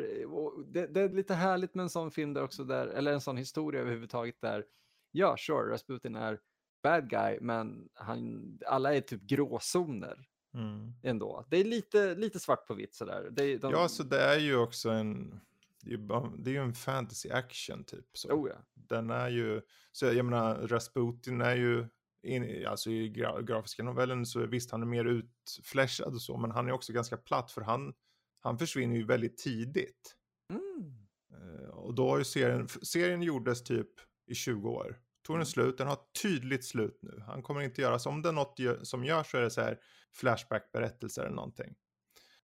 det, 0.67 0.87
det, 0.87 1.01
är 1.01 1.09
lite 1.09 1.33
härligt 1.33 1.75
med 1.75 1.83
en 1.83 1.89
sån 1.89 2.11
film 2.11 2.33
där 2.33 2.43
också, 2.43 2.63
där, 2.63 2.87
eller 2.87 3.13
en 3.13 3.21
sån 3.21 3.37
historia 3.37 3.81
överhuvudtaget 3.81 4.41
där, 4.41 4.65
ja, 5.11 5.35
sure, 5.37 5.73
Rasputin 5.73 6.15
är 6.15 6.39
bad 6.83 7.09
guy, 7.09 7.37
men 7.41 7.89
han, 7.93 8.59
alla 8.65 8.95
är 8.95 9.01
typ 9.01 9.21
gråzoner. 9.21 10.27
Mm. 10.53 10.93
Ändå. 11.03 11.45
Det 11.49 11.57
är 11.57 11.63
lite, 11.63 12.15
lite 12.15 12.39
svart 12.39 12.67
på 12.67 12.73
vitt 12.73 12.93
sådär. 12.93 13.29
Det, 13.31 13.57
de... 13.57 13.71
Ja, 13.71 13.87
så 13.87 14.03
det 14.03 14.21
är 14.21 14.39
ju 14.39 14.57
också 14.57 14.89
en 14.89 15.39
det 15.83 16.49
är 16.49 16.53
ju, 16.53 16.61
en 16.61 16.73
fantasy 16.73 17.29
action 17.29 17.83
typ. 17.83 18.05
Så. 18.13 18.29
Oh, 18.29 18.49
ja. 18.49 18.55
Den 18.73 19.09
är 19.09 19.29
ju, 19.29 19.61
så 19.91 20.05
jag 20.05 20.25
menar 20.25 20.67
Rasputin 20.67 21.41
är 21.41 21.55
ju, 21.55 21.87
in, 22.23 22.67
alltså 22.67 22.89
i 22.89 23.09
gra, 23.09 23.41
grafiska 23.41 23.83
novellen 23.83 24.25
så 24.25 24.45
visst 24.45 24.71
han 24.71 24.81
är 24.81 24.85
mer 24.85 25.05
utflashad 25.05 26.13
och 26.13 26.21
så, 26.21 26.37
men 26.37 26.51
han 26.51 26.67
är 26.67 26.71
också 26.71 26.93
ganska 26.93 27.17
platt 27.17 27.51
för 27.51 27.61
han, 27.61 27.93
han 28.39 28.57
försvinner 28.57 28.95
ju 28.95 29.05
väldigt 29.05 29.37
tidigt. 29.37 30.15
Mm. 30.49 30.93
Uh, 31.33 31.69
och 31.69 31.95
då 31.95 32.09
har 32.09 32.17
ju 32.17 32.23
serien, 32.23 32.67
serien 32.67 33.21
gjordes 33.21 33.63
typ 33.63 33.89
i 34.27 34.35
20 34.35 34.69
år. 34.69 34.99
Tog 35.23 35.33
den 35.33 35.37
mm. 35.37 35.45
slut, 35.45 35.77
den 35.77 35.87
har 35.87 35.99
tydligt 36.21 36.65
slut 36.65 36.99
nu. 37.01 37.23
Han 37.27 37.43
kommer 37.43 37.61
inte 37.61 37.81
göra, 37.81 37.99
så 37.99 38.09
om 38.09 38.21
det 38.21 38.29
är 38.29 38.33
något 38.33 38.87
som 38.87 39.05
görs 39.05 39.31
så 39.31 39.37
är 39.37 39.41
det 39.41 39.49
så 39.49 39.61
här 39.61 39.79
flashback-berättelser 40.11 41.21
eller 41.21 41.35
någonting. 41.35 41.75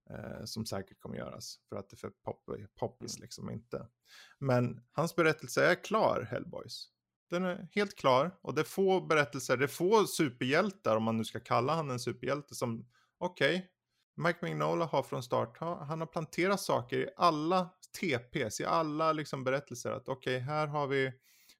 Eh, 0.10 0.46
som 0.46 0.66
säkert 0.66 1.00
kommer 1.00 1.18
göras 1.18 1.60
för 1.70 1.76
att 1.76 1.90
det 1.90 1.96
är 1.96 1.98
för 1.98 2.10
pop, 2.10 2.44
poppis 2.80 3.16
mm. 3.16 3.24
liksom 3.24 3.50
inte. 3.50 3.88
Men 4.40 4.82
hans 4.92 5.16
berättelse 5.16 5.66
är 5.66 5.84
klar, 5.84 6.28
Hellboys. 6.32 6.88
Den 7.30 7.46
är 7.46 7.68
helt 7.72 7.96
klar 7.96 8.38
och 8.42 8.56
det 8.56 8.62
är 8.62 8.66
få 8.66 9.02
berättelser, 9.02 9.58
det 9.58 9.66
är 9.66 9.68
få 9.68 10.08
superhjältar 10.08 10.96
om 10.96 11.04
man 11.04 11.18
nu 11.18 11.24
ska 11.24 11.40
kalla 11.40 11.76
han 11.76 11.90
en 11.90 12.00
superhjälte 12.00 12.56
som, 12.56 12.90
okej, 13.18 13.56
okay, 13.56 13.68
Mike 14.28 14.40
Mignola 14.42 14.86
har 14.86 15.04
från 15.04 15.24
start, 15.24 15.58
han 15.60 16.00
har 16.00 16.08
planterat 16.08 16.62
saker 16.62 16.98
i 16.98 17.10
alla 17.16 17.70
TPs, 18.00 18.60
i 18.60 18.66
alla 18.66 19.14
liksom 19.14 19.44
berättelser 19.44 19.92
att 19.92 20.08
okej, 20.08 20.36
okay, 20.36 20.46
här 20.46 20.68
har 20.68 20.88
vi, 20.88 21.14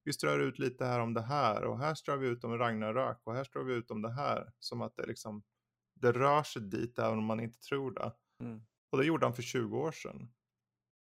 vi 0.04 0.14
strör 0.14 0.40
ut 0.40 0.60
lite 0.60 0.86
här 0.86 1.00
om 1.00 1.14
det 1.14 1.22
här 1.22 1.64
och 1.64 1.80
här 1.80 1.96
strör 1.96 2.18
vi 2.18 2.28
ut 2.28 2.44
om 2.44 2.58
Ragnarök 2.58 3.22
och 3.24 3.34
här 3.34 3.44
strör 3.44 3.64
vi 3.64 3.74
ut 3.74 3.92
om 3.92 4.02
det 4.02 4.14
här. 4.14 4.54
Som 4.60 4.82
att 4.82 4.96
det 4.96 5.06
liksom, 5.06 5.44
det 5.96 6.12
rör 6.12 6.44
sig 6.44 6.62
dit 6.62 7.00
även 7.00 7.18
om 7.18 7.26
man 7.26 7.40
inte 7.40 7.60
tror 7.60 7.92
det. 7.92 8.12
Mm. 8.40 8.62
Och 8.92 8.98
det 8.98 9.06
gjorde 9.06 9.26
han 9.26 9.34
för 9.34 9.42
20 9.42 9.78
år 9.78 9.92
sedan. 9.92 10.32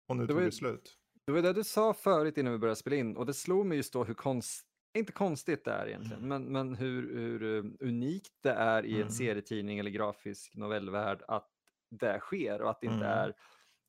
Och 0.09 0.17
nu 0.17 0.27
det 0.27 0.33
tog 0.33 0.43
det 0.43 0.53
slut. 0.53 0.97
Det 1.27 1.33
var 1.33 1.43
det 1.43 1.53
du 1.53 1.65
sa 1.65 1.95
förut 1.95 2.39
innan 2.39 2.53
vi 2.53 2.59
började 2.59 2.77
spela 2.77 2.97
in 2.97 3.17
och 3.17 3.27
det 3.27 3.35
slog 3.35 3.67
mig 3.67 3.77
just 3.77 3.93
då 3.93 4.05
hur 4.05 4.15
konstigt, 4.15 4.67
inte 4.99 5.13
konstigt 5.13 5.65
det 5.65 5.71
är 5.73 5.87
egentligen, 5.87 6.25
mm. 6.25 6.29
men, 6.29 6.53
men 6.53 6.75
hur, 6.75 7.15
hur, 7.15 7.57
eh, 7.57 7.89
unikt 7.89 8.33
det 8.43 8.53
är 8.53 8.87
i 8.87 8.95
en 8.95 9.01
mm. 9.01 9.11
serietidning 9.11 9.79
eller 9.79 9.91
grafisk 9.91 10.57
novellvärld 10.57 11.23
att 11.29 11.49
det 11.91 12.19
sker 12.21 12.63
och 12.63 12.71
att 12.71 12.81
det 12.81 12.87
inte 12.87 13.07
mm. 13.07 13.19
är 13.19 13.35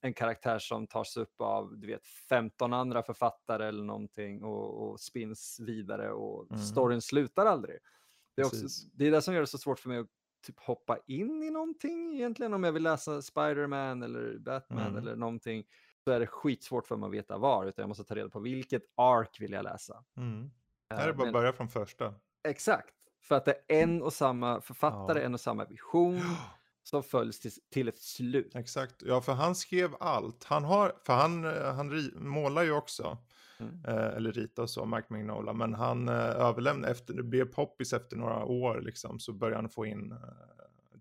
en 0.01 0.13
karaktär 0.13 0.59
som 0.59 0.87
tas 0.87 1.17
upp 1.17 1.41
av 1.41 1.77
du 1.77 1.87
vet 1.87 2.07
15 2.07 2.73
andra 2.73 3.03
författare 3.03 3.67
eller 3.67 3.83
någonting 3.83 4.43
och, 4.43 4.89
och 4.89 4.99
spins 4.99 5.59
vidare 5.59 6.11
och 6.11 6.51
Mm. 6.51 6.61
storyn 6.61 7.01
slutar 7.01 7.45
aldrig. 7.45 7.77
Det 8.35 8.41
är, 8.41 8.45
också, 8.45 8.61
Precis. 8.61 8.91
det 8.93 9.07
är 9.07 9.11
det 9.11 9.21
som 9.21 9.33
gör 9.33 9.41
det 9.41 9.47
så 9.47 9.57
svårt 9.57 9.79
för 9.79 9.89
mig 9.89 9.97
att 9.97 10.07
typ 10.41 10.59
hoppa 10.59 10.97
in 11.07 11.43
i 11.43 11.49
någonting 11.51 12.13
egentligen. 12.15 12.53
Om 12.53 12.63
jag 12.63 12.71
vill 12.71 12.83
läsa 12.83 13.21
Spider-Man 13.21 14.03
eller 14.03 14.37
Batman 14.39 14.79
Mm. 14.87 14.97
eller 14.97 15.15
någonting 15.15 15.63
så 16.03 16.11
är 16.11 16.19
det 16.19 16.27
skitsvårt 16.27 16.87
för 16.87 16.95
mig 16.97 17.07
att 17.07 17.13
veta 17.13 17.37
var, 17.37 17.65
utan 17.65 17.83
jag 17.83 17.87
måste 17.87 18.03
ta 18.03 18.15
reda 18.15 18.29
på 18.29 18.39
vilket 18.39 18.83
ark 18.95 19.37
vill 19.41 19.51
jag 19.51 19.63
läsa. 19.63 20.03
Mm. 20.17 20.51
Här 20.89 20.97
är 21.01 21.05
det 21.05 21.09
Eh, 21.11 21.17
bara 21.17 21.27
att 21.27 21.33
börja 21.33 21.53
från 21.53 21.69
första. 21.69 22.13
Exakt, 22.43 22.93
för 23.23 23.35
att 23.35 23.45
det 23.45 23.51
är 23.67 23.81
en 23.83 24.01
och 24.01 24.13
samma 24.13 24.61
författare, 24.61 25.19
Ja. 25.19 25.25
en 25.25 25.33
och 25.33 25.41
samma 25.41 25.65
vision 25.65 26.19
som 26.83 27.03
följs 27.03 27.39
till, 27.39 27.51
till 27.71 27.87
ett 27.87 28.01
slut. 28.01 28.55
Exakt, 28.55 28.95
ja 29.01 29.21
för 29.21 29.33
han 29.33 29.55
skrev 29.55 29.95
allt. 29.99 30.43
Han 30.43 30.63
har, 30.63 30.93
för 31.05 31.13
han, 31.13 31.45
eh, 31.45 31.73
han 31.73 32.11
målar 32.15 32.63
ju 32.63 32.71
också, 32.71 33.17
Mm. 33.61 33.85
eh, 33.85 34.15
eller 34.15 34.31
rita 34.31 34.61
och 34.61 34.69
så, 34.69 34.85
Mike 34.85 35.13
Mignola, 35.13 35.53
men 35.53 35.73
han 35.73 36.09
eh, 36.09 36.15
överlämnade, 36.15 36.91
efter, 36.91 37.13
det 37.13 37.23
blev 37.23 37.45
poppis 37.45 37.93
efter 37.93 38.17
några 38.17 38.45
år 38.45 38.81
liksom, 38.81 39.19
så 39.19 39.33
började 39.33 39.57
han 39.61 39.69
få 39.69 39.85
in, 39.85 40.11
eh, 40.11 40.17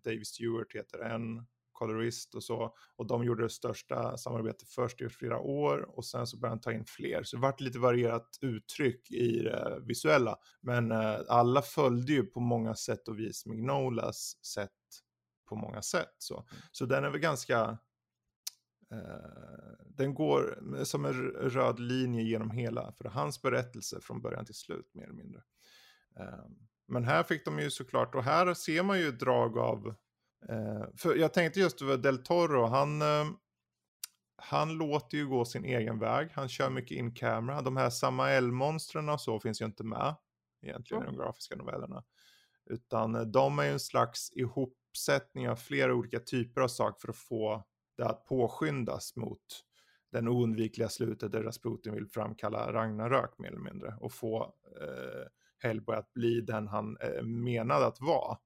Dave 0.05 0.25
Stewart 0.25 0.75
heter 0.75 0.99
en, 0.99 1.47
colorist 1.81 2.35
och 2.35 2.43
så, 2.43 2.75
och 2.97 3.07
de 3.07 3.25
gjorde 3.25 3.43
det 3.43 3.51
största 3.51 4.17
samarbetet 4.17 4.69
först 4.69 5.01
i 5.01 5.09
flera 5.09 5.39
år, 5.39 5.99
och 5.99 6.05
sen 6.05 6.27
så 6.27 6.37
började 6.37 6.53
han 6.53 6.61
ta 6.61 6.73
in 6.73 6.85
fler, 6.85 7.23
så 7.23 7.37
det 7.37 7.43
vart 7.43 7.61
lite 7.61 7.79
varierat 7.79 8.39
uttryck 8.41 9.11
i 9.11 9.43
det 9.43 9.79
visuella, 9.83 10.37
men 10.61 10.93
eh, 10.93 11.21
alla 11.29 11.63
följde 11.63 12.13
ju 12.13 12.23
på 12.23 12.41
många 12.41 12.75
sätt 12.75 13.09
och 13.09 13.19
vis 13.19 13.47
Mignolas 13.47 14.45
sätt 14.45 14.71
på 15.49 15.57
många 15.57 15.83
sätt 15.83 16.15
så. 16.19 16.45
Så 16.73 16.87
den 16.87 17.05
är 17.05 17.11
väl 17.11 17.21
ganska... 17.21 17.79
Eh, 18.93 19.87
den 19.87 20.15
går 20.15 20.59
som 20.85 21.05
en 21.05 21.13
röd 21.31 21.81
linje 21.81 22.23
genom 22.23 22.51
hela, 22.51 22.93
för 22.93 23.05
hans 23.05 23.43
berättelse 23.43 24.01
från 24.01 24.23
början 24.23 24.45
till 24.45 24.55
slut 24.55 24.91
mer 24.95 25.05
eller 25.05 25.15
mindre. 25.15 25.43
Eh, 26.19 26.45
men 26.89 27.05
här 27.05 27.23
fick 27.23 27.45
de 27.45 27.59
ju 27.59 27.71
såklart, 27.71 28.15
och 28.15 28.25
här 28.25 28.55
ser 28.55 28.83
man 28.83 28.99
ju 28.99 29.13
drag 29.13 29.59
av... 29.59 29.95
Eh, 30.49 30.85
för 30.97 31.17
jag 31.17 31.35
tänkte 31.35 31.61
just 31.61 31.83
över 31.83 31.97
Del 31.97 32.19
Toro, 32.19 32.67
han... 32.67 33.03
Han 34.43 34.73
låter 34.73 35.17
ju 35.17 35.27
gå 35.29 35.45
sin 35.45 35.65
egen 35.65 35.99
väg, 35.99 36.31
han 36.33 36.49
kör 36.49 36.71
mycket 36.71 36.99
in 36.99 37.15
camera. 37.15 37.63
De 37.63 37.77
här 37.77 37.91
Samael-monstren 37.91 39.09
och 39.09 39.21
så 39.21 39.41
finns 39.41 39.61
ju 39.61 39.65
inte 39.65 39.85
med 39.85 40.17
egentligen 40.63 41.03
i 41.03 41.07
de 41.07 41.17
grafiska 41.17 41.57
novellerna. 41.57 42.05
Utan 42.67 43.33
de 43.33 43.59
är 43.59 43.65
ju 43.65 43.71
en 43.71 43.81
slags 43.81 44.33
ihopsättning 44.33 45.49
av 45.49 45.57
flera 45.57 45.95
olika 45.95 46.21
typer 46.21 46.61
av 46.61 46.69
saker 46.69 47.01
för 47.01 47.09
att 47.09 47.17
få 47.17 47.65
det 48.01 48.09
att 48.09 48.25
påskyndas 48.25 49.17
mot 49.17 49.65
den 50.13 50.29
oundvikliga 50.29 50.89
slutet 50.89 51.33
där 51.33 51.43
Rasputin 51.43 51.95
vill 51.95 52.07
framkalla 52.07 52.73
Ragnarök 52.73 53.39
mer 53.39 53.49
eller 53.49 53.61
mindre 53.61 53.95
och 54.01 54.13
få 54.13 54.55
eh, 54.81 55.27
Hellboy 55.59 55.97
att 55.97 56.13
bli 56.13 56.41
den 56.41 56.69
han 56.69 56.97
eh, 57.01 57.23
menade 57.23 57.87
att 57.87 58.01
vara. 58.01 58.39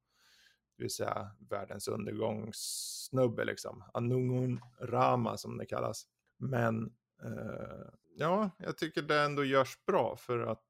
Det 0.76 0.82
vill 0.82 0.94
säga 0.94 1.30
världens 1.50 1.88
undergångssnubbe 1.88 3.44
liksom. 3.44 3.84
Anungun 3.94 4.60
Rama 4.80 5.36
som 5.36 5.58
det 5.58 5.66
kallas. 5.66 6.06
Men 6.38 6.84
eh, 7.22 7.88
ja, 8.16 8.50
jag 8.58 8.78
tycker 8.78 9.02
det 9.02 9.20
ändå 9.20 9.44
görs 9.44 9.78
bra 9.86 10.16
för 10.16 10.38
att 10.38 10.64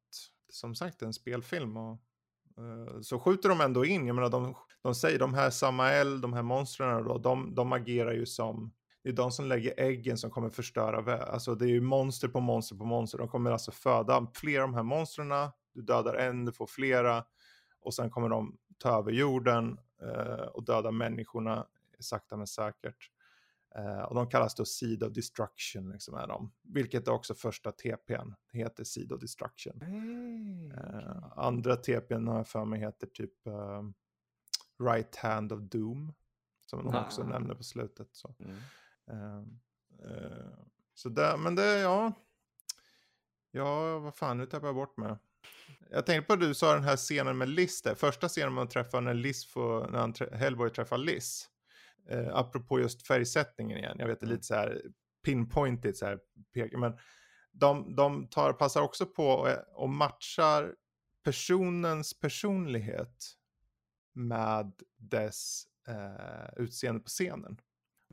som 0.49 0.75
sagt 0.75 0.99
det 0.99 1.05
är 1.05 1.07
en 1.07 1.13
spelfilm 1.13 1.77
och 1.77 2.01
Eh, 2.59 3.01
så 3.01 3.19
skjuter 3.19 3.49
de 3.49 3.61
ändå 3.61 3.85
in, 3.85 4.07
jag 4.07 4.17
menar 4.17 4.31
de, 4.31 4.55
de 4.83 4.95
säger 4.95 5.19
de 5.19 5.35
här 5.35 5.51
Samael, 5.51 6.21
de 6.21 6.33
här 6.33 6.43
monstren 6.43 7.05
då, 7.05 7.19
de, 7.19 7.55
de 7.55 7.73
agerar 7.73 8.13
ju 8.13 8.27
som 8.27 8.73
det 9.05 9.11
är 9.11 9.13
de 9.13 9.33
som 9.33 9.47
lägger 9.47 9.81
äggen 9.81 10.19
som 10.19 10.31
kommer 10.31 10.51
förstöra 10.51 11.01
världen. 11.01 11.29
Alltså 11.29 11.55
det 11.55 11.65
är 11.65 11.69
ju 11.69 11.81
monster 11.81 12.29
på 12.29 12.41
monster 12.41 12.77
på 12.77 12.85
monster. 12.85 13.19
De 13.19 13.29
kommer 13.29 13.51
alltså 13.51 13.71
föda 13.71 14.27
fler 14.35 14.61
av 14.61 14.69
de 14.69 14.75
här 14.75 14.83
monstren. 14.83 15.29
Du 15.75 15.83
dödar 15.83 16.15
en, 16.15 16.45
du 16.45 16.53
får 16.53 16.67
flera. 16.67 17.25
Och 17.81 17.95
sen 17.95 18.11
kommer 18.11 18.29
de 18.29 18.57
ta 18.79 18.99
över 18.99 19.13
jorden 19.13 19.79
eh, 20.03 20.47
och 20.47 20.65
döda 20.65 20.91
människorna 20.91 21.67
sakta 22.01 22.37
men 22.37 22.47
säkert. 22.47 23.11
Eh, 23.79 24.03
och 24.03 24.15
de 24.15 24.29
kallas 24.31 24.55
då 24.55 24.65
Seed 24.65 25.03
of 25.03 25.13
Destruction, 25.13 25.91
liksom 25.93 26.15
är 26.15 26.27
de. 26.27 26.53
Vilket 26.63 27.09
är 27.09 27.13
också 27.13 27.35
första 27.35 27.73
TPn. 27.73 28.35
Heter 28.53 28.85
Seed 28.85 29.13
of 29.13 29.21
Destruction. 29.21 29.83
Eh, 30.77 31.39
andra 31.39 31.77
TPn 31.77 32.29
har 32.29 32.37
jag 32.37 32.49
för 32.49 32.65
mig 32.65 32.81
heter 32.81 33.07
typ 33.07 33.47
eh, 33.47 33.83
Right 34.89 35.17
Hand 35.17 35.53
of 35.53 35.61
Doom. 35.61 36.13
Som 36.67 36.85
de 36.85 36.95
också 37.05 37.23
Ah. 37.23 37.27
nämner 37.27 37.55
på 37.55 37.63
slutet. 37.63 38.09
Så. 38.13 38.35
Mm. 38.39 38.57
Eh, 39.11 39.39
eh, 40.11 40.55
så 40.95 41.09
där, 41.09 41.37
men 41.37 41.55
det, 41.55 41.79
ja. 41.79 42.13
Ja, 43.51 43.99
vad 43.99 44.15
fan, 44.15 44.39
nu 44.39 44.47
tappar 44.47 44.67
jag 44.67 44.75
bort 44.75 44.97
mig. 44.97 45.17
Jag 45.91 46.07
tänkte 46.07 46.27
på 46.27 46.33
att 46.33 46.41
du 46.41 46.55
sa 46.55 46.75
den 46.75 46.83
här 46.85 46.97
scenen 46.97 47.39
med 47.39 47.49
Liz 47.49 47.83
där. 47.83 47.95
Första 47.95 48.29
scenen 48.29 48.53
man 48.53 48.69
träffar 48.69 49.01
när 49.01 49.15
Liz 49.15 49.47
får, 49.47 49.89
när 49.91 49.99
han 49.99 50.15
Hellboy 50.33 50.71
träffar 50.71 50.99
Liz. 50.99 51.51
Eh, 52.09 52.29
apropå 52.37 52.81
just 52.81 53.07
färgsättningen 53.07 53.79
igen. 53.79 53.97
Jag 53.99 54.07
vet 54.09 54.21
det 54.21 54.25
är 54.25 54.27
Mm. 54.27 54.35
lite 54.37 54.47
så 54.47 54.55
här 54.55 54.83
pinpointigt 55.25 55.99
så 55.99 56.07
här. 56.07 56.19
Men 56.79 56.99
de, 57.53 57.97
de 57.97 58.29
tar, 58.29 58.53
passar 58.53 58.83
också 58.83 59.07
på 59.07 59.27
och, 59.29 59.49
och 59.83 59.89
matchar 59.91 60.75
personens 61.23 62.21
personlighet 62.21 63.25
med 64.13 64.73
dess 64.97 65.65
eh, 65.89 66.49
utseende 66.57 67.01
på 67.01 67.09
scenen. 67.09 67.61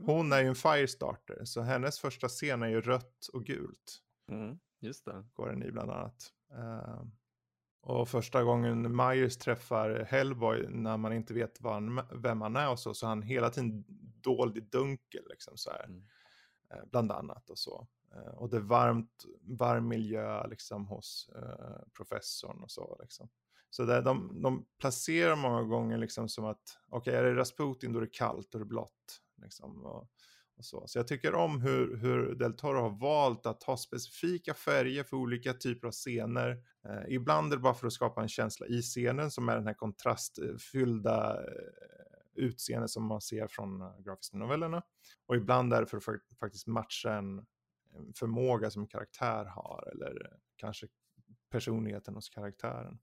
Hon 0.02 0.32
är 0.32 0.40
ju 0.42 0.48
en 0.48 0.54
firestarter, 0.54 1.44
så 1.44 1.60
hennes 1.60 2.00
första 2.00 2.28
scen 2.28 2.62
är 2.62 2.68
ju 2.68 2.80
rött 2.80 3.26
och 3.32 3.44
gult. 3.44 3.98
Mm, 4.30 4.58
just 4.80 5.04
det. 5.04 5.24
Går 5.32 5.48
den 5.48 5.62
i 5.62 5.72
bland 5.72 5.90
annat. 5.90 6.32
Eh, 6.52 7.02
och 7.82 8.08
första 8.08 8.42
gången 8.42 8.96
Myers 8.96 9.36
träffar 9.36 10.06
Hellboy 10.08 10.66
när 10.68 10.96
man 10.96 11.12
inte 11.12 11.34
vet 11.34 11.58
han, 11.62 12.00
vem 12.12 12.40
han 12.40 12.56
är 12.56 12.70
och 12.70 12.78
så, 12.78 12.94
så 12.94 13.06
är 13.06 13.08
han 13.08 13.22
hela 13.22 13.50
tiden 13.50 13.84
dold 14.22 14.56
i 14.56 14.60
dunkel 14.60 15.22
liksom 15.30 15.56
så 15.56 15.70
här. 15.70 15.84
Mm. 15.84 16.02
Eh, 16.70 16.84
bland 16.90 17.12
annat 17.12 17.50
och 17.50 17.58
så. 17.58 17.86
Eh, 18.14 18.34
och 18.34 18.50
det 18.50 18.56
är 18.56 18.60
varmt, 18.60 19.24
varm 19.40 19.88
miljö 19.88 20.46
liksom 20.46 20.86
hos 20.86 21.30
eh, 21.36 21.88
professorn 21.96 22.62
och 22.62 22.70
så 22.70 22.98
liksom. 23.02 23.28
Så 23.70 23.84
där, 23.84 24.02
de, 24.02 24.42
de 24.42 24.66
placerar 24.80 25.36
många 25.36 25.62
gånger 25.62 25.98
liksom 25.98 26.28
som 26.28 26.44
att, 26.44 26.78
okej 26.88 27.14
är 27.14 27.22
det 27.22 27.34
Rasputin 27.34 27.92
då 27.92 27.98
är 27.98 28.02
det 28.02 28.12
kallt, 28.12 28.54
är 28.54 28.58
det 28.58 28.64
blått. 28.64 29.20
Liksom, 29.36 29.84
och, 29.84 30.00
och 30.00 30.08
så. 30.60 30.86
så 30.86 30.98
jag 30.98 31.08
tycker 31.08 31.34
om 31.34 31.60
hur, 31.60 31.96
hur 31.96 32.34
Del 32.34 32.56
Toro 32.56 32.80
har 32.80 33.00
valt 33.00 33.46
att 33.46 33.62
ha 33.62 33.76
specifika 33.76 34.54
färger 34.54 35.04
för 35.04 35.16
olika 35.16 35.52
typer 35.52 35.86
av 35.86 35.92
scener. 35.92 36.50
Eh, 36.88 37.14
ibland 37.14 37.52
är 37.52 37.56
det 37.56 37.62
bara 37.62 37.74
för 37.74 37.86
att 37.86 37.92
skapa 37.92 38.22
en 38.22 38.28
känsla 38.28 38.66
i 38.66 38.82
scenen 38.82 39.30
som 39.30 39.48
är 39.48 39.56
den 39.56 39.66
här 39.66 39.74
kontrastfyllda 39.74 41.40
eh, 42.76 42.84
som 42.86 43.04
man 43.06 43.20
ser 43.20 43.46
från 43.46 43.80
eh, 43.80 43.98
grafiska 43.98 44.36
novellerna. 44.36 44.82
Och 45.26 45.36
ibland 45.36 45.72
är 45.72 45.80
det 45.80 45.86
för 45.86 45.96
att 45.96 46.38
faktiskt 46.40 46.66
matcha 46.66 47.12
en 47.12 47.46
förmåga 48.16 48.70
som 48.70 48.82
en 48.82 48.88
karaktär 48.88 49.44
har 49.44 49.88
eller 49.92 50.24
eh, 50.24 50.38
kanske 50.56 50.86
personligheten 51.50 52.14
hos 52.14 52.28
karaktären. 52.28 52.98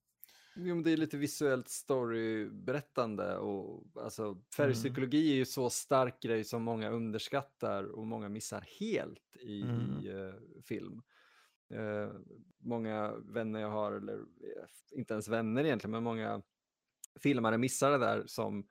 Jo, 0.56 0.76
men 0.76 0.84
det 0.84 0.92
är 0.92 0.98
lite 0.98 1.18
visuellt 1.18 1.70
storyberättande 1.70 3.38
och 3.38 3.84
alltså 3.96 4.42
färgpsykologi 4.56 5.32
är 5.32 5.36
ju 5.36 5.46
så 5.46 5.70
stark 5.70 6.22
grej 6.22 6.44
som 6.44 6.64
många 6.64 6.90
underskattar 6.90 7.84
och 7.84 8.08
många 8.08 8.30
missar 8.30 8.66
helt 8.80 9.38
i, 9.42 9.60
Mm. 9.64 10.04
i 10.04 10.08
eh, 10.08 10.62
film. 10.64 11.02
Eh, 11.74 12.12
många 12.60 13.12
vänner 13.18 13.60
jag 13.60 13.70
har, 13.70 13.92
eller 13.92 14.26
inte 14.92 15.14
ens 15.14 15.28
vänner 15.28 15.64
egentligen, 15.66 15.92
men 15.92 16.04
många 16.04 16.42
filmare 17.20 17.58
missar 17.58 17.92
det 17.92 17.98
där 17.98 18.24
som, 18.28 18.68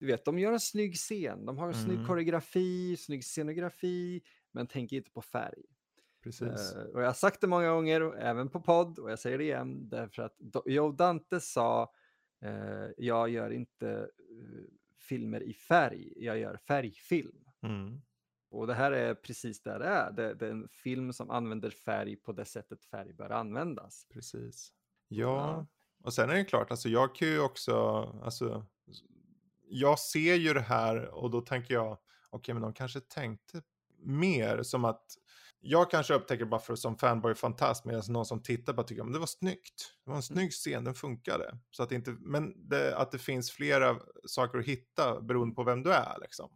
du 0.00 0.06
vet, 0.06 0.24
de 0.24 0.38
gör 0.38 0.52
en 0.52 0.60
snygg 0.60 0.96
scen, 0.96 1.46
de 1.46 1.58
har 1.58 1.68
en 1.68 1.74
snygg 1.74 1.98
Mm. 1.98 2.06
koreografi, 2.06 2.96
snygg 2.96 3.24
scenografi, 3.24 4.22
men 4.52 4.66
tänker 4.66 4.96
inte 4.96 5.10
på 5.10 5.22
färg. 5.22 5.62
Precis. 6.22 6.72
Eh, 6.72 6.82
och 6.82 7.02
jag 7.02 7.06
har 7.06 7.12
sagt 7.12 7.40
det 7.40 7.46
många 7.46 7.68
gånger, 7.70 8.16
även 8.16 8.48
på 8.48 8.60
podd, 8.60 8.98
och 8.98 9.10
jag 9.10 9.18
säger 9.18 9.38
det 9.38 9.44
igen, 9.44 9.88
därför 9.88 10.22
att 10.22 10.36
Joe 10.66 10.92
Dante 10.92 11.40
sa, 11.40 11.92
eh, 12.42 12.86
jag 12.96 13.28
gör 13.28 13.50
inte 13.50 13.90
eh, 13.90 14.64
filmer 14.98 15.42
i 15.42 15.52
färg, 15.54 16.12
jag 16.16 16.38
gör 16.38 16.56
färgfilm. 16.56 17.44
Mm. 17.62 18.00
Och 18.50 18.66
det 18.66 18.74
här 18.74 18.92
är 18.92 19.14
precis 19.14 19.62
där 19.62 19.78
det 19.78 19.86
är. 19.86 20.12
Det, 20.12 20.34
det 20.34 20.46
är 20.46 20.50
en 20.50 20.68
film 20.68 21.12
som 21.12 21.30
använder 21.30 21.70
färg 21.70 22.16
på 22.16 22.32
det 22.32 22.44
sättet 22.44 22.84
färg 22.84 23.12
bör 23.12 23.30
användas. 23.30 24.06
Precis. 24.10 24.72
Ja, 25.08 25.66
och 26.04 26.14
sen 26.14 26.30
är 26.30 26.34
det 26.34 26.44
klart, 26.44 26.70
alltså 26.70 26.88
jag 26.88 27.14
kan 27.14 27.28
ju 27.28 27.40
också, 27.40 27.74
alltså, 28.22 28.66
jag 29.68 29.98
ser 29.98 30.34
ju 30.34 30.52
det 30.54 30.60
här 30.60 31.08
och 31.08 31.30
då 31.30 31.40
tänker 31.40 31.74
jag, 31.74 31.98
okej 32.30 32.54
men 32.54 32.62
de 32.62 32.72
kanske 32.72 33.00
tänkte 33.00 33.62
mer 34.02 34.62
som 34.62 34.84
att, 34.84 35.18
jag 35.64 35.90
kanske 35.90 36.14
upptäcker 36.14 36.44
bara 36.44 36.60
för 36.60 36.74
som 36.74 36.96
fanboy-fantast 36.96 37.84
medan 37.84 38.02
någon 38.08 38.26
som 38.26 38.42
tittar 38.42 38.72
bara 38.72 38.86
tycker 38.86 39.02
att 39.02 39.12
det 39.12 39.18
var 39.18 39.26
snyggt. 39.26 39.94
Det 40.04 40.10
var 40.10 40.16
en 40.16 40.22
snygg 40.22 40.52
scen, 40.52 40.84
den 40.84 40.94
funkade. 40.94 41.58
Så 41.70 41.82
att 41.82 41.92
inte, 41.92 42.16
men 42.20 42.68
det, 42.68 42.96
att 42.96 43.10
det 43.10 43.18
finns 43.18 43.50
flera 43.50 43.96
saker 44.26 44.58
att 44.58 44.64
hitta 44.64 45.20
beroende 45.20 45.54
på 45.54 45.64
vem 45.64 45.82
du 45.82 45.92
är 45.92 46.16
liksom. 46.20 46.50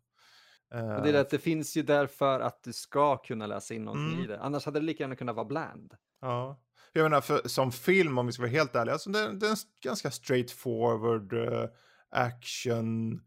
Och 0.71 1.03
det 1.03 1.11
är 1.11 1.15
Eh, 1.15 1.21
att 1.21 1.31
det 1.31 1.39
finns 1.39 1.77
ju 1.77 1.83
därför 1.83 2.41
att 2.41 2.63
du 2.63 2.73
ska 2.73 3.17
kunna 3.17 3.47
läsa 3.47 3.75
in 3.75 3.85
någonting 3.85 4.13
Mm. 4.19 4.25
i 4.25 4.27
det. 4.27 4.41
Annars 4.41 4.65
hade 4.65 4.81
det 4.81 4.87
lika 4.87 5.03
gärna 5.03 5.17
kunnat 5.17 5.37
vara 5.37 5.47
bland. 5.47 5.95
Ja. 6.21 6.63
Jag 6.93 7.03
menar, 7.03 7.21
för, 7.21 7.49
som 7.49 7.73
film, 7.73 8.19
om 8.19 8.27
vi 8.27 8.33
ska 8.33 8.43
vara 8.43 8.51
helt 8.51 8.77
ärliga, 8.77 8.93
alltså 8.93 9.11
det, 9.11 9.33
det 9.33 9.47
är 9.47 9.51
en 9.51 9.57
ganska 9.83 10.11
straightforward 10.11 11.33
uh, 11.33 11.65
action, 12.11 13.21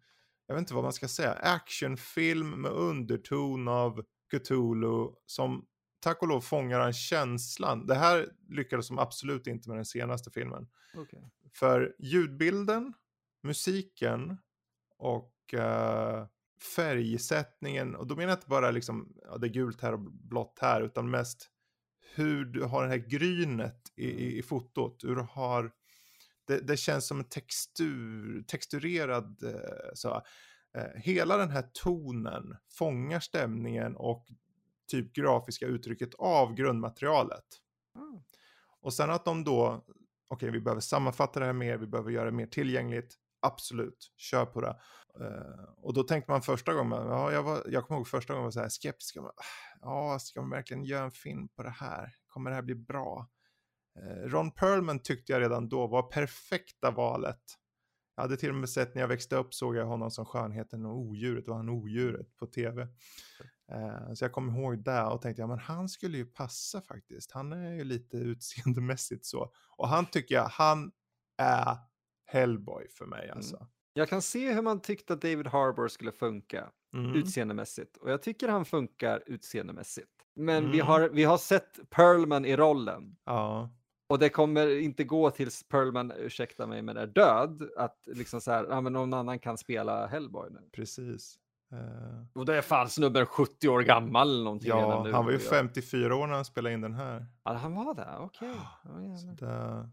jag 0.48 0.56
vet 0.56 0.60
inte 0.60 0.74
vad 0.74 0.84
man 0.84 0.94
ska 0.94 1.08
säga, 1.08 1.34
actionfilm 1.34 2.62
med 2.62 2.72
underton 2.72 3.68
av 3.68 4.04
Cthulhu 4.32 5.12
som 5.26 5.66
tack 6.00 6.22
och 6.22 6.28
lov 6.28 6.42
fångar 6.42 6.80
en 6.80 6.94
känslan. 6.94 7.86
Det 7.86 7.96
här 7.96 8.30
lyckades 8.50 8.88
de 8.88 9.00
absolut 9.00 9.48
inte 9.48 9.70
med 9.70 9.78
den 9.78 9.86
senaste 9.86 10.32
filmen. 10.32 10.68
Okay. 10.94 11.20
För 11.54 11.96
ljudbilden, 12.00 12.94
musiken 13.44 14.38
och 14.98 15.54
eh, 15.54 16.26
färgsättningen, 16.76 17.96
och 17.96 18.08
då 18.08 18.16
menar 18.16 18.30
jag 18.30 18.38
inte 18.38 18.48
bara 18.48 18.72
liksom, 18.72 19.14
ja, 19.26 19.38
det 19.38 19.48
är 19.48 19.52
gult 19.52 19.82
här 19.82 19.94
och 19.94 20.00
blått 20.12 20.60
här, 20.62 20.82
utan 20.82 21.10
mest 21.10 21.50
hur 22.16 22.46
du 22.46 22.64
har 22.64 22.84
det 22.84 22.90
här 22.90 23.10
grynet 23.10 23.92
i, 23.96 24.10
i, 24.10 24.38
i 24.38 24.42
fotot, 24.42 25.04
hur 25.04 25.16
du 25.16 25.22
har, 25.22 25.72
det, 26.48 26.60
det 26.60 26.78
känns 26.78 27.08
som 27.08 27.20
en 27.20 27.30
textur, 27.30 28.44
texturerad, 28.48 29.44
eh, 29.44 29.90
så, 29.94 30.22
hela 30.96 31.38
den 31.38 31.50
här 31.50 31.70
tonen 31.74 32.56
fångar 32.72 33.20
stämningen 33.20 33.96
och 33.96 34.28
typ 34.88 35.14
grafiska 35.14 35.66
uttrycket 35.66 36.14
av 36.14 36.54
grundmaterialet. 36.54 37.46
Ah. 37.96 38.22
Och 38.82 38.94
sen 38.94 39.10
att 39.10 39.26
de 39.26 39.44
då, 39.44 39.86
okej 40.28 40.52
vi 40.52 40.62
behöver 40.62 40.82
sammanfatta 40.82 41.40
det 41.40 41.46
här 41.46 41.54
mer, 41.54 41.78
vi 41.78 41.88
behöver 41.88 42.12
göra 42.12 42.26
det 42.26 42.32
mer 42.32 42.48
tillgängligt, 42.48 43.16
absolut, 43.42 44.14
kör 44.18 44.46
på 44.46 44.62
det. 44.62 44.80
Uh, 45.22 45.70
och 45.78 45.94
då 45.94 46.04
tänkte 46.04 46.32
man 46.32 46.42
första 46.42 46.74
gången, 46.74 47.08
ja, 47.08 47.32
jag, 47.32 47.44
var, 47.44 47.64
jag 47.68 47.84
kommer 47.84 48.00
ihåg 48.00 48.08
första 48.08 48.34
gången 48.34 48.44
var 48.44 48.52
så 48.52 48.60
här 48.60 48.70
skeptisk, 48.70 49.18
ja, 49.82 50.20
ska 50.20 50.42
man 50.42 50.50
verkligen 50.50 50.84
göra 50.84 51.04
en 51.04 51.12
film 51.12 51.48
på 51.48 51.64
det 51.64 51.70
här? 51.70 52.16
Kommer 52.28 52.50
det 52.50 52.56
här 52.56 52.64
bli 52.64 52.76
bra? 52.76 53.30
Uh, 54.00 54.30
Ron 54.30 54.52
Perlman 54.52 55.00
tyckte 55.00 55.32
jag 55.32 55.42
redan 55.42 55.70
då 55.70 55.88
var 55.88 56.04
perfekta 56.04 56.92
valet. 56.92 57.42
Jag 58.20 58.24
hade 58.24 58.38
till 58.38 58.50
och 58.50 58.56
med 58.56 58.70
sett 58.70 58.96
när 58.96 59.02
jag 59.02 59.08
växte 59.08 59.36
upp 59.36 59.54
såg 59.54 59.76
jag 59.76 59.86
honom 59.86 60.12
som 60.12 60.26
skönheten 60.26 60.86
och 60.86 60.98
odjuret, 60.98 61.48
och 61.48 61.56
han 61.56 61.70
odjuret 61.70 62.36
på 62.38 62.46
tv. 62.46 62.82
Uh, 63.72 64.14
så 64.14 64.24
jag 64.24 64.32
kommer 64.32 64.60
ihåg 64.60 64.84
det 64.84 65.04
och 65.04 65.22
tänkte, 65.22 65.42
ja 65.42 65.48
men 65.48 65.60
han 65.60 65.90
skulle 65.90 66.18
ju 66.18 66.26
passa 66.26 66.82
faktiskt. 66.82 67.32
Han 67.32 67.54
är 67.54 67.74
ju 67.74 67.84
lite 67.84 68.18
utseendemässigt 68.18 69.26
så. 69.26 69.52
Och 69.78 69.88
han 69.88 70.06
tycker 70.06 70.36
jag, 70.36 70.44
han 70.44 70.92
är 71.38 71.78
Hellboy 72.26 72.88
för 72.90 73.06
mig 73.06 73.30
alltså. 73.30 73.56
Mm. 73.56 73.68
Jag 73.94 74.10
kan 74.10 74.22
se 74.22 74.54
hur 74.54 74.62
man 74.62 74.80
tyckte 74.80 75.14
att 75.14 75.22
David 75.22 75.48
Harbour 75.48 75.88
skulle 75.88 76.12
funka 76.12 76.70
mm. 76.94 77.16
utseendemässigt 77.16 77.98
och 77.98 78.12
jag 78.12 78.22
tycker 78.22 78.48
han 78.48 78.66
funkar 78.66 79.24
utseendemässigt. 79.26 80.12
Men 80.36 80.58
mm. 80.58 80.72
vi, 80.72 80.80
har, 80.80 81.10
vi 81.10 81.24
har 81.24 81.38
sett 81.38 81.90
Perlman 81.90 82.46
i 82.46 82.56
rollen. 82.56 83.16
Ja. 83.26 83.70
Och 84.10 84.20
det 84.20 84.30
kommer 84.30 84.80
inte 84.80 85.04
gå 85.04 85.32
tills 85.32 85.64
Perlman, 85.64 86.12
ursäkta 86.12 86.68
mig, 86.68 86.82
men 86.82 86.98
är 86.98 87.08
död. 87.08 87.70
Att 87.78 87.98
liksom 88.06 88.42
så 88.42 88.52
här, 88.52 88.66
ja 88.70 88.82
men 88.82 88.94
någon 88.94 89.14
annan 89.14 89.40
kan 89.40 89.58
spela 89.58 90.08
Hellboy 90.08 90.50
nu. 90.52 90.70
Precis. 90.72 91.40
Uh... 91.74 92.24
Och 92.34 92.46
det 92.46 92.58
är 92.58 92.62
fan 92.62 92.90
snubben 92.90 93.26
70 93.26 93.70
år 93.70 93.82
gammal 93.82 94.30
eller 94.30 94.44
någonting. 94.44 94.70
Ja, 94.70 95.04
nu. 95.04 95.12
han 95.12 95.26
var 95.26 95.32
ju 95.32 95.40
54 95.40 96.16
år 96.16 96.28
när 96.28 96.36
han 96.36 96.46
spelade 96.46 96.74
in 96.74 96.82
den 96.82 96.94
här. 96.94 97.26
Ja, 97.44 97.54
han 97.54 97.76
var 97.76 97.94
det, 97.94 98.16
okej. 98.20 98.52
Okay. 98.84 99.08
Oh, 99.08 99.34
det... 99.36 99.90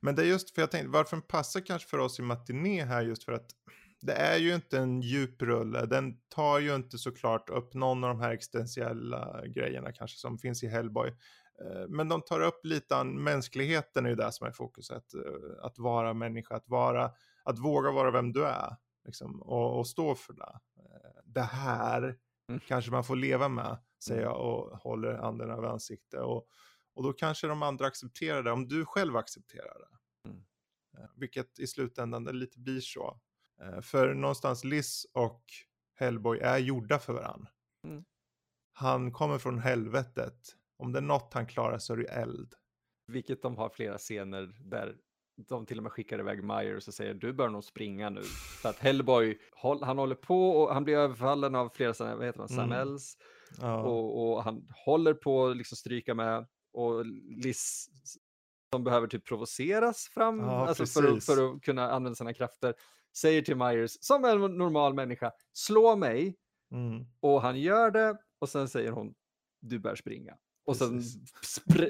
Men 0.00 0.14
det 0.14 0.22
är 0.22 0.26
just 0.26 0.50
för 0.50 0.62
jag 0.62 0.70
tänkte, 0.70 0.88
varför 0.90 1.16
den 1.16 1.22
passar 1.22 1.60
kanske 1.60 1.88
för 1.88 1.98
oss 1.98 2.18
i 2.18 2.22
matiné 2.22 2.84
här 2.84 3.02
just 3.02 3.24
för 3.24 3.32
att 3.32 3.50
det 4.00 4.12
är 4.12 4.38
ju 4.38 4.54
inte 4.54 4.78
en 4.78 5.00
djup 5.00 5.42
rulle. 5.42 5.86
Den 5.86 6.16
tar 6.28 6.58
ju 6.58 6.74
inte 6.74 6.98
såklart 6.98 7.50
upp 7.50 7.74
någon 7.74 8.04
av 8.04 8.10
de 8.10 8.20
här 8.20 8.30
existentiella 8.30 9.42
grejerna 9.46 9.92
kanske 9.92 10.18
som 10.18 10.38
finns 10.38 10.62
i 10.62 10.66
Hellboy. 10.66 11.14
Men 11.88 12.08
de 12.08 12.22
tar 12.22 12.40
upp 12.40 12.60
lite 12.64 12.96
an 12.96 13.22
mänskligheten 13.22 14.06
är 14.06 14.10
ju 14.10 14.16
det 14.16 14.32
som 14.32 14.46
är 14.46 14.50
fokuset. 14.50 15.04
Att 15.62 15.78
vara 15.78 16.14
människa, 16.14 16.56
att 16.56 16.68
vara, 16.68 17.12
att 17.44 17.58
våga 17.58 17.90
vara 17.90 18.10
vem 18.10 18.32
du 18.32 18.46
är. 18.46 18.76
Liksom, 19.04 19.42
och, 19.42 19.78
och 19.78 19.86
stå 19.86 20.14
för 20.14 20.32
det. 20.32 20.60
Det 21.24 21.40
här 21.40 22.18
mm. 22.48 22.60
kanske 22.66 22.90
man 22.90 23.04
får 23.04 23.16
leva 23.16 23.48
med, 23.48 23.78
säger 24.04 24.22
jag 24.22 24.40
och 24.40 24.78
håller 24.78 25.14
anden 25.14 25.50
över 25.50 25.62
ansiktet. 25.62 26.20
Och, 26.20 26.48
och 26.94 27.02
då 27.02 27.12
kanske 27.12 27.46
de 27.46 27.62
andra 27.62 27.86
accepterar 27.86 28.42
det, 28.42 28.50
om 28.50 28.68
du 28.68 28.84
själv 28.84 29.16
accepterar 29.16 29.78
det. 29.78 30.28
Mm. 30.28 30.42
Vilket 31.16 31.58
i 31.58 31.66
slutändan 31.66 32.24
det 32.24 32.32
lite 32.32 32.58
blir 32.58 32.80
så. 32.80 33.20
För 33.82 34.14
någonstans 34.14 34.64
Liz 34.64 35.06
och 35.12 35.44
Hellboy 35.94 36.38
är 36.38 36.58
gjorda 36.58 36.98
för 36.98 37.12
varandra. 37.12 37.48
Mm. 37.84 38.04
Han 38.72 39.12
kommer 39.12 39.38
från 39.38 39.58
helvetet. 39.58 40.38
Om 40.78 40.92
det 40.92 40.98
är 40.98 41.02
något 41.02 41.34
han 41.34 41.46
klarar 41.46 41.78
så 41.78 41.92
är 41.92 41.96
det 41.96 42.04
eld. 42.04 42.54
Vilket 43.06 43.42
de 43.42 43.56
har 43.56 43.68
flera 43.68 43.98
scener 43.98 44.54
där 44.60 44.96
de 45.48 45.66
till 45.66 45.76
och 45.76 45.82
med 45.82 45.92
skickar 45.92 46.18
iväg 46.18 46.44
Myers 46.44 46.88
och 46.88 46.94
säger 46.94 47.14
du 47.14 47.32
bör 47.32 47.48
nog 47.48 47.64
springa 47.64 48.10
nu. 48.10 48.22
För 48.62 48.68
att 48.68 48.78
Hellboy, 48.78 49.38
han 49.82 49.98
håller 49.98 50.14
på 50.14 50.50
och 50.50 50.74
han 50.74 50.84
blir 50.84 50.96
överfallen 50.96 51.54
av 51.54 51.68
flera 51.68 52.16
vad 52.16 52.26
heter 52.26 52.38
man, 52.38 52.48
Sam 52.48 52.72
Mm. 52.72 52.98
Ja. 53.60 53.82
Och, 53.82 54.36
och 54.36 54.44
han 54.44 54.68
håller 54.84 55.14
på 55.14 55.46
att 55.46 55.56
liksom 55.56 55.76
stryka 55.76 56.14
med 56.14 56.46
och 56.72 57.06
Liz 57.44 57.88
som 58.72 58.84
behöver 58.84 59.06
typ 59.06 59.24
provoceras 59.24 60.08
fram 60.08 60.40
Ja, 60.40 60.68
alltså 60.68 60.86
för, 60.86 61.20
för 61.20 61.54
att 61.54 61.62
kunna 61.62 61.90
använda 61.90 62.16
sina 62.16 62.34
krafter. 62.34 62.74
Säger 63.16 63.42
till 63.42 63.56
Myers, 63.56 63.96
som 64.00 64.24
en 64.24 64.40
normal 64.40 64.94
människa, 64.94 65.32
slå 65.52 65.96
mig. 65.96 66.36
Mm. 66.72 67.06
Och 67.20 67.42
han 67.42 67.60
gör 67.60 67.90
det 67.90 68.18
och 68.38 68.48
sen 68.48 68.68
säger 68.68 68.90
hon, 68.90 69.14
du 69.60 69.78
bör 69.78 69.94
springa. 69.94 70.36
Och 70.68 70.76
sen 70.76 71.02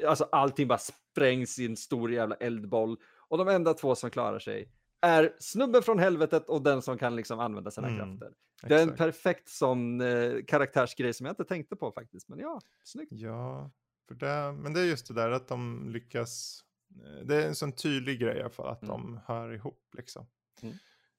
alltså 0.06 0.28
allting 0.32 0.68
bara 0.68 0.78
sprängs 0.78 1.58
i 1.58 1.66
en 1.66 1.76
stor 1.76 2.12
jävla 2.12 2.34
eldboll. 2.34 2.96
Och 3.28 3.38
de 3.38 3.48
enda 3.48 3.74
två 3.74 3.94
som 3.94 4.10
klarar 4.10 4.38
sig 4.38 4.72
är 5.00 5.34
snubben 5.38 5.82
från 5.82 5.98
helvetet 5.98 6.48
och 6.48 6.62
den 6.62 6.82
som 6.82 6.98
kan 6.98 7.16
liksom 7.16 7.40
använda 7.40 7.70
sina 7.70 7.88
Mm, 7.88 7.98
krafter. 7.98 8.36
Det 8.62 8.74
är 8.74 8.82
en 8.82 8.96
perfekt 8.96 9.48
sån 9.48 10.00
eh, 10.00 10.32
karaktärsgrej 10.46 11.14
som 11.14 11.26
jag 11.26 11.32
inte 11.32 11.44
tänkte 11.44 11.76
på 11.76 11.92
faktiskt. 11.92 12.28
Men 12.28 12.38
ja, 12.38 12.60
snyggt. 12.84 13.12
Ja, 13.12 13.70
för 14.08 14.14
det, 14.14 14.52
men 14.52 14.72
det 14.72 14.80
är 14.80 14.84
just 14.84 15.08
det 15.08 15.14
där 15.14 15.30
att 15.30 15.48
de 15.48 15.88
lyckas. 15.90 16.64
eh, 17.04 17.26
Det 17.26 17.42
är 17.42 17.46
en 17.48 17.54
sån 17.54 17.72
tydlig 17.72 18.20
grej 18.20 18.36
i 18.36 18.40
alla 18.40 18.50
fall 18.50 18.68
att 18.68 18.82
Mm. 18.82 18.92
de 18.96 19.20
hör 19.26 19.52
ihop 19.54 19.94
liksom. 19.96 20.26
Mm. 20.62 20.74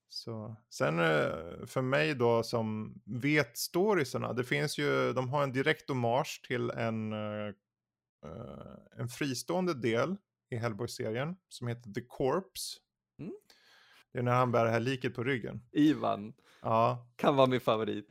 Så, 0.10 0.56
sen 0.70 1.00
eh, 1.00 1.66
för 1.66 1.82
mig 1.82 2.16
då 2.16 2.44
som 2.44 3.02
vet 3.06 3.58
storiesarna, 3.58 4.34
det 4.34 4.44
finns 4.44 4.78
ju, 4.78 5.14
de 5.14 5.30
har 5.30 5.44
en 5.44 5.52
direkt 5.52 5.90
hommage 5.90 6.42
till 6.48 6.70
en, 6.70 7.14
eh, 7.14 7.48
eh, 8.26 9.00
en 9.00 9.10
fristående 9.10 9.74
del 9.74 10.16
i 10.50 10.56
Hellboy-serien 10.56 11.36
som 11.50 11.68
heter 11.68 11.94
The 11.94 12.02
Corpse. 12.02 12.80
Mm. 13.20 13.34
Det 14.12 14.20
är 14.20 14.24
när 14.24 14.32
han 14.32 14.52
bär 14.52 14.66
det 14.66 14.72
här 14.72 14.80
liket 14.80 15.16
på 15.16 15.24
ryggen. 15.24 15.62
Ivan 15.72 16.34
Ja, 16.62 17.12
kan 17.16 17.36
vara 17.36 17.48
min 17.48 17.62
favorit. 17.62 18.08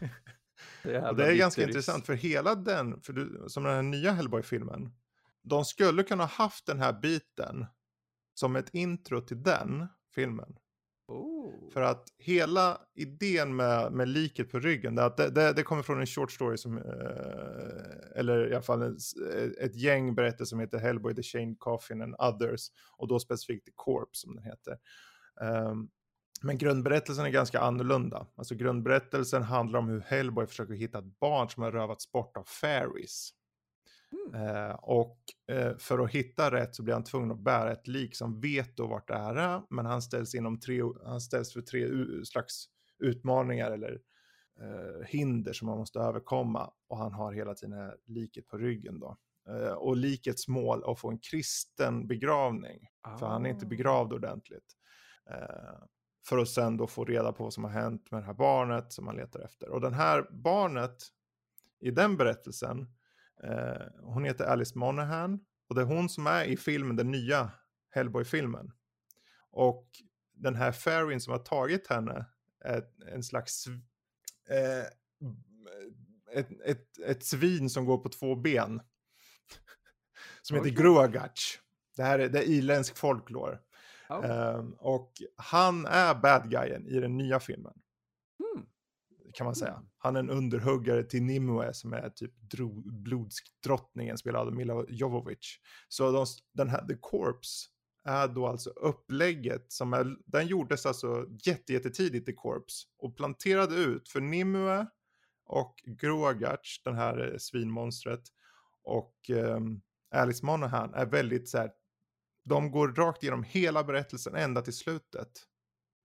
Och 1.08 1.16
det 1.16 1.26
är 1.26 1.36
ganska 1.36 1.62
intressant 1.62 2.06
för 2.06 2.14
hela 2.14 2.54
den, 2.54 3.00
för 3.00 3.12
du, 3.12 3.44
som 3.48 3.64
den 3.64 3.74
här 3.74 3.82
nya 3.82 4.12
Hellboy-filmen, 4.12 4.92
de 5.42 5.64
skulle 5.64 6.02
kunna 6.02 6.24
haft 6.26 6.66
den 6.66 6.78
här 6.78 6.92
biten 6.92 7.66
som 8.34 8.56
ett 8.56 8.74
intro 8.74 9.20
till 9.20 9.42
den 9.42 9.86
filmen. 10.14 10.58
Oh. 11.08 11.70
För 11.72 11.82
att 11.82 12.08
hela 12.18 12.80
idén 12.94 13.56
med, 13.56 13.92
med 13.92 14.08
liket 14.08 14.50
på 14.50 14.58
ryggen, 14.58 14.94
det, 14.94 15.12
det, 15.16 15.30
det, 15.30 15.52
det 15.52 15.62
kommer 15.62 15.82
från 15.82 16.00
en 16.00 16.06
short 16.06 16.32
story 16.32 16.56
som, 16.56 16.78
eh, 16.78 18.18
eller 18.18 18.50
i 18.50 18.54
alla 18.54 18.62
fall 18.62 18.82
ett, 18.82 19.58
ett 19.58 19.76
gäng 19.76 20.14
berättelser 20.14 20.44
som 20.44 20.60
heter 20.60 20.78
Hellboy, 20.78 21.14
The 21.14 21.22
Shane 21.22 21.54
Coffin 21.58 22.02
and 22.02 22.14
Others, 22.18 22.68
och 22.96 23.08
då 23.08 23.18
specifikt 23.18 23.66
The 23.66 23.72
corp 23.74 24.16
som 24.16 24.34
den 24.34 24.44
heter. 24.44 24.78
Ehm, 25.40 25.88
men 26.42 26.58
grundberättelsen 26.58 27.24
är 27.24 27.30
ganska 27.30 27.60
annorlunda. 27.60 28.26
Alltså 28.36 28.54
grundberättelsen 28.54 29.42
handlar 29.42 29.78
om 29.78 29.88
hur 29.88 30.00
Hellboy 30.00 30.46
försöker 30.46 30.74
hitta 30.74 30.98
ett 30.98 31.18
barn 31.20 31.48
som 31.48 31.62
har 31.62 31.72
rövats 31.72 32.12
bort 32.12 32.36
av 32.36 32.44
fairies. 32.44 33.30
Mm. 34.12 34.46
Eh, 34.46 34.70
och 34.74 35.18
eh, 35.50 35.76
för 35.76 35.98
att 35.98 36.10
hitta 36.10 36.50
rätt 36.50 36.74
så 36.74 36.82
blir 36.82 36.94
han 36.94 37.04
tvungen 37.04 37.30
att 37.30 37.40
bära 37.40 37.72
ett 37.72 37.86
lik 37.86 38.16
som 38.16 38.40
vet 38.40 38.76
då 38.76 38.86
vart 38.86 39.08
det 39.08 39.14
är. 39.14 39.62
Men 39.70 39.86
han 39.86 40.02
ställs, 40.02 40.34
inom 40.34 40.60
tre, 40.60 40.82
han 41.04 41.20
ställs 41.20 41.52
för 41.52 41.60
tre 41.60 41.88
slags 42.24 42.64
utmaningar 42.98 43.70
eller 43.70 44.00
eh, 44.60 45.06
hinder 45.06 45.52
som 45.52 45.66
man 45.66 45.78
måste 45.78 45.98
överkomma. 45.98 46.70
Och 46.88 46.98
han 46.98 47.12
har 47.12 47.32
hela 47.32 47.54
tiden 47.54 47.92
liket 48.06 48.48
på 48.48 48.58
ryggen 48.58 49.00
då. 49.00 49.16
Eh, 49.48 49.72
och 49.72 49.96
likets 49.96 50.48
mål 50.48 50.82
är 50.82 50.92
att 50.92 51.00
få 51.00 51.10
en 51.10 51.18
kristen 51.18 52.06
begravning. 52.06 52.86
För 53.18 53.26
han 53.26 53.46
är 53.46 53.50
inte 53.50 53.66
Ah. 53.66 53.68
begravd 53.68 54.12
ordentligt. 54.12 54.74
Eh, 55.30 55.78
för 56.28 56.38
att 56.38 56.48
sen 56.48 56.76
då 56.76 56.86
få 56.86 57.04
reda 57.04 57.32
på 57.32 57.44
vad 57.44 57.52
som 57.52 57.64
har 57.64 57.70
hänt 57.70 58.10
med 58.10 58.22
det 58.22 58.26
här 58.26 58.34
barnet 58.34 58.92
som 58.92 59.04
man 59.04 59.16
letar 59.16 59.40
efter. 59.40 59.68
Och 59.68 59.80
den 59.80 59.94
här 59.94 60.28
barnet 60.30 60.96
i 61.80 61.90
den 61.90 62.16
berättelsen, 62.16 62.86
hon 64.02 64.24
heter 64.24 64.44
Alice 64.44 64.78
Monahan. 64.78 65.40
Och 65.68 65.74
det 65.74 65.80
är 65.80 65.86
hon 65.86 66.08
som 66.08 66.26
är 66.26 66.44
i 66.44 66.56
filmen, 66.56 66.96
den 66.96 67.10
nya 67.10 67.50
Hellboy-filmen. 67.90 68.72
Och 69.50 69.88
den 70.34 70.54
här 70.54 70.72
fairyn 70.72 71.20
som 71.20 71.32
har 71.32 71.40
tagit 71.40 71.86
henne 71.86 72.26
är 72.64 72.84
en 73.12 73.22
slags, 73.22 73.66
eh, 74.48 74.84
ett, 76.32 76.48
ett, 76.64 76.98
ett 76.98 77.24
svin 77.24 77.70
som 77.70 77.86
går 77.86 77.98
på 77.98 78.08
två 78.08 78.36
ben. 78.36 78.82
Som 80.42 80.56
heter 80.56 80.70
Okej. 80.70 80.82
Gruagach. 80.82 81.60
Det 81.96 82.02
här 82.02 82.18
är, 82.18 82.28
det 82.28 82.38
är 82.38 82.48
irländsk 82.48 82.96
folklore. 82.96 83.58
Ja. 84.08 84.24
Ehm, 84.24 84.72
och 84.72 85.12
han 85.36 85.86
är 85.86 86.14
bad 86.14 86.50
guyen 86.50 86.86
i 86.86 87.00
den 87.00 87.16
nya 87.16 87.40
filmen. 87.40 87.74
Kan 89.32 89.44
man 89.44 89.54
säga. 89.54 89.72
Mm. 89.72 89.88
Han 89.98 90.16
är 90.16 90.20
en 90.20 90.30
underhuggare 90.30 91.02
till 91.02 91.22
Nimue 91.22 91.74
som 91.74 91.92
är 91.92 92.10
typ 92.10 92.32
dro, 92.40 92.82
blodsdrottningen 92.84 94.18
spelad 94.18 94.46
av 94.46 94.54
Mila 94.54 94.84
Jovovich. 94.88 95.60
Så 95.88 96.12
de, 96.12 96.26
den 96.52 96.68
här 96.68 96.86
The 96.86 96.94
Corpse 97.00 97.68
är 98.04 98.28
då 98.28 98.46
alltså 98.46 98.70
upplägget 98.70 99.72
som 99.72 99.92
är, 99.92 100.16
den 100.26 100.46
gjordes 100.46 100.86
alltså 100.86 101.26
jätte, 101.44 101.72
jättetidigt 101.72 102.26
The 102.26 102.32
Corpse 102.32 102.86
och 102.98 103.16
planterade 103.16 103.74
ut 103.74 104.08
för 104.08 104.20
Nimue 104.20 104.86
och 105.44 105.74
Groagach, 105.86 106.80
den 106.84 106.94
här 106.94 107.32
eh, 107.32 107.38
svinmonstret 107.38 108.22
och 108.82 109.30
um, 109.30 109.80
Alice 110.10 110.46
Monahan 110.46 110.94
är 110.94 111.06
väldigt 111.06 111.48
så 111.48 111.58
här, 111.58 111.70
de 112.44 112.70
går 112.70 112.88
rakt 112.88 113.22
igenom 113.22 113.42
hela 113.42 113.84
berättelsen 113.84 114.34
ända 114.34 114.62
till 114.62 114.72
slutet. 114.72 115.30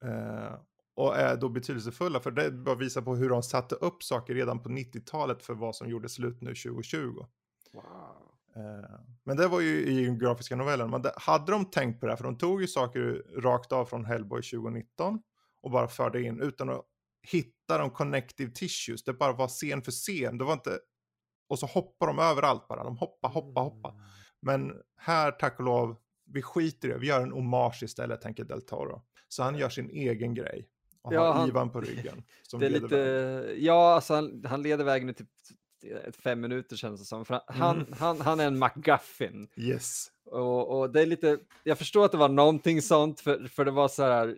Eh, 0.04 0.60
och 0.96 1.18
är 1.18 1.38
då 1.38 1.50
betydelsefulla 1.50 2.20
för 2.20 2.32
det 2.32 2.52
bara 2.52 2.76
visar 2.76 3.02
på 3.02 3.16
hur 3.16 3.30
de 3.30 3.44
satte 3.44 3.76
upp 3.76 4.04
saker 4.04 4.34
redan 4.34 4.64
på 4.64 4.70
90-talet 4.70 5.44
för 5.44 5.54
vad 5.54 5.76
som 5.76 5.90
gjorde 5.90 6.10
slut 6.10 6.42
nu 6.42 6.56
2020. 6.56 7.26
Wow. 7.74 7.84
Eh, 8.56 9.00
men 9.24 9.38
det 9.38 9.48
var 9.48 9.62
ju 9.62 9.86
i 9.86 10.06
den 10.06 10.20
grafiska 10.20 10.56
novellen. 10.56 10.90
Men 10.90 11.02
det, 11.02 11.14
hade 11.16 11.52
de 11.52 11.66
tänkt 11.66 12.00
på 12.00 12.06
det 12.06 12.12
här, 12.12 12.18
för 12.18 12.24
de 12.24 12.38
tog 12.38 12.62
ju 12.62 12.68
saker 12.68 13.24
rakt 13.42 13.72
av 13.72 13.86
från 13.86 14.06
Hellboy 14.06 14.42
2019 14.42 15.20
och 15.62 15.72
bara 15.72 15.88
förde 15.88 16.22
in 16.22 16.42
utan 16.42 16.70
att 16.70 16.82
hitta 17.32 17.78
de 17.78 17.90
connective 17.90 18.52
tissues. 18.52 19.04
Det 19.04 19.14
bara 19.14 19.34
var 19.34 19.48
scen 19.48 19.82
för 19.82 19.92
scen. 19.92 20.38
Det 20.38 20.44
var 20.44 20.54
inte... 20.54 20.80
Och 21.50 21.60
så 21.60 21.66
hoppar 21.66 22.08
de 22.08 22.20
överallt 22.20 22.68
bara. 22.68 22.84
De 22.84 22.98
hoppar, 22.98 23.30
hoppa, 23.30 23.62
hoppa. 23.62 23.90
Mm. 23.90 24.02
Men 24.42 24.74
här, 24.98 25.32
tack 25.32 25.60
och 25.60 25.66
lov, 25.66 25.98
vi 26.26 26.42
skiter 26.42 26.88
i 26.88 26.92
det. 26.92 26.98
Vi 26.98 27.08
gör 27.08 27.22
en 27.22 27.32
hommage 27.32 27.84
istället, 27.84 28.22
tänker 28.22 28.44
Del 28.44 28.62
Toro. 28.62 29.02
Så 29.28 29.44
han 29.44 29.58
gör 29.58 29.70
sin 29.70 29.90
egen 29.90 30.34
grej. 30.34 30.68
Och 31.04 31.14
Ja, 31.14 31.26
har 31.28 31.34
han- 31.34 31.48
Ivan 31.48 31.70
på 31.70 31.82
ryggen. 31.82 32.24
Som 32.48 32.60
Det 32.60 32.66
är 32.66 32.70
lite, 32.70 32.88
vägen. 33.44 33.64
ja 33.66 33.94
alltså 33.96 34.14
han, 34.14 34.44
han 34.48 34.62
leder 34.64 34.84
vägen 34.86 35.10
i 35.10 35.14
typ 35.14 35.28
fem 36.24 36.42
minuter 36.42 36.76
känns 36.76 37.00
det 37.00 37.06
som. 37.06 37.26
För 37.26 37.42
han, 37.48 37.76
Mm. 37.78 37.94
han, 38.00 38.22
han 38.22 38.40
är 38.40 38.48
en 38.48 38.60
McGuffin. 38.60 39.48
Yes. 39.56 40.08
Och, 40.26 40.80
och 40.80 40.90
det 40.90 41.02
är 41.02 41.06
lite, 41.06 41.38
jag 41.64 41.78
förstår 41.78 42.06
att 42.06 42.12
det 42.12 42.18
var 42.18 42.30
någonting 42.30 42.82
sånt, 42.82 43.20
för, 43.22 43.48
för 43.48 43.66
det 43.66 43.72
var 43.72 43.88
så 43.88 44.04
här, 44.04 44.38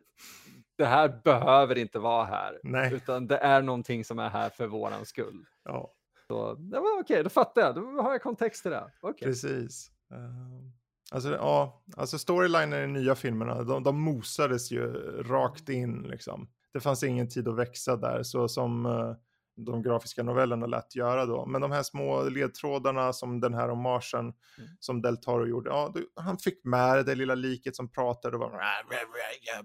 det 0.78 0.86
här 0.86 1.22
behöver 1.24 1.78
inte 1.78 2.00
vara 2.00 2.26
här, 2.26 2.60
Nej. 2.64 2.94
utan 2.94 3.28
det 3.28 3.38
är 3.38 3.62
någonting 3.62 4.06
som 4.06 4.20
är 4.20 4.30
här 4.30 4.50
för 4.50 4.68
våran 4.68 5.06
skull. 5.06 5.46
Ja, 5.64 5.94
Så 6.28 6.54
det 6.54 6.80
var 6.80 7.00
okej, 7.02 7.24
då 7.24 7.30
fattar 7.30 7.62
jag, 7.62 7.76
då 7.76 7.82
har 8.02 8.12
jag 8.12 8.22
kontext 8.22 8.62
till 8.62 8.72
det. 8.72 8.92
Okej. 9.02 9.28
precis. 9.28 9.92
Ehm, 10.14 10.72
alltså, 11.12 11.30
ja, 11.36 11.84
alltså 11.98 12.18
storylinen 12.20 12.74
i 12.74 12.82
de 12.82 12.94
nya 12.94 13.16
filmerna, 13.16 13.64
de, 13.64 13.84
de 13.84 14.02
mosades 14.02 14.72
ju 14.72 14.88
rakt 15.24 15.70
in 15.70 16.02
liksom. 16.02 16.48
Det 16.74 16.80
fanns 16.80 17.04
ingen 17.04 17.30
tid 17.30 17.48
att 17.48 17.56
växa 17.56 17.96
där, 17.96 18.24
så 18.24 18.48
som 18.48 18.86
eh, 18.86 19.14
de 19.58 19.82
grafiska 19.84 20.24
novellerna 20.24 20.66
lät 20.66 20.96
göra 20.96 21.26
då. 21.26 21.46
Men 21.46 21.62
de 21.62 21.72
här 21.72 21.84
små 21.84 22.24
ledtrådarna 22.24 23.14
som 23.14 23.40
den 23.40 23.54
här 23.54 23.70
hommagen 23.70 24.20
Mm. 24.58 24.70
som 24.80 25.02
Del 25.02 25.18
Toro 25.18 25.48
gjorde, 25.48 25.70
ja, 25.70 25.92
då, 25.96 26.22
han 26.22 26.38
fick 26.38 26.64
med 26.64 27.06
det 27.06 27.16
lilla 27.16 27.36
liket 27.36 27.76
som 27.76 27.92
pratade 27.92 28.36
och 28.38 28.42
var, 28.42 28.52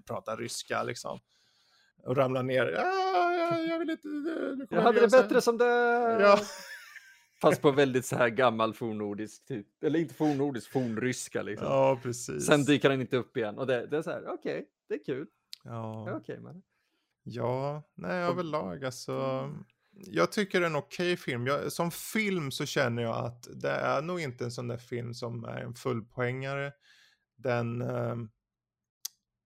pratar 0.07 0.37
ryska 0.37 0.83
liksom. 0.83 1.19
Och 2.05 2.17
ramlade 2.17 2.47
ner, 2.47 2.65
ja, 2.65 3.33
ja, 3.33 3.57
jag 3.57 3.79
vill 3.79 3.89
inte, 3.89 4.07
nu 4.07 4.65
kommer 4.69 4.81
Jag 4.81 4.81
hade 4.81 4.99
det 5.01 5.09
så 5.09 5.15
här." 5.15 5.23
bättre 5.23 5.41
som 5.41 5.57
det... 5.57 5.65
Ja. 6.21 6.39
Fast 7.41 7.61
på 7.61 7.71
väldigt 7.71 8.05
så 8.05 8.15
här 8.15 8.29
gammal 8.29 8.73
fornnordisk 8.73 9.45
typ. 9.45 9.83
Eller 9.83 9.99
inte 9.99 10.13
fornnordisk, 10.13 10.71
fornryska 10.71 11.41
liksom. 11.41 11.67
Ja, 11.67 11.99
precis. 12.03 12.45
Sen 12.45 12.63
dyker 12.65 12.89
han 12.89 13.01
inte 13.01 13.17
upp 13.17 13.37
igen. 13.37 13.57
Och 13.57 13.67
det, 13.67 13.87
det 13.87 13.97
är 13.97 14.01
så 14.01 14.09
här, 14.09 14.27
okej, 14.27 14.67
det 14.89 14.93
är 14.93 15.03
kul. 15.05 15.27
ja. 15.63 16.03
Jag 16.07 16.15
är 16.15 16.19
okej 16.19 16.39
med 16.39 16.55
det. 16.55 16.61
Ja, 17.23 17.83
nej 17.95 18.23
överlag 18.23 18.85
alltså. 18.85 19.11
Mm. 19.13 19.63
Jag 19.93 20.31
tycker 20.31 20.59
det 20.59 20.65
är 20.65 20.69
en 20.69 20.75
okej 20.75 21.17
film. 21.17 21.47
Jag, 21.47 21.71
som 21.71 21.91
film 21.91 22.51
så 22.51 22.65
känner 22.65 23.01
jag 23.03 23.25
att 23.25 23.47
det 23.61 23.71
är 23.71 24.01
nog 24.01 24.19
inte 24.21 24.43
en 24.43 24.51
sån 24.51 24.67
där 24.67 24.77
film 24.77 25.13
som 25.13 25.43
är 25.45 25.57
en 25.61 25.73
fullpoängare. 25.73 26.71
Den... 27.37 27.81
Eh, 27.81 28.15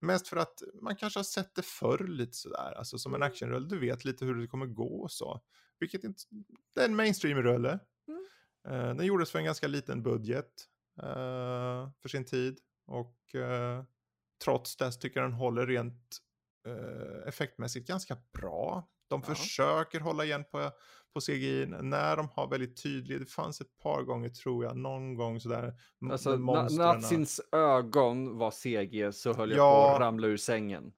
mest 0.02 0.28
för 0.28 0.38
att 0.38 0.62
man 0.82 0.96
kanske 0.96 1.20
har 1.20 1.24
sett 1.24 1.56
det 1.56 1.66
förr 1.66 2.08
lite 2.08 2.34
sådär. 2.34 2.74
Alltså 2.78 2.98
som 2.98 3.14
en 3.14 3.22
Mm. 3.22 3.28
actionrulle. 3.32 3.68
Du 3.68 3.80
vet 3.80 4.06
lite 4.06 4.26
hur 4.26 4.36
det 4.36 4.48
kommer 4.48 4.66
gå 4.66 5.02
och 5.02 5.12
så. 5.12 5.42
Vilket 5.80 6.04
inte... 6.04 6.24
Det 6.76 6.82
är 6.82 6.86
en 6.86 6.96
mainstream-rulle. 6.96 7.80
Mm. 8.08 8.26
Eh, 8.68 8.96
den 8.96 9.06
gjordes 9.06 9.32
för 9.32 9.40
en 9.40 9.46
ganska 9.46 9.68
liten 9.68 10.04
budget. 10.04 10.52
eh, 11.02 11.90
för 12.02 12.08
sin 12.10 12.26
tid. 12.26 12.60
Och 12.88 13.36
eh, 13.36 13.84
trots 14.44 14.78
det 14.78 14.92
så 14.92 15.00
tycker 15.00 15.20
jag 15.20 15.30
den 15.30 15.38
håller 15.38 15.68
rent 15.68 16.18
effektmässigt 17.26 17.88
ganska 17.88 18.18
bra. 18.34 18.90
De 19.10 19.22
Ja. 19.28 19.36
försöker 19.36 20.00
hålla 20.00 20.26
igen 20.26 20.44
på, 20.52 20.72
på 21.14 21.20
CGI 21.22 21.66
när 21.82 22.18
de 22.18 22.30
har 22.30 22.48
väldigt 22.50 22.84
tydligt, 22.84 23.20
det 23.20 23.26
fanns 23.26 23.62
ett 23.62 23.78
par 23.78 24.04
gånger 24.04 24.30
tror 24.30 24.66
jag, 24.66 24.78
någon 24.78 25.16
gång 25.16 25.40
sådär. 25.40 25.74
Alltså, 26.12 26.30
med 26.30 26.38
na- 26.40 26.42
monstren. 26.42 26.78
Nazins 26.88 27.42
ögon 27.52 28.38
var 28.38 28.52
CG 28.52 29.12
så 29.14 29.34
höll 29.34 29.50
jag 29.50 29.58
Ja. 29.60 29.88
på 29.90 29.96
att 29.96 30.02
ramla 30.02 30.28
ur 30.28 30.38
sängen. 30.38 30.94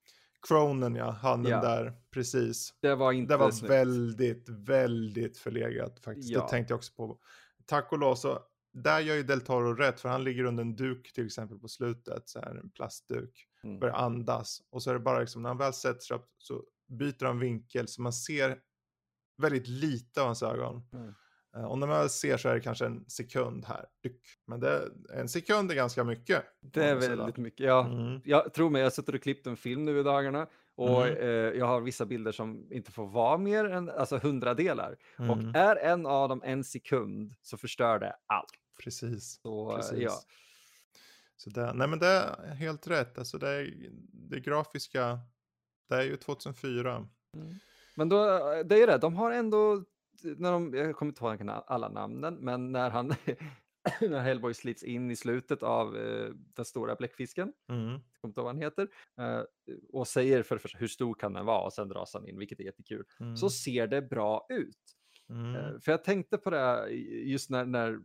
Cronen 0.47 0.95
ja, 0.95 1.09
han 1.11 1.45
Ja. 1.45 1.61
där, 1.61 1.93
precis. 2.11 2.73
Det 2.81 2.95
var 2.95 3.11
inte 3.11 3.33
Det 3.33 3.37
var 3.37 3.51
snyggt. 3.51 3.71
väldigt, 3.71 4.49
väldigt 4.49 5.37
förlegat 5.37 5.99
faktiskt. 5.99 6.29
Ja. 6.29 6.41
Det 6.41 6.49
tänkte 6.49 6.71
jag 6.71 6.77
också 6.77 6.93
på. 6.93 7.19
Tack 7.65 7.91
och 7.91 7.99
lov 7.99 8.15
så, 8.15 8.39
där 8.73 8.99
gör 8.99 9.15
ju 9.15 9.23
Del 9.23 9.41
Toro 9.41 9.73
rätt, 9.73 9.99
för 9.99 10.09
han 10.09 10.23
ligger 10.23 10.43
under 10.43 10.61
en 10.61 10.75
duk 10.75 11.13
till 11.13 11.25
exempel 11.25 11.59
på 11.59 11.67
slutet, 11.67 12.29
så 12.29 12.39
här 12.39 12.55
en 12.55 12.69
plastduk, 12.69 13.43
Mm. 13.63 13.79
börjar 13.79 13.95
andas. 13.95 14.61
Och 14.69 14.83
så 14.83 14.89
är 14.89 14.93
det 14.93 14.99
bara 14.99 15.19
liksom, 15.19 15.41
när 15.41 15.49
han 15.49 15.57
väl 15.57 15.73
sätter 15.73 15.99
sig 16.01 16.17
upp 16.17 16.29
så 16.37 16.63
byter 16.87 17.25
han 17.25 17.39
vinkel 17.39 17.87
så 17.87 18.01
man 18.01 18.13
ser 18.13 18.59
väldigt 19.37 19.67
lite 19.67 20.21
av 20.21 20.25
hans 20.25 20.43
ögon. 20.43 20.87
Mm. 20.93 21.13
Eh, 21.57 21.65
Och 21.65 21.77
när 21.77 21.87
man 21.87 22.09
ser 22.09 22.37
så 22.37 22.49
är 22.49 22.53
det 22.53 22.59
kanske 22.61 22.85
en 22.85 23.09
sekund 23.09 23.65
här. 23.65 23.85
Men 24.47 24.59
det, 24.59 24.89
en 25.13 25.29
sekund 25.29 25.71
är 25.71 25.75
ganska 25.75 26.03
mycket. 26.03 26.43
Det 26.61 26.83
är 26.83 26.95
väldigt 26.95 27.37
mycket. 27.37 27.65
Ja, 27.65 27.85
Mm. 27.85 28.21
jag 28.25 28.53
tror 28.53 28.69
mig, 28.69 28.81
jag 28.81 28.93
suttit 28.93 29.15
och 29.15 29.21
klippt 29.21 29.47
en 29.47 29.57
film 29.57 29.85
nu 29.85 29.99
i 29.99 30.03
dagarna 30.03 30.47
och 30.75 31.07
Mm. 31.07 31.17
eh, 31.17 31.27
jag 31.59 31.65
har 31.65 31.81
vissa 31.81 32.05
bilder 32.05 32.31
som 32.31 32.67
inte 32.71 32.91
får 32.91 33.07
vara 33.07 33.37
mer 33.37 33.65
än 33.65 33.89
alltså 33.89 34.17
hundradelar. 34.17 34.97
Mm. 35.19 35.31
Och 35.31 35.55
är 35.55 35.75
en 35.75 36.05
av 36.05 36.29
dem 36.29 36.41
en 36.45 36.63
sekund 36.63 37.31
så 37.41 37.57
förstör 37.57 37.99
det 37.99 38.15
allt. 38.25 38.49
Precis. 38.83 39.39
Så, 39.41 39.69
eh, 39.71 39.75
Precis. 39.75 39.97
ja. 39.99 40.11
Så 41.39 41.49
det, 41.49 41.73
nej 41.73 41.87
men 41.87 41.99
det 41.99 42.07
är 42.07 42.53
helt 42.55 42.87
rätt. 42.87 43.17
Alltså 43.17 43.37
det, 43.37 43.49
är, 43.49 43.73
det 44.13 44.39
grafiska, 44.39 45.19
det 45.89 45.95
är 45.95 46.03
ju 46.03 46.17
2004. 46.17 47.07
Men 47.95 48.09
då, 48.09 48.23
det 48.65 48.81
är 48.83 48.87
det, 48.87 48.97
de 48.97 49.15
har 49.15 49.31
ändå, 49.31 49.83
när 50.23 50.51
de, 50.51 50.73
jag 50.73 50.95
kommer 50.95 51.09
inte 51.11 51.25
ihåg 51.25 51.49
alla 51.67 51.89
namnen, 51.89 52.35
men 52.35 52.71
när 52.71 52.89
han, 52.89 53.07
när 54.01 54.19
Hellboy 54.19 54.53
slits 54.53 54.83
in 54.83 55.11
i 55.11 55.15
slutet 55.15 55.63
av 55.63 55.97
eh, 55.97 56.29
den 56.33 56.65
stora 56.65 56.95
bläckfisken, 56.95 57.53
Mm. 57.69 57.89
jag 57.91 58.01
kommer 58.21 58.29
inte 58.29 58.39
ihåg 58.39 58.45
vad 58.45 58.55
han 58.55 58.61
heter, 58.61 58.87
eh, 59.17 59.41
och 59.93 60.07
säger 60.07 60.43
för 60.43 60.55
det 60.55 60.61
första 60.61 60.77
hur 60.77 60.87
stor 60.87 61.13
kan 61.13 61.33
den 61.33 61.45
vara 61.45 61.65
och 61.65 61.73
sen 61.73 61.87
dras 61.89 62.13
han 62.13 62.27
in, 62.27 62.39
vilket 62.39 62.59
är 62.59 62.63
jättekul, 62.63 63.05
Mm. 63.19 63.37
så 63.37 63.49
ser 63.49 63.87
det 63.87 64.01
bra 64.01 64.45
ut. 64.49 64.77
Mm. 65.29 65.55
Eh, 65.55 65.79
För 65.79 65.91
jag 65.91 66.03
tänkte 66.03 66.37
på 66.37 66.49
det 66.49 66.89
just 67.25 67.49
när, 67.49 67.65
när 67.65 67.99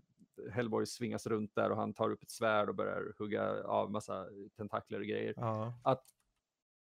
Hellboy 0.53 0.87
svingas 0.87 1.27
runt 1.27 1.55
där 1.55 1.71
och 1.71 1.77
han 1.77 1.95
tar 1.95 2.11
upp 2.11 2.23
ett 2.23 2.31
svärd 2.31 2.69
och 2.69 2.75
börjar 2.75 3.15
hugga 3.19 3.65
av 3.65 3.91
massa 3.91 4.27
tentakler 4.57 4.99
och 5.01 5.07
grejer. 5.07 5.35
Ja. 5.37 5.75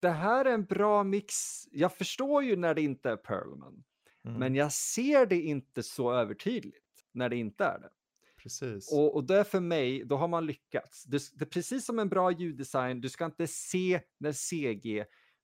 Det 0.03 0.09
här 0.11 0.45
är 0.45 0.53
en 0.55 0.65
bra 0.65 1.03
mix. 1.05 1.35
Jag 1.71 1.93
förstår 1.95 2.43
ju 2.43 2.57
när 2.57 2.75
det 2.75 2.83
inte 2.83 3.11
är 3.11 3.17
Perlman, 3.17 3.85
Mm. 4.25 4.39
men 4.39 4.55
jag 4.55 4.73
ser 4.73 5.27
det 5.27 5.41
inte 5.41 5.83
så 5.83 6.13
övertydligt 6.13 7.05
när 7.13 7.29
det 7.29 7.37
inte 7.37 7.65
är 7.65 7.79
det. 7.79 7.91
Precis. 8.37 8.93
Och, 8.93 9.15
och 9.15 9.25
det 9.25 9.45
för 9.45 9.61
mig, 9.61 10.05
då 10.05 10.17
har 10.17 10.29
man 10.29 10.47
lyckats. 10.47 11.05
Det, 11.05 11.23
det 11.35 11.45
är 11.45 11.49
precis 11.49 11.85
som 11.87 11.99
en 11.99 12.09
bra 12.09 12.31
ljuddesign, 12.31 13.01
du 13.01 13.09
ska 13.09 13.25
inte 13.25 13.47
se 13.47 14.01
när 14.19 14.33
CG 14.33 14.99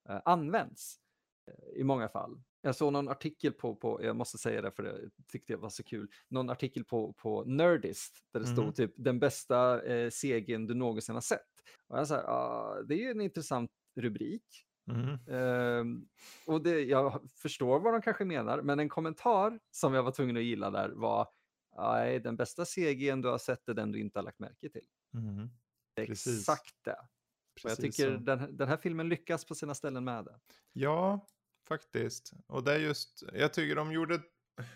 eh, 0.09 0.21
används 0.25 0.99
eh, 1.51 1.81
i 1.81 1.85
många 1.85 2.09
fall. 2.09 2.43
Jag 2.61 2.77
såg 2.77 2.93
någon 2.93 3.09
artikel 3.09 3.53
på, 3.53 3.77
på, 3.77 4.05
jag 4.05 4.17
måste 4.17 4.39
säga 4.39 4.63
det 4.63 4.71
för 4.71 4.83
det 4.83 5.11
tyckte 5.29 5.53
jag 5.53 5.59
var 5.59 5.69
så 5.69 5.83
kul, 5.83 6.09
någon 6.29 6.51
artikel 6.51 6.85
på, 6.85 7.13
på 7.13 7.45
Nerdist 7.45 8.19
där 8.33 8.41
det 8.41 8.47
stod 8.47 8.65
Mhm. 8.65 8.73
typ 8.73 8.93
den 8.97 9.19
bästa 9.19 9.83
eh, 9.85 10.11
CGn 10.11 10.67
du 10.67 10.75
någonsin 10.75 11.15
har 11.15 11.23
sett. 11.23 11.41
Och 11.87 11.99
jag 11.99 12.07
sa, 12.09 12.17
ah, 12.17 12.83
det 12.83 12.95
är 12.95 12.99
ju 12.99 13.11
en 13.11 13.21
intressant 13.21 13.71
rubrik. 13.97 14.67
Mm. 14.91 15.19
Ehm, 15.29 16.09
och 16.47 16.63
det, 16.63 16.81
jag 16.81 17.31
förstår 17.37 17.81
vad 17.81 17.95
de 17.95 18.03
kanske 18.03 18.25
menar, 18.25 18.63
men 18.63 18.81
en 18.81 18.89
kommentar 18.89 19.59
som 19.71 19.95
jag 19.95 20.03
var 20.03 20.13
tvungen 20.13 20.37
att 20.37 20.43
gilla 20.43 20.71
där 20.71 20.89
var 20.89 21.29
Nej, 21.79 22.21
den 22.21 22.37
bästa 22.37 22.65
CGn 22.65 23.23
du 23.23 23.29
har 23.29 23.39
sett 23.39 23.69
är 23.69 23.75
den 23.75 23.93
du 23.93 24.01
inte 24.01 24.19
har 24.19 24.25
lagt 24.25 24.39
märke 24.39 24.69
till. 24.69 24.85
Mm. 25.15 25.49
Det 25.95 26.03
är 26.03 26.07
Precis. 26.07 26.41
exakt 26.41 26.75
det. 26.85 26.99
Och 27.65 27.71
jag 27.71 27.77
tycker 27.81 28.11
den, 28.11 28.57
den 28.57 28.69
här 28.69 28.77
filmen 28.77 29.09
lyckas 29.09 29.45
på 29.45 29.55
sina 29.55 29.75
ställen 29.75 30.05
med 30.05 30.25
det. 30.25 30.39
Ja, 30.73 31.27
faktiskt. 31.69 32.33
Och 32.47 32.65
det 32.65 32.75
är 32.75 32.79
just, 32.79 33.25
jag 33.33 33.53
tycker 33.53 33.77
de 33.77 33.93
gjorde, 33.93 34.21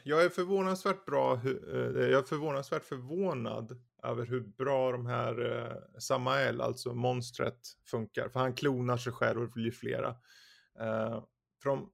jag 0.04 0.24
är 0.24 0.28
förvånansvärt 0.28 1.04
bra, 1.04 1.34
eh, 1.34 1.50
jag 1.92 2.18
är 2.18 2.22
förvånansvärt 2.22 2.84
förvånad 2.84 3.82
över 4.02 4.26
hur 4.26 4.40
bra 4.40 4.92
de 4.92 5.06
här 5.06 5.56
eh, 5.68 5.98
Samael, 5.98 6.60
alltså 6.60 6.94
monstret, 6.94 7.58
funkar. 7.90 8.28
För 8.28 8.40
han 8.40 8.54
klonar 8.54 8.96
sig 8.96 9.12
själv 9.12 9.40
och 9.40 9.46
det 9.46 9.52
blir 9.52 9.70
flera. 9.70 10.08
Eh, 10.80 11.24
för 11.62 11.70
de 11.70 11.90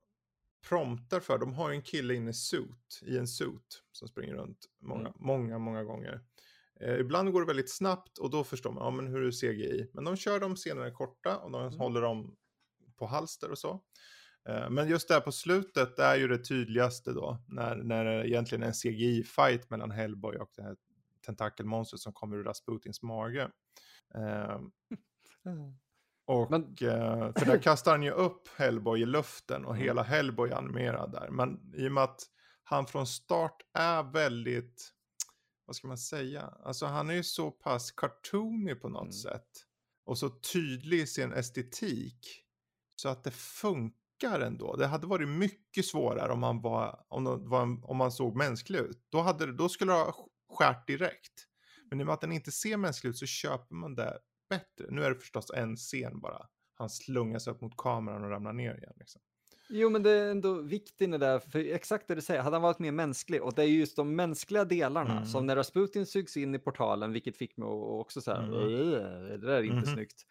promptar 0.68 1.20
för, 1.20 1.38
de 1.38 1.54
har 1.54 1.70
ju 1.70 1.76
en 1.76 1.82
kille 1.82 2.14
inne 2.14 2.30
i 2.30 2.34
suit, 2.34 3.00
i 3.02 3.18
en 3.18 3.28
suit, 3.28 3.82
som 3.92 4.08
springer 4.08 4.34
runt 4.34 4.58
många, 4.82 5.00
Mm. 5.08 5.12
många, 5.16 5.58
många 5.58 5.84
gånger. 5.84 6.20
Eh, 6.80 6.94
ibland 6.94 7.32
går 7.32 7.40
det 7.40 7.46
väldigt 7.46 7.70
snabbt 7.76 8.18
och 8.18 8.30
då 8.30 8.44
förstår 8.44 8.72
man, 8.72 8.84
ja 8.84 8.90
men 8.90 9.06
hur 9.06 9.26
är 9.26 9.30
CGI? 9.30 9.90
Men 9.94 10.04
de 10.04 10.16
kör 10.16 10.40
de 10.40 10.56
scenerna 10.56 10.90
korta 10.90 11.36
och 11.38 11.50
de 11.50 11.62
Mm. 11.66 11.78
håller 11.78 12.00
dem 12.02 12.36
på 12.98 13.06
halster 13.06 13.50
och 13.50 13.58
så. 13.58 13.80
Eh, 14.48 14.70
Men 14.70 14.88
just 14.88 15.08
där 15.08 15.20
på 15.20 15.32
slutet 15.32 15.96
det 15.96 16.02
är 16.02 16.16
ju 16.16 16.28
det 16.28 16.38
tydligaste 16.44 17.12
då, 17.12 17.44
när, 17.48 17.76
när 17.76 18.04
det 18.04 18.28
egentligen 18.28 18.62
är 18.62 18.66
en 18.66 18.72
CGI-fight 18.72 19.70
mellan 19.70 19.90
Hellboy 19.90 20.36
och 20.36 20.50
det 20.56 20.62
här 20.62 20.76
tentakelmonstret 21.26 22.00
som 22.00 22.12
kommer 22.12 22.36
ur 22.36 22.44
Rasputins 22.44 23.02
mage. 23.02 23.50
Eh, 24.14 24.60
och, 26.26 26.50
Men- 26.50 26.62
eh, 26.62 27.32
för 27.38 27.46
där 27.46 27.58
kastar 27.62 27.90
han 27.92 28.02
ju 28.02 28.10
upp 28.10 28.48
Hellboy 28.56 29.02
i 29.02 29.06
luften 29.06 29.64
och 29.64 29.74
Mm. 29.74 29.84
hela 29.84 30.02
Hellboy 30.02 30.50
är 30.50 30.54
animerad 30.54 31.12
där. 31.12 31.30
Men 31.30 31.74
i 31.74 31.88
och 31.88 31.92
med 31.92 32.04
att 32.04 32.20
han 32.64 32.86
från 32.86 33.06
start 33.06 33.56
är 33.78 34.02
väldigt, 34.12 34.92
vad 35.66 35.76
ska 35.76 35.88
man 35.88 35.98
säga, 35.98 36.42
alltså 36.42 36.86
han 36.86 37.10
är 37.10 37.14
ju 37.14 37.24
så 37.24 37.50
pass 37.50 37.90
cartoony 37.90 38.74
på 38.74 38.88
något 38.88 39.02
Mm. 39.02 39.12
sätt. 39.12 39.48
Och 40.04 40.18
så 40.18 40.28
tydlig 40.28 40.98
i 41.00 41.06
sin 41.06 41.32
estetik. 41.32 42.42
Så 42.96 43.08
att 43.08 43.24
det 43.24 43.30
funkar 43.30 44.40
ändå. 44.40 44.76
Det 44.76 44.86
hade 44.86 45.06
varit 45.06 45.28
mycket 45.28 45.86
svårare 45.86 46.32
om 46.32 46.42
han, 46.42 46.60
var, 46.62 47.04
om 47.08 47.48
var 47.48 47.90
om 47.90 48.00
han 48.00 48.12
såg 48.12 48.36
mänsklig 48.36 48.78
ut. 48.78 49.06
Då, 49.10 49.20
hade, 49.20 49.52
då 49.52 49.68
skulle 49.68 49.92
det 49.92 49.98
ha 49.98 50.28
skärt 50.56 50.86
direkt. 50.86 51.46
Men 51.90 52.00
i 52.00 52.02
och 52.02 52.06
med 52.06 52.12
att 52.14 52.20
den 52.20 52.32
inte 52.32 52.52
ser 52.52 52.76
mänsklig 52.76 53.10
ut 53.10 53.16
så 53.18 53.26
köper 53.26 53.74
man 53.74 53.94
det 53.94 54.18
bättre. 54.50 54.86
Nu 54.90 55.04
är 55.04 55.10
det 55.10 55.16
förstås 55.20 55.50
en 55.54 55.76
scen 55.76 56.20
bara. 56.20 56.46
Han 56.74 56.90
slungar 56.90 57.38
sig 57.38 57.52
upp 57.52 57.60
mot 57.60 57.76
kameran 57.76 58.24
och 58.24 58.30
ramlar 58.30 58.52
ner 58.52 58.74
igen. 58.74 58.92
Liksom. 58.96 59.20
Jo, 59.68 59.90
men 59.90 60.02
det 60.02 60.10
är 60.10 60.30
ändå 60.30 60.62
viktigt 60.62 61.10
det 61.10 61.18
där, 61.18 61.38
för 61.38 61.58
exakt 61.58 62.08
det 62.08 62.14
du 62.14 62.20
säger, 62.20 62.42
hade 62.42 62.56
han 62.56 62.62
varit 62.62 62.78
mer 62.78 62.92
mänsklig, 62.92 63.42
och 63.42 63.54
det 63.54 63.62
är 63.62 63.66
just 63.66 63.96
de 63.96 64.16
mänskliga 64.16 64.64
delarna, 64.64 65.12
Mm. 65.12 65.24
som 65.26 65.46
när 65.46 65.56
Rasputin 65.56 66.06
sugs 66.06 66.36
in 66.36 66.54
i 66.54 66.58
portalen, 66.58 67.12
vilket 67.12 67.36
fick 67.36 67.56
mig 67.56 67.66
att 67.66 67.72
också 68.00 68.20
så 68.20 68.30
här, 68.32 68.42
Mm. 68.42 68.54
"Ugh, 68.54 69.28
det 69.28 69.38
där 69.38 69.48
är 69.52 69.62
inte 69.62 69.76
Mhm. 69.76 69.94
snyggt. 69.94 70.22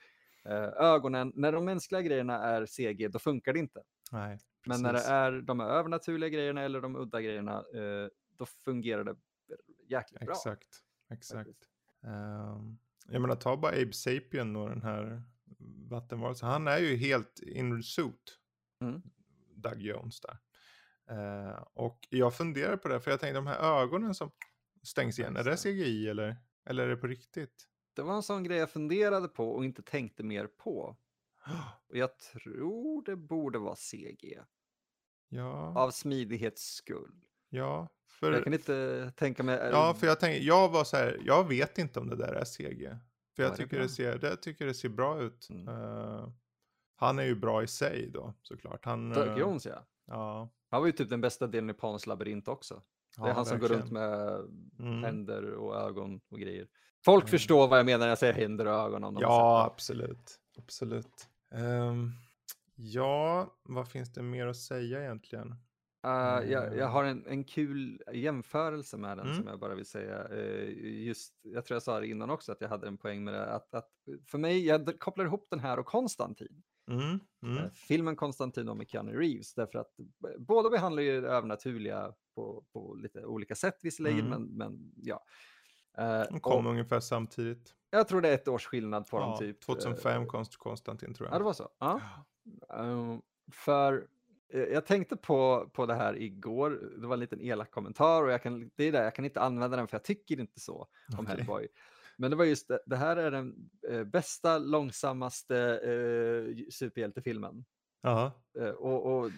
Eh, 0.46 0.70
ögonen, 0.86 1.32
när 1.36 1.52
de 1.52 1.66
mänskliga 1.66 2.02
grejerna 2.02 2.40
är 2.44 2.66
CG, 2.66 3.08
då 3.08 3.20
funkar 3.20 3.54
det 3.54 3.60
inte. 3.60 3.82
Nej, 4.12 4.40
Men 4.68 4.82
när 4.82 4.94
det 4.94 5.00
är 5.02 5.32
de 5.42 5.60
här 5.60 5.70
övernaturliga 5.70 6.30
grejerna 6.30 6.62
eller 6.62 6.82
de 6.82 6.96
udda 6.96 7.22
grejerna, 7.22 7.58
eh, 7.58 8.08
då 8.38 8.46
fungerar 8.46 9.04
det 9.04 9.16
jäkligt 9.88 10.26
bra. 10.26 10.34
Exakt, 10.34 10.84
exakt. 11.12 11.70
Um, 12.02 12.80
jag 13.08 13.22
menar, 13.22 13.36
ta 13.36 13.58
bara 13.58 13.72
Abe 13.72 13.94
Sapien 13.94 14.56
och 14.56 14.70
den 14.70 14.82
här 14.82 15.24
vattenvarelsen. 15.90 16.50
Han 16.50 16.68
är 16.68 16.78
ju 16.78 16.96
helt 16.96 17.40
in 17.40 17.84
suit. 17.84 18.40
Mm. 18.82 19.02
Doug 19.56 19.82
Jones 19.82 20.22
där. 20.22 20.38
Eh, 21.10 21.64
och 21.74 22.08
jag 22.10 22.36
funderar 22.36 22.78
på 22.78 22.88
det, 22.88 23.02
för 23.02 23.12
jag 23.12 23.20
tänkte 23.20 23.38
de 23.38 23.48
här 23.48 23.82
ögonen 23.82 24.16
som 24.16 24.32
stängs 24.84 25.20
igen, 25.20 25.38
är 25.38 25.44
det 25.44 25.50
det. 25.52 25.58
CGI 25.58 26.08
eller, 26.08 26.38
eller 26.66 26.84
är 26.84 26.90
det 26.90 26.98
på 26.98 27.08
riktigt? 27.08 27.68
Det 27.94 28.02
var 28.02 28.16
en 28.16 28.24
sån 28.24 28.44
grej 28.44 28.58
jag 28.58 28.72
funderade 28.72 29.28
på 29.28 29.52
och 29.52 29.66
inte 29.66 29.82
tänkte 29.82 30.24
mer 30.24 30.48
på. 30.48 30.98
Och 31.88 31.98
jag 31.98 32.18
tror 32.18 33.04
det 33.06 33.16
borde 33.16 33.60
vara 33.60 33.76
CG, 33.76 34.40
Ja, 35.30 35.80
av 35.80 35.92
smidighets 35.92 36.76
skull. 36.76 37.26
Ja. 37.56 37.88
För, 38.08 38.32
Jag 38.32 38.44
kan 38.44 38.54
inte 38.54 39.12
tänka 39.16 39.44
mig... 39.44 39.56
eh, 39.60 39.70
ja, 39.70 39.94
för 39.94 40.08
jag 40.08 40.20
tänker, 40.20 40.42
jag 40.48 40.70
var 40.70 40.84
så 40.84 40.98
här, 40.98 41.22
jag 41.26 41.48
vet 41.48 41.78
inte 41.78 42.00
om 42.00 42.10
det 42.10 42.16
där 42.16 42.34
är 42.34 42.46
CG. 42.46 42.98
För 43.36 43.44
jag 43.44 43.52
Ja, 43.52 43.56
tycker, 43.56 43.80
det 43.80 43.90
ser, 43.90 44.18
det 44.18 44.36
tycker 44.36 44.66
det 44.66 44.74
ser 44.74 44.90
bra 44.90 45.22
ut. 45.22 45.48
Mm. 45.50 45.68
Eh, 45.68 46.30
han 46.96 47.20
är 47.20 47.24
ju 47.24 47.36
bra 47.36 47.64
i 47.64 47.68
sig 47.68 48.10
då, 48.14 48.34
såklart. 48.42 48.86
Han, 48.86 49.10
Doug 49.10 49.28
eh, 49.28 49.38
Jones, 49.38 49.66
ja. 49.66 49.86
Ja, 50.08 50.50
Han 50.70 50.82
var 50.82 50.88
ju 50.88 50.92
typ 50.92 51.10
den 51.10 51.22
bästa 51.22 51.48
delen 51.48 51.70
i 51.70 51.74
Pans 51.74 52.08
labyrint 52.08 52.48
också. 52.48 52.82
Det 53.18 53.24
är 53.24 53.28
ja, 53.28 53.34
han 53.34 53.46
som 53.46 53.60
går 53.60 53.68
runt 53.68 53.92
med 53.92 54.30
Mm. 54.80 55.04
händer 55.04 55.52
och 55.52 55.76
ögon 55.76 56.22
och 56.30 56.40
grejer. 56.40 56.68
Folk 57.06 57.24
Mm. 57.24 57.32
förstår 57.32 57.68
vad 57.68 57.80
jag 57.80 57.86
menar 57.86 58.00
när 58.00 58.08
jag 58.08 58.18
säger 58.18 58.34
händer 58.34 58.66
och 58.66 58.74
ögon. 58.74 59.04
Om 59.04 59.14
de 59.14 59.22
Ja, 59.22 59.66
absolut. 59.74 60.40
Absolut. 60.58 61.28
Ehm, 61.52 62.12
ja, 62.76 63.54
vad 63.64 63.88
finns 63.88 64.14
det 64.14 64.22
mer 64.22 64.48
att 64.48 64.58
säga 64.58 65.02
egentligen? 65.02 65.56
Uh, 66.06 66.52
jag, 66.52 66.78
jag 66.78 66.88
har 66.88 67.04
en, 67.04 67.26
en 67.28 67.44
kul 67.44 68.02
jämförelse 68.14 68.98
med 68.98 69.18
den 69.18 69.26
Mm. 69.26 69.38
som 69.38 69.48
jag 69.48 69.60
bara 69.60 69.76
vill 69.76 69.86
säga. 69.86 70.28
Eh, 70.28 70.70
just, 71.06 71.34
jag 71.42 71.66
tror 71.66 71.76
jag 71.76 71.84
sa 71.84 72.00
det 72.00 72.08
innan 72.08 72.30
också 72.30 72.52
att 72.52 72.62
jag 72.62 72.70
hade 72.70 72.88
en 72.88 72.98
poäng 72.98 73.24
med 73.24 73.34
det. 73.34 73.46
Att, 73.54 73.74
att 73.74 73.90
för 74.28 74.38
mig, 74.38 74.66
jag 74.66 75.00
kopplar 75.00 75.26
ihop 75.26 75.48
den 75.50 75.60
här 75.60 75.80
och 75.80 75.86
Konstantin. 75.86 76.64
Mm, 76.92 77.20
mm, 77.44 77.58
Eh, 77.64 77.70
filmen 77.72 78.16
Konstantin 78.16 78.70
och 78.70 78.78
med 78.78 78.90
Keanu 78.90 79.12
Reeves. 79.20 79.54
Därför 79.54 79.80
att 79.80 79.92
båda 80.38 80.70
behandlar 80.70 81.04
ju 81.04 81.22
det 81.22 81.28
övernaturliga 81.30 82.14
på, 82.36 82.66
på 82.74 82.94
lite 82.96 83.26
olika 83.26 83.56
sätt 83.56 83.80
visserligen. 83.84 84.20
Mm. 84.28 84.30
Men, 84.30 84.44
men 84.58 84.92
ja. 84.96 85.24
Eh, 85.98 86.24
De 86.32 86.40
kom 86.40 86.66
och 86.66 86.72
ungefär 86.72 87.00
samtidigt. 87.00 87.76
jag 87.90 88.08
tror 88.08 88.22
det 88.22 88.30
är 88.30 88.34
ett 88.34 88.48
års 88.48 88.66
skillnad 88.66 89.08
på 89.10 89.20
dem 89.20 89.30
Ja, 89.30 89.38
typ. 89.38 89.62
2005 89.62 90.22
Eh, 90.22 90.28
kom 90.28 90.46
Konstantin 90.46 91.14
tror 91.14 91.28
Ja, 91.30 91.32
det 91.34 91.40
jag. 91.40 91.46
var 91.46 91.54
så. 91.54 91.70
Ja. 91.80 92.02
Eh, 92.74 93.18
för 93.52 93.94
eh, 93.94 94.00
jag 94.54 94.86
tänkte 94.86 95.18
på, 95.18 95.70
på 95.74 95.86
det 95.86 95.94
här 95.94 96.22
igår. 96.22 96.70
Det 97.02 97.08
var 97.08 97.14
en 97.14 97.20
liten 97.20 97.42
elak 97.42 97.72
kommentar 97.72 98.24
och 98.24 98.32
jag 98.32 98.44
kan, 98.44 98.72
det 98.76 98.84
är 98.84 98.92
där, 98.92 99.04
jag 99.04 99.16
kan 99.16 99.26
inte 99.26 99.42
använda 99.42 99.78
den 99.78 99.88
för 99.88 99.96
jag 99.98 100.04
tycker 100.04 100.40
inte 100.40 100.60
så 100.60 100.88
om 101.18 101.26
Okej. 101.26 101.36
Hellboy. 101.36 101.68
Men 102.18 102.32
det 102.32 102.38
var 102.38 102.46
just 102.46 102.68
det, 102.68 102.80
det 102.86 102.96
här 102.96 103.18
är 103.18 103.32
den 103.32 103.56
eh, 103.90 104.04
bästa, 104.04 104.58
långsammaste 104.58 105.58
eh, 105.84 106.66
superhjältefilmen. 106.72 107.66
Ja, 108.02 108.32
Eh, 108.60 108.70
och 108.70 109.18
och 109.18 109.32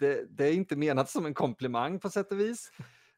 det, 0.00 0.24
det 0.30 0.44
är 0.46 0.52
inte 0.52 0.76
menat 0.76 1.10
som 1.10 1.26
en 1.26 1.34
komplimang 1.34 2.00
på 2.00 2.10
sätt 2.10 2.32
och 2.32 2.40
vis. 2.40 2.70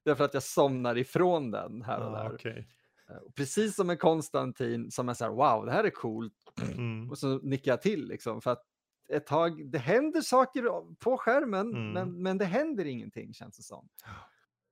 Därför 0.05 0.25
att 0.25 0.35
jag 0.35 0.43
somnar 0.43 0.99
ifrån 0.99 1.51
den 1.51 1.83
här 1.83 2.01
och 2.01 2.17
ja 2.17 2.23
där. 2.23 2.35
okej. 2.35 2.69
Eh, 3.11 3.17
och 3.17 3.35
Precis 3.35 3.77
som 3.77 3.87
med 3.87 3.99
Konstantin 4.01 4.91
som 4.91 5.09
är 5.09 5.15
så 5.15 5.25
här, 5.25 5.31
wow, 5.33 5.67
det 5.67 5.73
här 5.73 5.85
är 5.85 5.91
coolt. 5.91 6.35
Mm, 6.73 7.11
Och 7.11 7.19
så 7.19 7.39
nickar 7.39 7.73
jag 7.73 7.83
till 7.83 8.09
liksom. 8.09 8.41
För 8.41 8.51
att 8.51 8.63
ett 9.09 9.27
tag, 9.27 9.71
det 9.71 9.79
händer 9.79 10.21
saker 10.21 10.95
på 10.95 11.17
skärmen, 11.19 11.71
Mm. 11.75 11.93
men, 11.93 12.23
men 12.23 12.39
det 12.39 12.45
händer 12.45 12.85
ingenting 12.85 13.35
känns 13.35 13.57
det 13.57 13.63
som. 13.63 13.89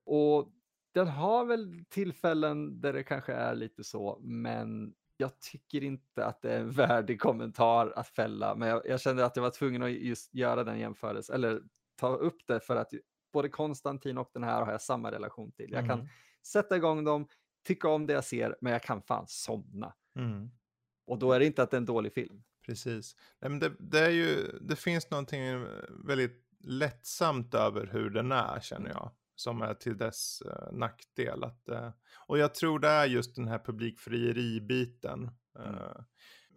Och 0.05 0.51
den 0.93 1.07
har 1.07 1.45
väl 1.45 1.85
tillfällen 1.89 2.81
där 2.81 2.93
det 2.93 3.03
kanske 3.03 3.33
är 3.33 3.55
lite 3.55 3.83
så, 3.83 4.19
men 4.21 4.93
jag 5.17 5.39
tycker 5.39 5.83
inte 5.83 6.25
att 6.25 6.41
det 6.41 6.53
är 6.53 6.59
en 6.59 6.71
värdig 6.87 7.21
kommentar 7.21 7.93
att 7.95 8.07
fälla. 8.07 8.55
Men 8.55 8.69
jag, 8.69 8.81
jag 8.87 9.01
kände 9.01 9.25
att 9.25 9.35
jag 9.35 9.43
var 9.43 9.49
tvungen 9.49 9.83
att 9.83 9.91
just 9.91 10.33
göra 10.33 10.63
den 10.63 10.79
jämförelsen, 10.79 11.35
eller 11.35 11.61
ta 11.95 12.15
upp 12.15 12.47
det 12.47 12.59
för 12.59 12.75
att 12.75 12.91
både 13.33 13.49
Konstantin 13.49 14.17
och 14.17 14.29
den 14.33 14.43
här 14.43 14.65
har 14.65 14.71
jag 14.71 14.81
samma 14.81 15.11
relation 15.11 15.51
till. 15.51 15.71
Jag 15.71 15.85
kan 15.87 15.99
mm, 15.99 16.07
sätta 16.47 16.75
igång 16.75 17.03
dem, 17.03 17.27
tycka 17.67 17.89
om 17.89 18.07
det 18.07 18.13
jag 18.13 18.23
ser, 18.23 18.55
men 18.61 18.73
jag 18.73 18.83
kan 18.83 19.01
fan 19.01 19.25
somna. 19.27 19.93
mm. 20.15 20.49
Och 21.07 21.19
då 21.19 21.31
är 21.31 21.39
det 21.39 21.45
inte 21.45 21.63
att 21.63 21.71
det 21.71 21.75
är 21.77 21.79
en 21.79 21.85
dålig 21.85 22.13
film. 22.13 22.43
Precis. 22.67 23.15
Nej, 23.41 23.49
men 23.49 23.59
det, 23.59 23.71
det, 23.79 23.99
är 23.99 24.09
ju, 24.09 24.59
det 24.61 24.75
finns 24.75 25.11
någonting 25.11 25.65
väldigt 26.07 26.43
lättsamt 26.63 27.53
över 27.53 27.89
hur 27.91 28.09
den 28.09 28.31
är 28.31 28.59
känner 28.59 28.89
jag. 28.89 29.11
Som 29.35 29.61
är 29.61 29.73
till 29.73 29.97
dess 29.97 30.41
eh, 30.41 30.71
nackdel. 30.71 31.43
Att, 31.43 31.69
eh, 31.69 31.89
och 32.27 32.37
jag 32.37 32.55
tror 32.55 32.79
det 32.79 32.87
är 32.87 33.05
just 33.05 33.35
den 33.35 33.47
här 33.47 33.59
publikfrieri-biten. 33.59 35.31
Mm. 35.59 35.75
Eh, 35.75 36.01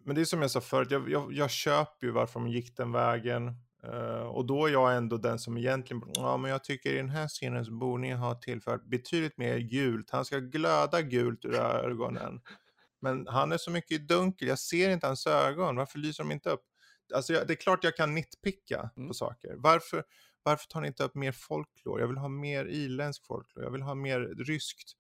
men 0.05 0.15
det 0.15 0.21
är 0.21 0.25
som 0.25 0.43
jag 0.43 0.51
sa 0.51 0.61
förut, 0.61 0.91
jag, 0.91 1.11
jag, 1.11 1.33
jag 1.33 1.51
köper 1.51 2.07
ju 2.07 2.13
varför 2.13 2.41
de 2.41 2.49
gick 2.49 2.77
den 2.77 2.93
vägen. 2.93 3.55
Eh, 3.83 4.27
och 4.27 4.47
då 4.47 4.67
är 4.67 4.71
jag 4.71 4.97
ändå 4.97 5.17
den 5.17 5.39
som 5.39 5.57
egentligen, 5.57 6.03
ja 6.15 6.37
men 6.37 6.51
jag 6.51 6.65
tycker 6.65 6.93
i 6.93 6.97
den 6.97 7.09
här 7.09 7.29
scenen 7.29 7.65
så 7.65 7.73
borde 7.73 8.01
ni 8.01 8.13
ha 8.13 8.35
tillfört 8.35 8.85
betydligt 8.85 9.39
mer 9.39 9.59
gult. 9.59 10.11
Han 10.11 10.25
ska 10.25 10.39
glöda 10.39 11.03
gult 11.03 11.45
ur 11.45 11.55
ögonen. 11.55 12.41
Men 13.03 13.27
han 13.27 13.53
är 13.53 13.59
så 13.59 13.71
mycket 13.71 13.91
i 13.93 13.99
dunkel, 13.99 14.49
jag 14.49 14.59
ser 14.59 14.91
inte 14.91 15.07
hans 15.07 15.27
ögon, 15.27 15.77
varför 15.77 15.99
lyser 15.99 16.25
de 16.25 16.33
inte 16.33 16.51
upp? 16.51 16.65
Alltså 17.15 17.33
jag, 17.33 17.47
det 17.47 17.53
är 17.53 17.57
klart 17.57 17.85
jag 17.85 17.97
kan 17.97 18.15
nitpicka 18.15 18.91
Mm. 18.97 19.09
på 19.09 19.15
saker. 19.15 19.55
Varför, 19.57 20.05
varför 20.43 20.67
tar 20.69 20.81
ni 20.81 20.87
inte 20.87 21.05
upp 21.05 21.15
mer 21.15 21.33
folklore? 21.33 22.03
Jag 22.03 22.09
vill 22.09 22.17
ha 22.17 22.29
mer 22.29 22.65
irländsk 22.67 23.27
folklore, 23.27 23.67
jag 23.67 23.73
vill 23.73 23.83
ha 23.83 23.95
mer 23.95 24.21
ryskt. 24.21 24.93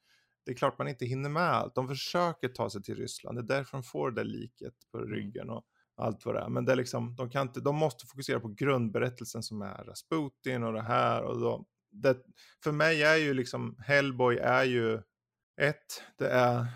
Det 0.44 0.50
är 0.52 0.56
klart 0.56 0.78
man 0.78 0.88
inte 0.88 1.06
hinner 1.06 1.30
med 1.30 1.42
allt. 1.42 1.74
De 1.74 1.88
försöker 1.88 2.48
ta 2.48 2.70
sig 2.70 2.82
till 2.82 2.96
Ryssland, 2.96 3.38
det 3.38 3.54
är 3.54 3.56
därför 3.58 3.76
de 3.76 3.82
får 3.82 4.10
det 4.10 4.16
där 4.20 4.24
liket 4.24 4.74
på 4.92 4.98
Mm. 4.98 5.10
ryggen 5.10 5.50
och 5.50 5.64
allt 5.96 6.24
vad 6.24 6.34
det 6.34 6.40
är. 6.40 6.48
Men 6.48 6.64
det 6.64 6.72
är 6.72 6.76
liksom, 6.76 7.16
de, 7.16 7.30
kan 7.30 7.46
inte, 7.48 7.60
de 7.60 7.76
måste 7.76 8.06
fokusera 8.06 8.40
på 8.40 8.48
grundberättelsen 8.48 9.42
som 9.42 9.62
är 9.62 9.84
Rasputin 9.84 10.62
och 10.62 10.72
det 10.72 10.82
här. 10.82 11.22
Och 11.22 11.40
då, 11.40 11.66
det, 11.90 12.16
för 12.64 12.72
mig 12.72 13.02
är 13.02 13.16
ju 13.16 13.34
liksom, 13.34 13.76
Hellboy 13.86 14.36
är 14.36 14.64
ju 14.64 14.94
ett, 15.60 16.02
det 16.18 16.28
är 16.28 16.66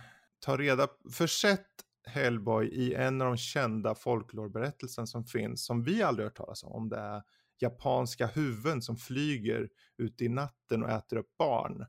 ta 0.44 0.56
reda, 0.56 0.88
försätt 1.12 1.66
Hellboy 2.06 2.68
i 2.68 2.94
en 2.94 3.20
av 3.20 3.26
de 3.26 3.36
kända 3.36 3.94
folklorberättelsen 3.94 5.06
som 5.06 5.24
finns, 5.24 5.64
som 5.64 5.82
vi 5.82 6.02
aldrig 6.02 6.26
hört 6.26 6.36
talas 6.36 6.62
om. 6.62 6.72
Om 6.72 6.88
det 6.88 6.96
är 6.96 7.22
japanska 7.58 8.26
huvuden 8.26 8.82
som 8.82 8.96
flyger 8.96 9.68
ut 9.96 10.22
i 10.22 10.28
natten 10.28 10.82
och 10.82 10.90
äter 10.90 11.16
upp 11.16 11.36
barn. 11.38 11.86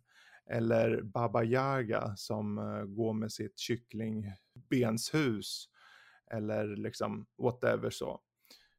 Eller 0.50 1.02
Baba 1.02 1.44
Yaga 1.44 2.16
som 2.16 2.58
eh, 2.58 2.84
går 2.84 3.14
med 3.14 3.32
sitt 3.32 3.60
kycklingbenshus. 3.60 5.70
Eller 6.32 6.76
liksom 6.76 7.26
whatever 7.38 7.90
så. 7.90 8.22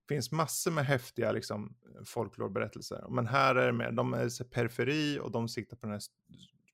Det 0.07 0.15
finns 0.15 0.33
massor 0.33 0.71
med 0.71 0.87
häftiga 0.87 1.33
liksom, 1.33 1.77
eh, 1.95 2.03
folklorberättelser. 2.05 3.07
Men 3.11 3.27
här 3.27 3.55
är 3.55 3.67
det 3.67 3.73
mer, 3.73 3.93
de 3.93 4.15
är 4.15 4.45
periferi 4.45 5.19
och 5.19 5.31
de 5.31 5.49
siktar 5.49 5.77
på 5.77 5.87
den 5.87 5.93
här 5.93 6.03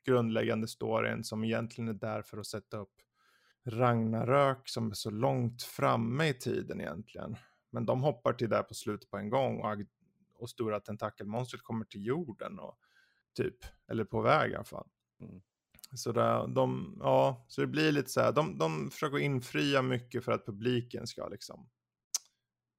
grundläggande 0.04 0.68
storyn 0.68 1.24
som 1.24 1.44
egentligen 1.44 1.88
är 1.88 1.94
där 1.94 2.22
för 2.22 2.38
att 2.38 2.46
sätta 2.46 2.76
upp 2.76 2.94
Ragnarök 3.64 4.68
som 4.68 4.90
är 4.90 4.94
så 4.94 5.10
långt 5.10 5.62
framme 5.62 6.28
i 6.28 6.34
tiden 6.34 6.80
egentligen. 6.80 7.36
Men 7.70 7.86
de 7.86 8.02
hoppar 8.02 8.32
till 8.32 8.48
där 8.48 8.62
på 8.62 8.74
slutet 8.74 9.10
på 9.10 9.16
en 9.16 9.30
gång 9.30 9.60
och, 9.60 9.76
och 10.34 10.50
stora 10.50 10.80
tentakelmonstret 10.80 11.62
kommer 11.62 11.84
till 11.84 12.06
jorden 12.06 12.58
och 12.58 12.78
typ, 13.36 13.56
eller 13.90 14.04
på 14.04 14.20
väg 14.20 14.50
i 14.50 14.54
alla 14.54 14.64
fall. 14.64 14.88
Mm. 15.20 15.42
Så, 15.94 16.12
där, 16.12 16.46
de, 16.48 16.96
ja, 17.00 17.46
så 17.48 17.60
det 17.60 17.66
blir 17.66 17.92
lite 17.92 18.10
så 18.10 18.20
här, 18.20 18.32
de, 18.32 18.58
de 18.58 18.90
försöker 18.90 19.18
infria 19.18 19.82
mycket 19.82 20.24
för 20.24 20.32
att 20.32 20.46
publiken 20.46 21.06
ska 21.06 21.28
liksom, 21.28 21.68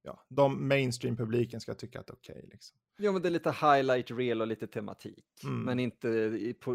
ja, 0.02 0.26
de 0.30 0.68
mainstream-publiken 0.68 1.62
ska 1.62 1.74
tycka 1.74 2.00
att 2.00 2.08
det 2.08 2.14
är 2.14 2.16
okej 2.16 2.36
okay, 2.38 2.50
liksom. 2.50 2.78
Ja, 2.98 3.12
men 3.12 3.22
det 3.22 3.30
är 3.30 3.32
lite 3.32 3.52
highlight 3.52 4.12
reel 4.12 4.42
och 4.42 4.48
lite 4.48 4.68
tematik, 4.68 5.26
mm. 5.44 5.62
men 5.62 5.80
inte 5.80 6.08
i, 6.10 6.54
på, 6.60 6.74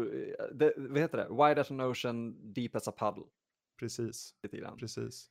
det, 0.53 0.73
vad 0.77 1.01
heter 1.01 1.17
det, 1.17 1.27
wide 1.29 1.61
as 1.61 1.71
an 1.71 1.81
ocean, 1.81 2.35
deep 2.53 2.75
as 2.75 2.87
a 2.87 2.93
puddle. 2.99 3.23
Precis, 3.79 4.33
precis. 4.79 5.29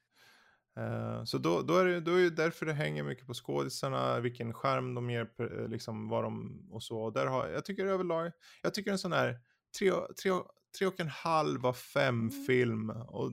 Uh, 0.79 1.25
så 1.25 1.39
då, 1.39 1.63
då, 1.63 1.77
är 1.77 1.85
det, 1.85 2.01
då 2.01 2.15
är 2.15 2.23
det 2.23 2.31
därför 2.31 2.67
det 2.67 2.73
hänger 2.73 3.03
mycket 3.03 3.27
på 3.27 3.35
skådisarna, 3.35 4.21
vilken 4.21 4.55
skärm 4.55 4.95
de 4.95 5.11
ger, 5.11 5.69
liksom 5.69 6.09
vad 6.09 6.25
de 6.25 6.67
och 6.71 6.83
så. 6.83 6.99
Och 6.99 7.13
där 7.13 7.27
har, 7.27 7.49
jag 7.49 7.65
tycker 7.65 7.87
överlag, 7.87 8.33
jag 8.63 8.75
tycker 8.75 8.91
en 8.91 8.99
sån 8.99 9.13
här 9.13 9.39
tre, 9.79 9.93
tre, 10.23 10.33
tre 10.79 10.87
och 10.87 11.01
en 11.01 11.09
halv 11.09 11.67
av 11.67 11.73
fem 11.73 12.21
mm. 12.21 12.45
film 12.45 12.91
och 12.91 13.33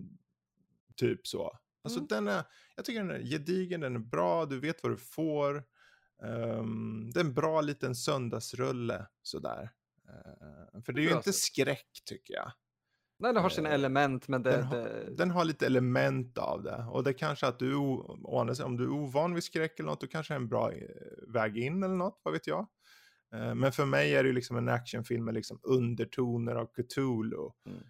typ 0.95 1.27
så. 1.27 1.57
Alltså 1.83 1.99
mm. 1.99 2.07
den 2.07 2.27
är, 2.27 2.43
jag 2.75 2.85
tycker 2.85 2.99
den 2.99 3.11
är 3.11 3.23
gedigen, 3.23 3.81
den 3.81 3.95
är 3.95 3.99
bra, 3.99 4.45
du 4.45 4.59
vet 4.59 4.83
vad 4.83 4.91
du 4.91 4.97
får. 4.97 5.63
Um, 6.23 7.11
det 7.13 7.19
är 7.19 7.23
en 7.23 7.33
bra 7.33 7.61
liten 7.61 7.95
söndagsrulle 7.95 9.07
sådär. 9.21 9.71
Uh, 10.09 10.81
för 10.81 10.93
det 10.93 11.01
är 11.01 11.03
ju 11.03 11.11
inte 11.11 11.33
skräck 11.33 12.01
tycker 12.05 12.33
jag. 12.33 12.51
Nej, 13.19 13.33
det 13.33 13.39
har 13.39 13.49
sina 13.49 13.69
uh, 13.69 13.75
element, 13.75 14.27
men 14.27 14.43
det 14.43 14.51
den, 14.51 14.63
har, 14.63 14.77
det... 14.77 15.15
den 15.15 15.31
har 15.31 15.45
lite 15.45 15.65
element 15.65 16.37
av 16.37 16.63
det. 16.63 16.85
Och 16.91 17.03
det 17.03 17.13
kanske 17.13 17.47
att 17.47 17.59
du, 17.59 17.75
om 17.75 18.77
du 18.77 18.83
är 18.83 18.89
ovan 18.89 19.33
vid 19.33 19.43
skräck 19.43 19.79
eller 19.79 19.89
något, 19.89 20.01
då 20.01 20.07
kanske 20.07 20.33
är 20.33 20.35
en 20.35 20.47
bra 20.47 20.71
eh, 20.71 20.87
väg 21.27 21.57
in 21.57 21.83
eller 21.83 21.95
något, 21.95 22.19
vad 22.23 22.33
vet 22.33 22.47
jag. 22.47 22.67
Men 23.55 23.71
för 23.71 23.85
mig 23.85 24.15
är 24.15 24.23
det 24.23 24.27
ju 24.27 24.35
liksom 24.35 24.57
en 24.57 24.69
actionfilm 24.69 25.25
med 25.25 25.33
liksom 25.33 25.59
undertoner 25.63 26.55
av 26.55 26.65
Cthulhu. 26.65 27.49
Mm. 27.65 27.83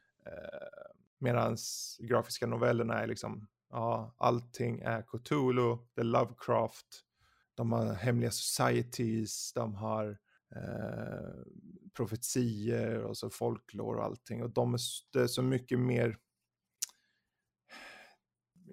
Medan 1.20 1.58
grafiska 2.00 2.48
novellerna 2.48 3.02
är 3.02 3.08
liksom, 3.08 3.48
ja, 3.70 4.16
allting 4.18 4.80
är 4.80 5.02
Cthulhu, 5.02 5.78
det 5.94 6.02
är 6.02 6.06
Lovecraft, 6.06 7.04
de 7.56 7.72
har 7.72 7.94
hemliga 7.94 8.32
societies, 8.32 9.54
de 9.54 9.76
har 9.76 10.18
eh, 10.56 11.44
profetier 11.94 13.04
och 13.04 13.18
så 13.18 13.30
folklore 13.30 13.98
och 13.98 14.06
allting. 14.06 14.44
Och 14.44 14.50
de 14.50 14.74
är, 14.74 14.80
det 15.14 15.20
är 15.20 15.28
så 15.28 15.42
mycket 15.42 15.80
mer 15.80 16.18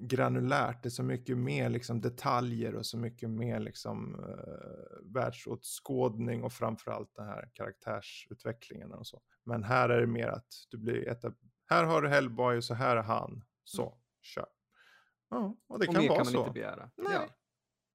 granulärt, 0.01 0.83
det 0.83 0.89
är 0.89 0.91
så 0.91 1.03
mycket 1.03 1.39
mer 1.39 1.69
liksom 1.69 2.01
detaljer 2.01 2.75
och 2.75 2.87
så 2.87 2.99
mycket 2.99 3.31
mer 3.31 3.61
liksom 3.61 4.15
eh, 4.15 5.15
världsåtskådning 5.15 6.43
och 6.43 6.53
framförallt 6.53 7.15
den 7.15 7.27
här 7.27 7.51
karaktärsutvecklingen 7.53 8.93
och 8.93 9.07
så. 9.07 9.23
Men 9.45 9.65
här 9.65 9.89
är 9.89 10.01
det 10.01 10.07
mer 10.07 10.29
att 10.29 10.49
du 10.71 10.79
blir 10.79 11.09
ett 11.09 11.25
här 11.67 11.85
har 11.85 12.03
du 12.03 12.09
Hellboy 12.09 12.57
och 12.57 12.65
så 12.65 12.75
här 12.75 12.97
är 12.97 13.03
han, 13.03 13.45
så 13.65 13.83
mm. 13.83 13.99
kör. 14.23 14.47
Ja, 15.29 15.57
och 15.67 15.79
det 15.79 15.89
och 15.89 15.95
kan 15.95 16.09
vara 16.09 16.25
så. 16.25 16.31
kan 16.31 16.41
man 16.41 16.47
inte 16.47 16.53
begära. 16.53 16.91
Nej. 16.97 17.13
Ja 17.13 17.29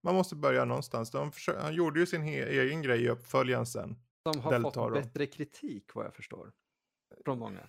man 0.07 0.15
måste 0.15 0.35
börja 0.35 0.65
någonstans. 0.65 1.11
De 1.11 1.31
försöker, 1.31 1.59
han 1.59 1.73
gjorde 1.73 1.99
ju 1.99 2.05
sin 2.05 2.23
egen 2.23 2.81
grej 2.81 3.03
i 3.03 3.09
uppföljaren 3.09 3.65
sen. 3.65 3.95
De 4.23 4.39
har 4.39 4.51
Del 4.51 4.61
fått 4.61 4.93
bättre 4.93 5.25
kritik 5.25 5.95
vad 5.95 6.05
jag 6.05 6.13
förstår. 6.13 6.51
Från 7.25 7.39
många. 7.39 7.59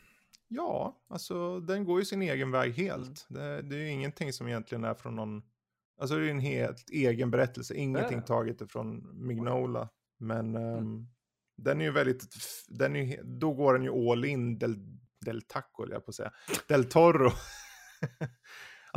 Ja, 0.49 1.03
alltså 1.09 1.61
den 1.61 1.84
går 1.84 1.99
ju 1.99 2.05
sin 2.05 2.22
egen 2.22 2.51
väg 2.51 2.72
helt. 2.72 3.26
Mm. 3.30 3.43
Det, 3.43 3.62
det, 3.62 3.76
är 3.76 3.80
ju 3.80 3.91
ingenting 3.91 4.32
som 4.32 4.49
egentligen 4.49 4.84
är 4.84 4.95
från 4.95 5.16
någon... 5.16 5.43
Alltså 6.01 6.16
det 6.16 6.26
är 6.26 6.30
en 6.30 6.39
helt 6.39 6.91
egen 6.91 7.30
berättelse, 7.30 7.74
ingenting 7.74 8.22
taget 8.22 8.61
ifrån 8.61 9.11
Mignola. 9.26 9.89
Men 10.18 10.55
mm. 10.55 10.78
um, 10.78 11.09
den 11.57 11.80
är 11.80 11.84
ju 11.84 11.91
väldigt, 11.91 12.26
den 12.68 12.97
är, 12.97 13.22
då 13.24 13.53
går 13.53 13.74
den 13.74 13.82
ju 13.82 14.11
all 14.11 14.24
in 14.24 14.59
del, 14.59 14.76
del 15.20 15.43
taco, 15.43 15.91
jag 15.91 16.05
på 16.05 16.11
att 16.11 16.14
säga. 16.14 16.32
Del 16.68 16.84
Toro. 16.84 17.30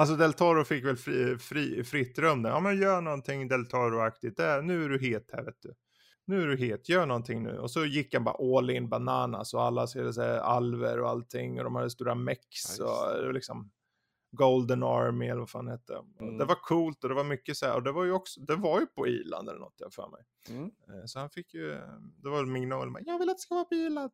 Alltså 0.02 0.16
Del 0.16 0.34
Toro 0.34 0.66
fick 0.66 0.86
väl 0.86 0.98
fri, 0.98 1.38
fri, 1.38 1.84
fritt 1.84 2.20
rum 2.20 2.42
där. 2.44 2.50
Ja 2.50 2.60
men 2.60 2.82
gör 2.82 3.02
någonting 3.02 3.48
Del 3.48 3.66
Toro-aktigt. 3.66 4.38
Nu 4.64 4.86
är 4.86 4.90
du 4.90 5.00
het 5.00 5.30
här 5.34 5.44
vet 5.44 5.62
du. 5.62 5.74
Nu 6.26 6.42
är 6.42 6.48
du 6.48 6.58
het, 6.58 6.90
gör 6.90 7.06
någonting 7.06 7.44
nu. 7.44 7.58
Och 7.58 7.72
så 7.72 7.86
gick 7.86 8.14
han 8.14 8.24
bara 8.24 8.58
all 8.58 8.70
in 8.70 8.90
bananas 8.90 9.54
och 9.54 9.64
alla 9.64 9.88
skulle 9.88 10.14
säga 10.14 10.42
alver 10.42 11.00
och 11.00 11.10
allting. 11.10 11.58
Och 11.58 11.64
de 11.64 11.76
hade 11.76 11.90
stora 11.90 12.16
mex 12.16 12.80
och 12.80 13.34
liksom 13.34 13.72
Golden 14.32 14.84
Army 14.84 15.28
eller 15.28 15.40
vad 15.40 15.50
fan 15.50 15.66
det 15.66 15.72
hette. 15.72 16.02
Mm. 16.20 16.38
Det 16.38 16.46
var 16.46 16.56
coolt 16.56 17.04
och 17.04 17.10
det 17.10 17.16
var 17.16 17.24
mycket 17.24 17.58
så 17.58 17.66
här. 17.66 17.76
Och 17.76 17.84
det 17.84 17.92
var 17.92 18.04
ju 18.04 18.12
också, 18.12 18.42
det 18.42 18.56
var 18.56 18.80
ju 18.80 18.86
på 18.86 19.08
Irland 19.08 19.50
eller 19.50 19.60
något 19.60 19.76
jag 19.78 19.94
för 19.94 20.08
mig. 20.08 20.22
Mm. 20.50 20.64
Eh, 20.64 21.06
så 21.06 21.20
han 21.20 21.30
fick 21.30 21.54
ju, 21.54 21.70
det 22.24 22.30
var 22.30 22.46
Mignol, 22.46 22.98
jag 23.06 23.20
vill 23.20 23.30
att 23.30 23.38
det 23.38 23.42
ska 23.42 23.56
vara 23.56 23.66
på 23.66 23.76
Irland. 23.76 24.12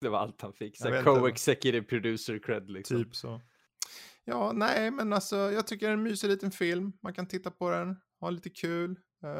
Det 0.00 0.08
var 0.08 0.18
allt 0.18 0.42
han 0.42 0.52
fick, 0.52 0.82
co-executive 1.04 1.82
producer 1.82 2.38
cred 2.38 2.70
liksom. 2.70 3.04
Typ 3.04 3.16
så. 3.16 3.40
Ja, 4.28 4.52
nej, 4.54 4.90
men 4.90 5.12
alltså 5.12 5.36
jag 5.36 5.66
tycker 5.66 5.86
det 5.86 5.92
är 5.92 5.96
en 5.96 6.02
mysig 6.02 6.28
liten 6.28 6.50
film. 6.50 6.92
Man 7.02 7.14
kan 7.14 7.26
titta 7.26 7.50
på 7.50 7.70
den, 7.70 7.96
ha 8.20 8.30
lite 8.30 8.50
kul. 8.50 8.90
Uh, 9.24 9.30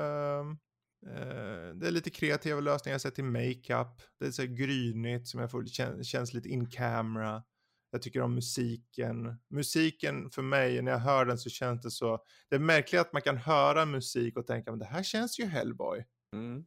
uh, 1.10 1.74
det 1.74 1.86
är 1.86 1.90
lite 1.90 2.10
kreativa 2.10 2.60
lösningar 2.60 2.98
sett 2.98 3.14
till 3.14 3.24
makeup. 3.24 4.02
Det 4.20 4.26
är 4.26 4.30
så 4.30 4.42
grynigt 4.42 5.28
som 5.28 5.40
jag 5.40 5.50
får, 5.50 5.66
kän, 5.66 6.04
känns 6.04 6.34
lite 6.34 6.48
in 6.48 6.70
camera. 6.70 7.42
Jag 7.90 8.02
tycker 8.02 8.20
om 8.20 8.34
musiken. 8.34 9.36
Musiken 9.50 10.30
för 10.30 10.42
mig, 10.42 10.82
när 10.82 10.92
jag 10.92 10.98
hör 10.98 11.24
den 11.24 11.38
så 11.38 11.50
känns 11.50 11.82
det 11.82 11.90
så. 11.90 12.18
Det 12.48 12.56
är 12.56 12.60
märkligt 12.60 13.00
att 13.00 13.12
man 13.12 13.22
kan 13.22 13.36
höra 13.36 13.86
musik 13.86 14.36
och 14.36 14.46
tänka, 14.46 14.70
men 14.70 14.78
det 14.78 14.86
här 14.86 15.02
känns 15.02 15.40
ju 15.40 15.44
Hellboy. 15.44 16.04
Mm. 16.32 16.64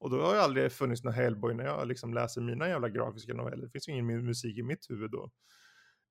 Och 0.00 0.10
då 0.10 0.20
har 0.22 0.34
jag 0.34 0.44
aldrig 0.44 0.72
funnits 0.72 1.04
någon 1.04 1.14
Hellboy 1.14 1.54
när 1.54 1.64
jag 1.64 1.88
liksom 1.88 2.14
läser 2.14 2.40
mina 2.40 2.68
jävla 2.68 2.88
grafiska 2.88 3.34
noveller. 3.34 3.64
Det 3.64 3.70
finns 3.70 3.88
ju 3.88 3.92
ingen 3.92 4.24
musik 4.24 4.58
i 4.58 4.62
mitt 4.62 4.90
huvud 4.90 5.10
då. 5.10 5.30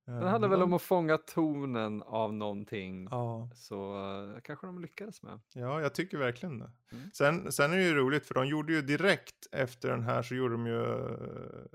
Det 0.07 0.29
handlar 0.29 0.49
väl 0.49 0.61
om 0.61 0.73
att 0.73 0.81
fånga 0.81 1.17
tonen 1.17 2.03
av 2.03 2.33
någonting. 2.33 3.07
Ja. 3.11 3.49
Så 3.55 3.95
uh, 3.95 4.39
kanske 4.43 4.67
de 4.67 4.81
lyckades 4.81 5.23
med. 5.23 5.39
Ja, 5.53 5.81
jag 5.81 5.95
tycker 5.95 6.17
verkligen 6.17 6.59
det. 6.59 6.71
Mm. 6.91 7.09
Sen, 7.13 7.51
sen 7.51 7.71
är 7.71 7.77
det 7.77 7.83
ju 7.83 7.95
roligt 7.95 8.25
för 8.25 8.33
de 8.33 8.47
gjorde 8.47 8.73
ju 8.73 8.81
direkt 8.81 9.47
efter 9.51 9.89
den 9.89 10.03
här 10.03 10.21
så 10.21 10.35
gjorde 10.35 10.53
de 10.53 10.67
ju 10.67 10.81
uh, 10.81 11.65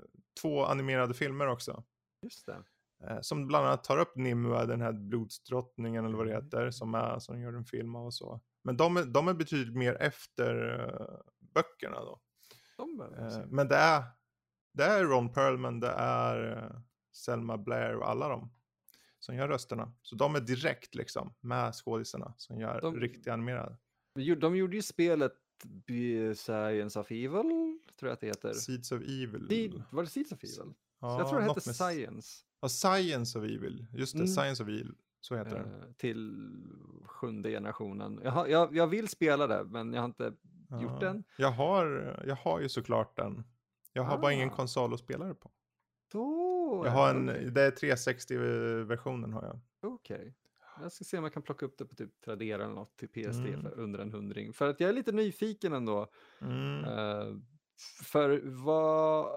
två 0.41 0.65
animerade 0.65 1.13
filmer 1.13 1.47
också. 1.47 1.83
Just 2.21 2.45
det. 2.45 2.63
Som 3.21 3.47
bland 3.47 3.67
annat 3.67 3.83
tar 3.83 3.97
upp 3.97 4.15
Nimue, 4.15 4.65
den 4.65 4.81
här 4.81 4.93
blodsdrottningen 4.93 6.05
eller 6.05 6.17
vad 6.17 6.27
det 6.27 6.33
mm. 6.33 6.45
heter, 6.45 6.71
som, 6.71 6.95
är, 6.95 7.19
som 7.19 7.41
gör 7.41 7.53
en 7.53 7.65
film 7.65 7.95
av 7.95 8.05
och 8.05 8.13
så. 8.13 8.41
Men 8.63 8.77
de 8.77 8.97
är, 8.97 9.05
de 9.05 9.27
är 9.27 9.33
betydligt 9.33 9.75
mer 9.75 10.01
efter 10.01 10.55
böckerna 11.53 11.99
då. 11.99 12.19
De 12.77 13.03
men 13.47 13.67
det 13.67 13.75
är, 13.75 14.03
det 14.73 14.83
är 14.83 15.03
Ron 15.03 15.33
Perlman, 15.33 15.79
det 15.79 15.91
är 15.97 16.71
Selma 17.13 17.57
Blair 17.57 17.95
och 17.95 18.09
alla 18.09 18.27
de 18.27 18.51
som 19.19 19.35
gör 19.35 19.47
rösterna. 19.47 19.93
Så 20.01 20.15
de 20.15 20.35
är 20.35 20.39
direkt 20.39 20.95
liksom 20.95 21.33
med 21.39 21.75
skådisarna 21.75 22.33
som 22.37 22.59
gör 22.59 22.81
de, 22.81 22.99
riktigt 22.99 23.27
animerade. 23.27 23.77
De 24.37 24.55
gjorde 24.55 24.75
ju 24.75 24.81
spelet 24.81 25.33
Science 26.35 26.99
of 26.99 27.11
Evil, 27.11 27.79
tror 27.99 28.09
jag 28.09 28.11
att 28.11 28.21
det 28.21 28.27
heter. 28.27 28.53
Seeds 28.53 28.91
of 28.91 29.01
Evil. 29.01 29.47
Seed, 29.49 29.83
var 29.91 30.03
det 30.03 30.09
Seeds 30.09 30.31
of 30.31 30.43
Evil? 30.43 30.73
Ja, 30.99 31.19
jag 31.19 31.29
tror 31.29 31.39
det 31.39 31.45
hette 31.45 31.73
Science. 31.73 32.45
Ja, 32.61 32.69
Science 32.69 33.39
of 33.39 33.45
Evil. 33.45 33.85
Just 33.93 34.13
det, 34.13 34.19
mm. 34.19 34.27
Science 34.27 34.63
of 34.63 34.69
Evil. 34.69 34.95
Så 35.21 35.35
heter 35.35 35.59
uh, 35.59 35.65
det. 35.65 35.93
Till 35.97 36.47
sjunde 37.05 37.49
generationen. 37.49 38.19
Jag, 38.23 38.31
har, 38.31 38.47
jag, 38.47 38.75
jag 38.75 38.87
vill 38.87 39.07
spela 39.07 39.47
det, 39.47 39.63
men 39.63 39.93
jag 39.93 40.01
har 40.01 40.05
inte 40.05 40.33
ja. 40.69 40.81
gjort 40.81 40.99
den. 40.99 41.23
Jag 41.37 41.51
har, 41.51 41.85
jag 42.27 42.35
har 42.35 42.59
ju 42.59 42.69
såklart 42.69 43.17
den. 43.17 43.43
Jag 43.93 44.03
har 44.03 44.17
ah. 44.17 44.21
bara 44.21 44.33
ingen 44.33 44.49
ah. 44.49 44.55
konsol 44.55 44.93
att 44.93 44.99
spela 44.99 45.25
det 45.25 45.35
på. 45.35 45.51
Då, 46.11 46.52
jag 46.85 46.91
har 46.91 47.09
en, 47.09 47.25
det 47.25 47.61
är 47.61 47.71
360-versionen 47.71 49.33
har 49.33 49.43
jag. 49.43 49.59
Okej. 49.93 50.15
Okay. 50.15 50.33
Jag 50.81 50.91
ska 50.91 51.03
se 51.03 51.17
om 51.17 51.23
jag 51.23 51.33
kan 51.33 51.43
plocka 51.43 51.65
upp 51.65 51.77
det 51.77 51.85
på 51.85 51.95
typ 51.95 52.21
Tradera 52.25 52.63
eller 52.63 52.73
något 52.73 52.97
till 52.97 53.07
PSD 53.07 53.45
mm. 53.47 53.61
för 53.61 53.79
under 53.79 53.99
en 53.99 54.11
hundring. 54.11 54.53
För 54.53 54.69
att 54.69 54.79
jag 54.79 54.89
är 54.89 54.93
lite 54.93 55.11
nyfiken 55.11 55.73
ändå. 55.73 56.07
Mm. 56.41 56.85
Uh, 56.85 57.37
för 58.03 58.41
vad, 58.43 59.27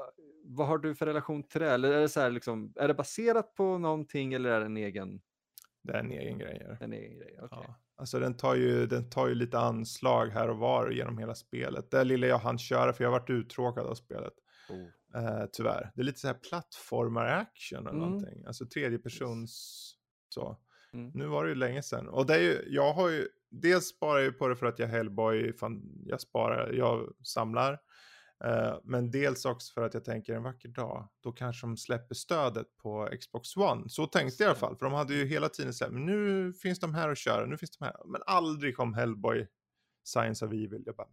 vad 0.45 0.67
har 0.67 0.79
du 0.79 0.95
för 0.95 1.07
relation 1.07 1.43
till 1.43 1.61
det? 1.61 1.71
Eller 1.71 1.93
är 1.93 2.01
det, 2.01 2.09
så 2.09 2.21
här, 2.21 2.31
liksom, 2.31 2.73
är 2.77 2.89
det 2.89 2.95
baserat 2.95 3.55
på 3.55 3.79
någonting 3.79 4.33
eller 4.33 4.51
är 4.51 4.61
det 4.61 4.67
en 4.67 4.77
egen? 4.77 5.21
Det 5.83 5.93
är 5.93 5.99
en 5.99 6.13
egen 6.13 6.39
grej. 6.39 6.77
En 6.81 6.93
egen 6.93 7.19
grej, 7.19 7.39
okay. 7.43 7.49
ja. 7.51 7.81
Alltså 7.99 8.19
den 8.19 8.37
tar, 8.37 8.55
ju, 8.55 8.87
den 8.87 9.11
tar 9.11 9.29
ju 9.29 9.35
lite 9.35 9.59
anslag 9.59 10.27
här 10.27 10.51
och 10.51 10.59
var 10.59 10.91
genom 10.91 11.19
hela 11.19 11.35
spelet. 11.35 11.91
Det 11.91 12.05
lilla 12.05 12.27
jag 12.27 12.39
hann 12.39 12.59
köra, 12.59 12.93
för 12.93 13.05
jag 13.05 13.11
varit 13.11 13.31
uttråkad 13.31 13.87
av 13.87 13.95
spelet. 13.95 14.33
Oh. 14.69 14.87
Eh, 15.17 15.45
tyvärr. 15.53 15.93
Det 15.95 16.01
är 16.01 16.05
lite 16.05 16.21
så 16.21 16.27
här 16.27 16.35
plattformar-action 16.35 17.79
eller 17.87 17.91
Mm. 17.91 18.11
någonting. 18.11 18.45
Alltså 18.47 18.67
tredje 18.67 18.99
persons 18.99 19.93
så. 20.29 20.59
Mm. 20.93 21.11
Nu 21.15 21.27
var 21.27 21.45
det 21.45 21.49
ju 21.49 21.55
länge 21.55 21.83
sedan. 21.83 22.09
Och 22.09 22.27
det 22.27 22.35
är 22.35 22.39
ju, 22.41 22.65
jag 22.67 22.93
har 22.93 23.09
ju, 23.09 23.29
dels 23.51 23.89
sparar 23.89 24.19
jag 24.19 24.25
ju 24.25 24.33
på 24.33 24.49
det 24.49 24.57
för 24.57 24.67
att 24.67 24.79
jag 24.79 24.89
är 24.89 24.93
Hellboy, 24.93 25.53
fan, 25.53 25.83
jag 26.07 26.21
sparar, 26.21 26.73
jag 26.73 27.13
samlar. 27.27 27.73
Eh, 28.45 28.79
men 28.85 29.11
dels 29.11 29.45
också 29.45 29.73
för 29.73 29.83
att 29.83 29.95
jag 29.95 30.05
tänker 30.05 30.33
en 30.35 30.43
vacker 30.43 30.69
dag, 30.69 31.09
då 31.21 31.33
kanske 31.33 31.67
de 31.67 31.77
släpper 31.77 32.15
stödet 32.15 32.77
på 32.83 33.09
Xbox 33.21 33.57
One. 33.57 33.89
Så 33.89 34.07
tänkte 34.07 34.43
jag 34.43 34.49
i 34.49 34.51
alla 34.51 34.59
fall, 34.59 34.77
för 34.77 34.87
de 34.87 34.93
hade 34.95 35.15
ju 35.15 35.25
hela 35.27 35.49
tiden 35.49 35.75
sagt, 35.75 35.93
men 35.93 36.07
nu 36.07 36.53
finns 36.53 36.81
de 36.81 36.95
här 36.95 37.09
att 37.09 37.19
köra, 37.19 37.47
nu 37.47 37.59
finns 37.59 37.77
de 37.79 37.85
här. 37.85 37.97
Men 38.07 38.23
aldrig 38.27 38.77
kom 38.77 38.95
Hellboy, 38.95 39.47
Science 40.05 40.47
of 40.47 40.53
Evil. 40.53 40.83
Jag 40.87 40.97
bara, 40.97 41.09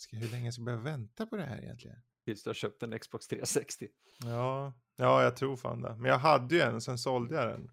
ska, 0.00 0.16
hur 0.16 0.28
länge 0.28 0.52
ska 0.52 0.60
jag 0.60 0.66
behöva 0.66 0.82
vänta 0.82 1.26
på 1.26 1.36
det 1.36 1.42
här 1.42 1.62
egentligen? 1.62 1.96
Tills 2.24 2.42
du 2.42 2.50
har 2.50 2.54
köpt 2.54 2.82
en 2.82 2.98
Xbox 2.98 3.28
360. 3.28 3.88
Ja, 4.24 4.74
ja, 4.96 5.22
jag 5.22 5.36
tror 5.36 5.56
fan 5.56 5.82
det. 5.82 5.96
Men 5.96 6.10
jag 6.10 6.18
hade 6.18 6.54
ju 6.54 6.60
en, 6.60 6.80
sen 6.80 6.98
sålde 6.98 7.34
jag 7.34 7.48
den. 7.48 7.70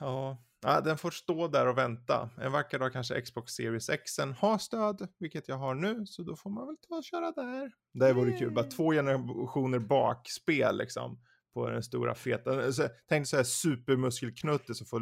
Ja, 0.00 0.44
ja, 0.60 0.80
den 0.80 0.98
får 0.98 1.10
stå 1.10 1.48
där 1.48 1.66
och 1.66 1.78
vänta. 1.78 2.30
En 2.38 2.52
vacker 2.52 2.78
dag 2.78 2.92
kanske 2.92 3.20
Xbox 3.20 3.52
Series 3.52 3.88
X 3.88 4.18
har 4.38 4.58
stöd, 4.58 5.08
vilket 5.18 5.48
jag 5.48 5.56
har 5.56 5.74
nu, 5.74 6.06
så 6.06 6.22
då 6.22 6.36
får 6.36 6.50
man 6.50 6.66
väl 6.66 6.76
ta 6.88 6.94
och 6.94 7.04
köra 7.04 7.32
där. 7.32 7.72
Det 7.92 8.12
vore 8.12 8.38
kul, 8.38 8.54
bara 8.54 8.64
två 8.64 8.92
generationer 8.92 9.78
bakspel 9.78 10.76
liksom. 10.76 11.20
På 11.54 11.68
den 11.68 11.82
stora 11.82 12.14
feta, 12.14 12.72
så, 12.72 12.88
tänk 13.08 13.26
så 13.26 13.36
här 13.36 13.44
supermuskelknutte 13.44 14.74
som 14.74 14.86
får 14.86 15.00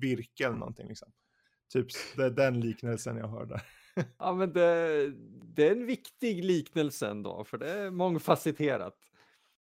virke 0.00 0.46
eller 0.46 0.56
någonting 0.56 0.88
liksom. 0.88 1.12
Typ 1.72 1.86
det 2.16 2.24
är 2.24 2.30
den 2.30 2.60
liknelsen 2.60 3.16
jag 3.16 3.28
hör 3.28 3.46
där. 3.46 3.62
Ja, 4.18 4.34
men 4.34 4.52
det, 4.52 5.10
det 5.54 5.68
är 5.68 5.72
en 5.72 5.86
viktig 5.86 6.44
liknelse 6.44 7.08
ändå, 7.08 7.44
för 7.44 7.58
det 7.58 7.70
är 7.70 7.90
mångfacetterat. 7.90 8.96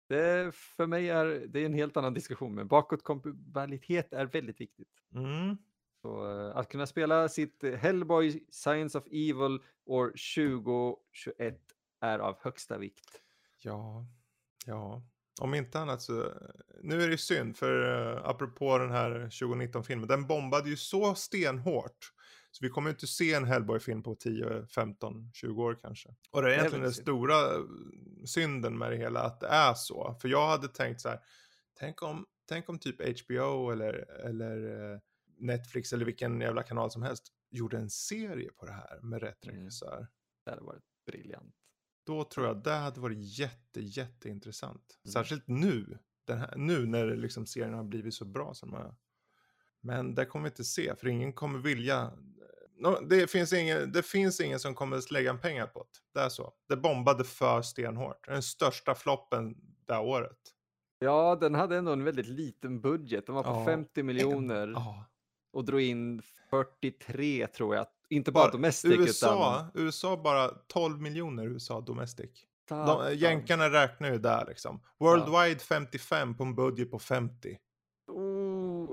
Det 0.09 0.55
för 0.55 0.87
mig 0.87 1.11
är 1.11 1.25
det 1.25 1.61
är 1.61 1.67
en 1.67 1.75
helt 1.75 1.97
annan 1.97 2.15
diskussion, 2.15 2.55
men 2.55 2.69
bakåtkompatibilitet 2.69 4.13
är 4.13 4.27
väldigt 4.27 4.61
viktigt. 4.61 4.89
Mm. 5.15 5.57
Så, 6.03 6.31
eh, 6.31 6.57
att 6.57 6.69
kunna 6.69 6.87
spela 6.87 7.29
sitt 7.29 7.65
eh, 7.65 7.73
Hellboy 7.73 8.45
Science 8.51 8.99
of 8.99 9.07
Evil 9.07 9.59
år 9.87 10.07
2021 10.07 11.61
är 12.01 12.19
av 12.19 12.37
högsta 12.41 12.79
vikt. 12.79 13.23
Ja, 13.59 14.07
ja. 14.67 15.03
Om 15.41 15.55
inte 15.55 15.81
annat 15.81 16.03
så, 16.03 16.33
nu 16.83 17.03
är 17.03 17.07
det 17.07 17.13
ju 17.13 17.19
synd 17.19 17.57
för 17.57 17.73
uh, 17.73 18.29
apropå 18.29 18.79
den 18.79 18.91
här 18.91 19.11
2019-filmen, 19.11 20.09
den 20.09 20.27
bombade 20.27 20.71
ju 20.71 20.77
så 20.77 21.15
stenhårt. 21.15 22.13
Så 22.51 22.65
vi 22.65 22.71
kommer 22.71 22.91
inte 22.91 23.07
se 23.07 23.35
en 23.35 23.45
Hellboy-film 23.45 24.03
på 24.03 24.15
10, 24.15 24.67
15, 24.67 25.31
20 25.33 25.63
år 25.63 25.79
kanske. 25.83 26.09
Och 26.31 26.43
det 26.43 26.49
är 26.49 26.59
egentligen 26.59 26.83
den 26.85 26.93
stora 26.93 27.55
eh, 27.55 27.63
synden 28.27 28.79
med 28.79 28.91
det 28.91 28.97
hela, 28.97 29.21
att 29.23 29.41
det 29.41 29.47
är 29.47 29.75
så. 29.75 30.17
För 30.21 30.29
jag 30.29 30.49
hade 30.49 30.69
tänkt 30.69 31.01
så 31.01 31.09
här, 31.09 31.21
tänk 31.79 32.03
om, 32.03 32.27
tänk 32.49 32.69
om 32.69 32.79
typ 32.79 33.21
HBO 33.21 33.71
eller, 33.71 33.93
eller 34.27 34.93
eh, 34.93 34.99
Netflix 35.39 35.93
eller 35.93 36.05
vilken 36.05 36.41
jävla 36.41 36.63
kanal 36.63 36.91
som 36.91 37.03
helst 37.03 37.25
gjorde 37.51 37.77
en 37.79 37.91
serie 37.91 38.51
på 38.57 38.67
det 38.67 38.73
här 38.73 39.01
med 39.03 39.23
rätt 39.23 39.45
Mm. 39.47 39.57
regissör. 39.57 40.07
Det 40.45 40.51
hade 40.51 40.63
varit 40.63 40.85
briljant. 41.07 41.55
Då 42.07 42.25
tror 42.25 42.47
jag 42.47 42.63
det 42.63 42.75
hade 42.75 43.01
varit 43.01 43.39
jätte, 43.39 43.81
jätteintressant. 43.81 44.99
Mm. 45.05 45.13
Särskilt 45.13 45.49
nu. 45.49 45.99
Här, 46.29 46.57
nu 46.57 46.87
när 46.87 47.17
liksom 47.17 47.47
serien 47.47 47.75
har 47.75 47.85
blivit 47.85 48.15
så 48.15 48.25
bra 48.25 48.55
som 48.55 48.71
den 48.71 48.81
har. 48.83 48.97
Men 49.81 50.15
det 50.15 50.27
kommer 50.27 50.45
vi 50.45 50.49
inte 50.51 50.65
se, 50.65 50.95
för 50.97 51.09
ingen 51.09 51.33
kommer 51.33 51.59
vilja. 51.59 52.13
Det, 53.09 53.31
finns 53.31 53.53
ingen, 53.53 53.93
det 53.93 54.03
finns 54.03 54.41
ingen 54.41 54.61
som 54.61 54.75
kommer 54.75 55.13
lägga 55.13 55.31
en 55.31 55.39
pengar 55.41 55.67
på 55.67 55.79
det. 55.79 56.21
Det 56.21 56.25
är 56.27 56.29
så. 56.29 56.53
Det 56.69 56.77
bombade 56.77 57.25
för 57.25 57.63
stenhårt. 57.63 58.27
Den 58.27 58.43
största 58.43 58.95
floppen 58.95 59.57
det 59.87 59.99
året. 59.99 60.39
Ja, 60.99 61.37
den 61.41 61.55
hade 61.55 61.77
ändå 61.77 61.93
en 61.93 62.05
väldigt 62.05 62.27
liten 62.29 62.81
budget. 62.81 63.27
Den 63.27 63.35
var 63.35 63.43
på 63.43 63.51
Ja, 63.51 63.65
50 63.65 64.03
miljoner 64.03 64.69
Ja. 64.69 65.05
och 65.53 65.65
drog 65.65 65.81
in 65.81 66.23
43 66.51 67.47
tror 67.47 67.75
jag. 67.77 67.87
Inte 68.11 68.33
bara 68.33 68.45
Bara, 68.45 68.53
domestic 68.53 68.93
USA, 68.99 69.67
USA 69.75 70.17
bara 70.17 70.49
12 70.49 71.01
miljoner 71.01 71.47
USA 71.47 71.81
domestic. 71.81 72.31
utan... 72.65 72.87
De, 72.87 73.15
jänkarna 73.15 73.71
räknar 73.71 74.11
ju 74.13 74.19
där 74.19 74.45
liksom. 74.49 74.81
Worldwide 74.99 75.61
55 75.61 76.37
på 76.37 76.43
en 76.45 76.55
budget 76.55 76.91
på 76.91 76.99
50. 76.99 77.59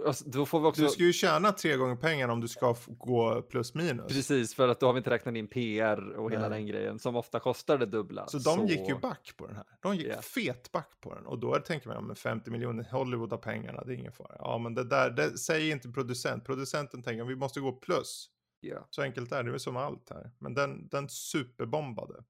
Alltså, 0.06 0.30
då 0.30 0.45
får 0.45 0.60
vi 0.60 0.66
också... 0.68 0.82
Du 0.82 0.89
ska 0.89 1.03
ju 1.03 1.14
tjäna 1.14 1.51
tre 1.51 1.76
gånger 1.78 1.95
pengarna 1.95 2.34
om 2.34 2.41
du 2.41 2.47
ska 2.47 2.76
gå 2.88 3.41
plus 3.41 3.74
minus. 3.74 4.08
Precis, 4.08 4.56
för 4.56 4.68
att 4.68 4.80
då 4.80 4.86
har 4.86 4.93
vi 4.93 4.97
inte 4.97 5.10
räknat 5.10 5.36
in 5.36 5.47
PR 5.47 6.10
och 6.10 6.32
hela 6.32 6.49
Nej. 6.49 6.60
den 6.60 6.68
grejen 6.68 6.99
som 6.99 7.16
ofta 7.16 7.39
kostar 7.39 7.78
det 7.78 7.86
dubbla. 7.86 8.28
Så 8.28 8.38
de 8.38 8.68
gick 8.68 8.89
ju 8.89 8.95
back 8.99 9.34
på 9.38 9.47
den 9.47 9.56
här. 9.56 9.66
De 9.82 9.95
gick 9.95 10.08
Ja. 10.08 10.22
fet 10.22 10.72
back 10.72 10.89
på 11.01 11.16
den. 11.16 11.26
Och 11.26 11.39
då 11.39 11.56
tänker 11.56 11.88
man, 11.89 12.03
men 12.08 12.16
50 12.16 12.51
miljoner, 12.51 12.88
Hollywood 12.91 13.32
har 13.32 13.38
pengarna, 13.38 13.84
det 13.84 13.93
är 13.93 13.97
ingen 13.97 14.12
fara. 14.12 14.36
Ja, 14.39 14.58
men 14.58 14.74
det 14.76 14.84
där, 14.84 15.10
det 15.10 15.38
säger 15.38 15.72
inte 15.76 15.89
producent. 15.89 16.45
Producenten 16.45 17.03
tänker, 17.03 17.24
vi 17.26 17.36
måste 17.36 17.60
gå 17.60 17.72
plus. 17.72 18.30
Ja. 18.60 18.88
Så 18.89 19.01
enkelt 19.01 19.32
är 19.32 19.43
det, 19.43 19.49
det 19.51 19.56
är 19.56 19.60
som 19.60 19.78
allt 19.78 20.10
här. 20.10 20.32
Men 20.39 20.53
den, 20.53 20.88
den 20.88 21.10
superbombade. 21.10 22.24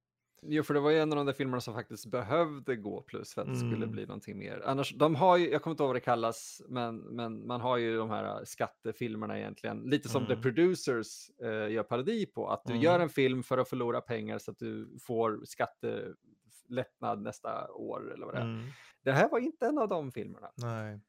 Jo, 0.48 0.64
för 0.64 0.74
det 0.74 0.80
var 0.80 0.92
ju 0.92 1.00
en 1.00 1.12
av 1.12 1.16
de 1.16 1.26
där 1.26 1.34
filmerna 1.34 1.62
som 1.62 1.74
faktiskt 1.74 2.06
behövde 2.06 2.76
gå 2.76 3.02
plus 3.02 3.34
för 3.34 3.42
att 3.42 3.48
det 3.48 3.56
skulle 3.56 3.76
Mm. 3.76 3.92
bli 3.92 4.06
någonting 4.06 4.38
mer. 4.38 4.62
Annars, 4.66 4.94
de 4.96 5.16
har 5.16 5.38
ju, 5.38 5.50
jag 5.52 5.62
kommer 5.62 5.72
inte 5.74 5.84
ihåg 5.84 5.90
vad 5.90 5.96
det 5.96 6.00
kallas, 6.00 6.62
men, 6.68 6.98
men 6.98 7.48
man 7.48 7.62
har 7.62 7.78
ju 7.78 7.98
de 7.98 8.10
här 8.10 8.24
äh, 8.40 8.44
skattefilmerna 8.46 9.40
egentligen, 9.40 9.80
lite 9.80 10.10
som 10.10 10.26
The 10.26 10.32
Mm. 10.34 10.42
Producers 10.44 11.30
eh, 11.44 11.72
gör 11.72 11.84
parodi 11.84 12.26
på, 12.26 12.50
att 12.50 12.66
du 12.66 12.74
Mm. 12.74 12.84
gör 12.84 13.00
en 13.00 13.10
film 13.10 13.44
för 13.44 13.58
att 13.58 13.70
förlora 13.70 14.02
pengar 14.02 14.38
så 14.38 14.52
att 14.52 14.60
du 14.60 14.98
får 15.02 15.42
skattelättnad 15.46 17.22
nästa 17.22 17.72
år 17.72 18.14
eller 18.14 18.26
vad 18.26 18.36
det 18.36 18.40
är. 18.40 18.44
Mm. 18.46 18.66
Det 19.04 19.12
här 19.12 19.30
var 19.30 19.40
inte 19.40 19.66
en 19.66 19.78
av 19.78 19.88
de 19.88 20.12
filmerna. 20.12 20.48
Nej. 20.56 21.00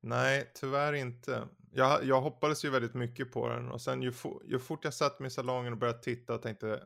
Nej, 0.00 0.50
tyvärr 0.54 0.92
inte. 0.92 1.48
Jag, 1.72 2.04
jag 2.04 2.20
hoppades 2.20 2.64
ju 2.64 2.70
väldigt 2.70 2.94
mycket 2.94 3.32
på 3.32 3.48
den 3.48 3.68
och 3.70 3.80
sen 3.80 4.02
ju, 4.02 4.10
fo- 4.10 4.42
ju 4.44 4.58
fort 4.58 4.84
jag 4.84 4.94
satt 4.94 5.20
mig 5.20 5.26
i 5.26 5.30
salongen 5.30 5.72
och 5.72 5.78
började 5.78 5.98
titta 6.02 6.34
och 6.34 6.42
tänkte 6.42 6.82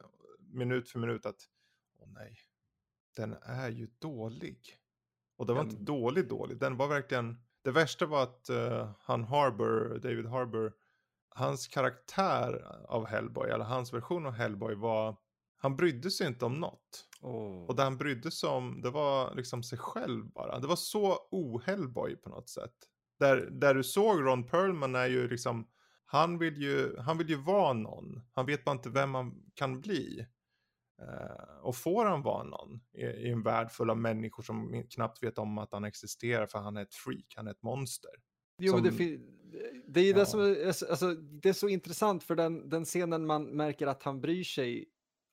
minut 0.52 0.88
för 0.90 0.98
minut 0.98 1.26
att 1.26 1.40
nej, 2.14 2.38
den 3.16 3.36
är 3.42 3.68
ju 3.68 3.86
dålig. 3.98 4.58
Och 5.36 5.46
det 5.46 5.52
var 5.52 5.60
inte 5.62 5.76
Den- 5.76 5.84
dålig 5.84 6.28
dålig, 6.28 6.58
den 6.58 6.76
var 6.76 6.88
verkligen, 6.88 7.42
det 7.64 7.70
värsta 7.70 8.06
var 8.06 8.22
att 8.22 8.48
eh, 8.48 8.90
han 9.00 9.24
Harbour, 9.24 9.98
David 9.98 10.26
Harbour, 10.26 10.72
hans 11.28 11.66
karaktär 11.68 12.66
av 12.88 13.06
Hellboy, 13.06 13.50
eller 13.50 13.64
hans 13.64 13.92
version 13.92 14.26
av 14.26 14.32
Hellboy 14.32 14.74
var, 14.74 15.16
han 15.56 15.76
brydde 15.76 16.10
sig 16.10 16.26
inte 16.26 16.44
om 16.44 16.54
något. 16.54 17.08
Och 17.68 17.76
det 17.76 17.82
han 17.82 17.96
brydde 17.98 18.30
sig 18.30 18.48
om, 18.48 18.80
det 18.82 18.90
var 18.90 19.34
liksom 19.34 19.62
sig 19.62 19.78
själv 19.78 20.26
bara. 20.32 20.58
Det 20.58 20.66
var 20.66 20.76
så 20.76 21.18
o-Hellboy 21.30 22.16
på 22.16 22.28
något 22.28 22.48
sätt. 22.48 22.74
Där, 23.18 23.36
där 23.50 23.74
du 23.74 23.84
såg 23.84 24.20
Ron 24.26 24.46
Perlman 24.46 24.94
är 24.94 25.06
ju 25.06 25.28
liksom, 25.28 25.68
han 26.04 26.38
vill 26.38 26.62
ju, 26.62 26.96
han 26.98 27.18
vill 27.18 27.28
ju 27.28 27.36
vara 27.42 27.72
någon. 27.72 28.20
Han 28.32 28.46
vet 28.46 28.64
bara 28.64 28.72
inte 28.76 28.90
vem 28.90 29.14
han 29.14 29.50
kan 29.54 29.80
bli. 29.80 30.26
Eh, 31.02 31.58
och 31.62 31.76
får 31.76 32.04
han 32.04 32.22
vara 32.22 32.42
någon 32.44 32.80
i, 32.92 33.02
i 33.04 33.30
en 33.30 33.42
värld 33.42 33.70
full 33.70 33.90
av 33.90 33.98
människor 33.98 34.42
som 34.42 34.82
knappt 34.90 35.22
vet 35.22 35.38
om 35.38 35.58
att 35.58 35.72
han 35.72 35.84
existerar 35.84 36.46
för 36.46 36.58
han 36.58 36.76
är 36.76 36.82
ett 36.82 36.94
freak, 36.94 37.32
han 37.36 37.46
är 37.46 37.50
ett 37.50 37.62
monster. 37.62 38.10
Jo, 38.58 38.76
det, 38.78 38.88
som- 38.88 38.98
fin- 38.98 39.34
det 39.86 40.00
är 40.00 40.04
ju 40.04 40.10
Ja. 40.10 40.16
det 40.18 40.26
som 40.26 40.40
är, 40.40 40.66
alltså, 40.66 41.14
det 41.14 41.48
är 41.48 41.52
så 41.52 41.68
intressant 41.68 42.22
för 42.24 42.34
den, 42.36 42.68
den 42.68 42.84
scenen 42.84 43.26
man 43.26 43.44
märker 43.44 43.86
att 43.86 44.02
han 44.02 44.20
bryr 44.20 44.44
sig 44.44 44.86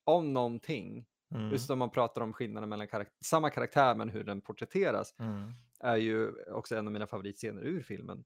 om 0.04 0.34
någonting, 0.34 1.06
Mm. 1.36 1.52
just 1.52 1.70
om 1.70 1.80
man 1.80 1.90
pratar 1.90 2.22
om 2.22 2.34
skillnaden 2.34 2.70
mellan 2.70 2.88
karak- 2.88 3.18
samma 3.26 3.50
karaktär 3.50 3.96
men 3.96 4.10
hur 4.10 4.24
den 4.24 4.42
porträtteras, 4.42 5.16
Mm. 5.20 5.52
är 5.80 5.96
ju 5.98 6.32
också 6.52 6.76
en 6.76 6.88
av 6.88 6.94
mina 6.94 7.08
favoritscener 7.08 7.62
ur 7.62 7.82
filmen. 7.84 8.24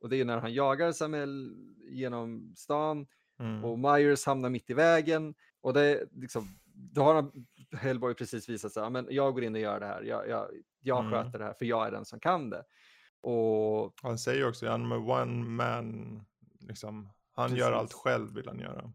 Och 0.00 0.08
det 0.08 0.16
är 0.16 0.18
ju 0.18 0.24
när 0.24 0.38
han 0.38 0.54
jagar 0.54 0.92
Samuel 0.92 1.56
genom 1.90 2.54
stan 2.56 3.06
Mm. 3.40 3.64
och 3.64 3.78
Myers 3.78 4.26
hamnar 4.26 4.50
mitt 4.50 4.70
i 4.70 4.74
vägen 4.74 5.34
och 5.60 5.72
det 5.74 5.80
är 5.80 6.08
liksom, 6.12 6.48
då 6.76 7.02
har 7.02 7.14
han, 7.14 7.32
Hellboy 7.78 8.14
precis 8.14 8.48
visat 8.48 8.72
sig, 8.72 8.82
"Ja, 8.82 8.90
men 8.90 9.06
jag 9.10 9.34
går 9.34 9.44
in 9.44 9.54
och 9.54 9.60
gör 9.60 9.80
det 9.80 9.86
här, 9.86 10.02
jag, 10.02 10.28
jag, 10.28 10.46
jag 10.80 11.00
Mm. 11.04 11.12
sköter 11.12 11.38
det 11.38 11.44
här 11.44 11.52
för 11.52 11.64
jag 11.64 11.86
är 11.86 11.90
den 11.90 12.04
som 12.04 12.20
kan 12.20 12.50
det. 12.50 12.64
Och 13.20 13.92
Han 14.02 14.18
säger 14.18 14.48
också, 14.48 14.68
han 14.68 14.92
är 14.92 15.10
one 15.10 15.44
man, 15.44 16.20
liksom, 16.60 17.08
han 17.32 17.50
gör 17.56 17.56
Precis. 17.72 17.78
allt 17.80 17.92
själv 17.92 18.34
vill 18.34 18.48
han 18.48 18.58
göra. 18.58 18.92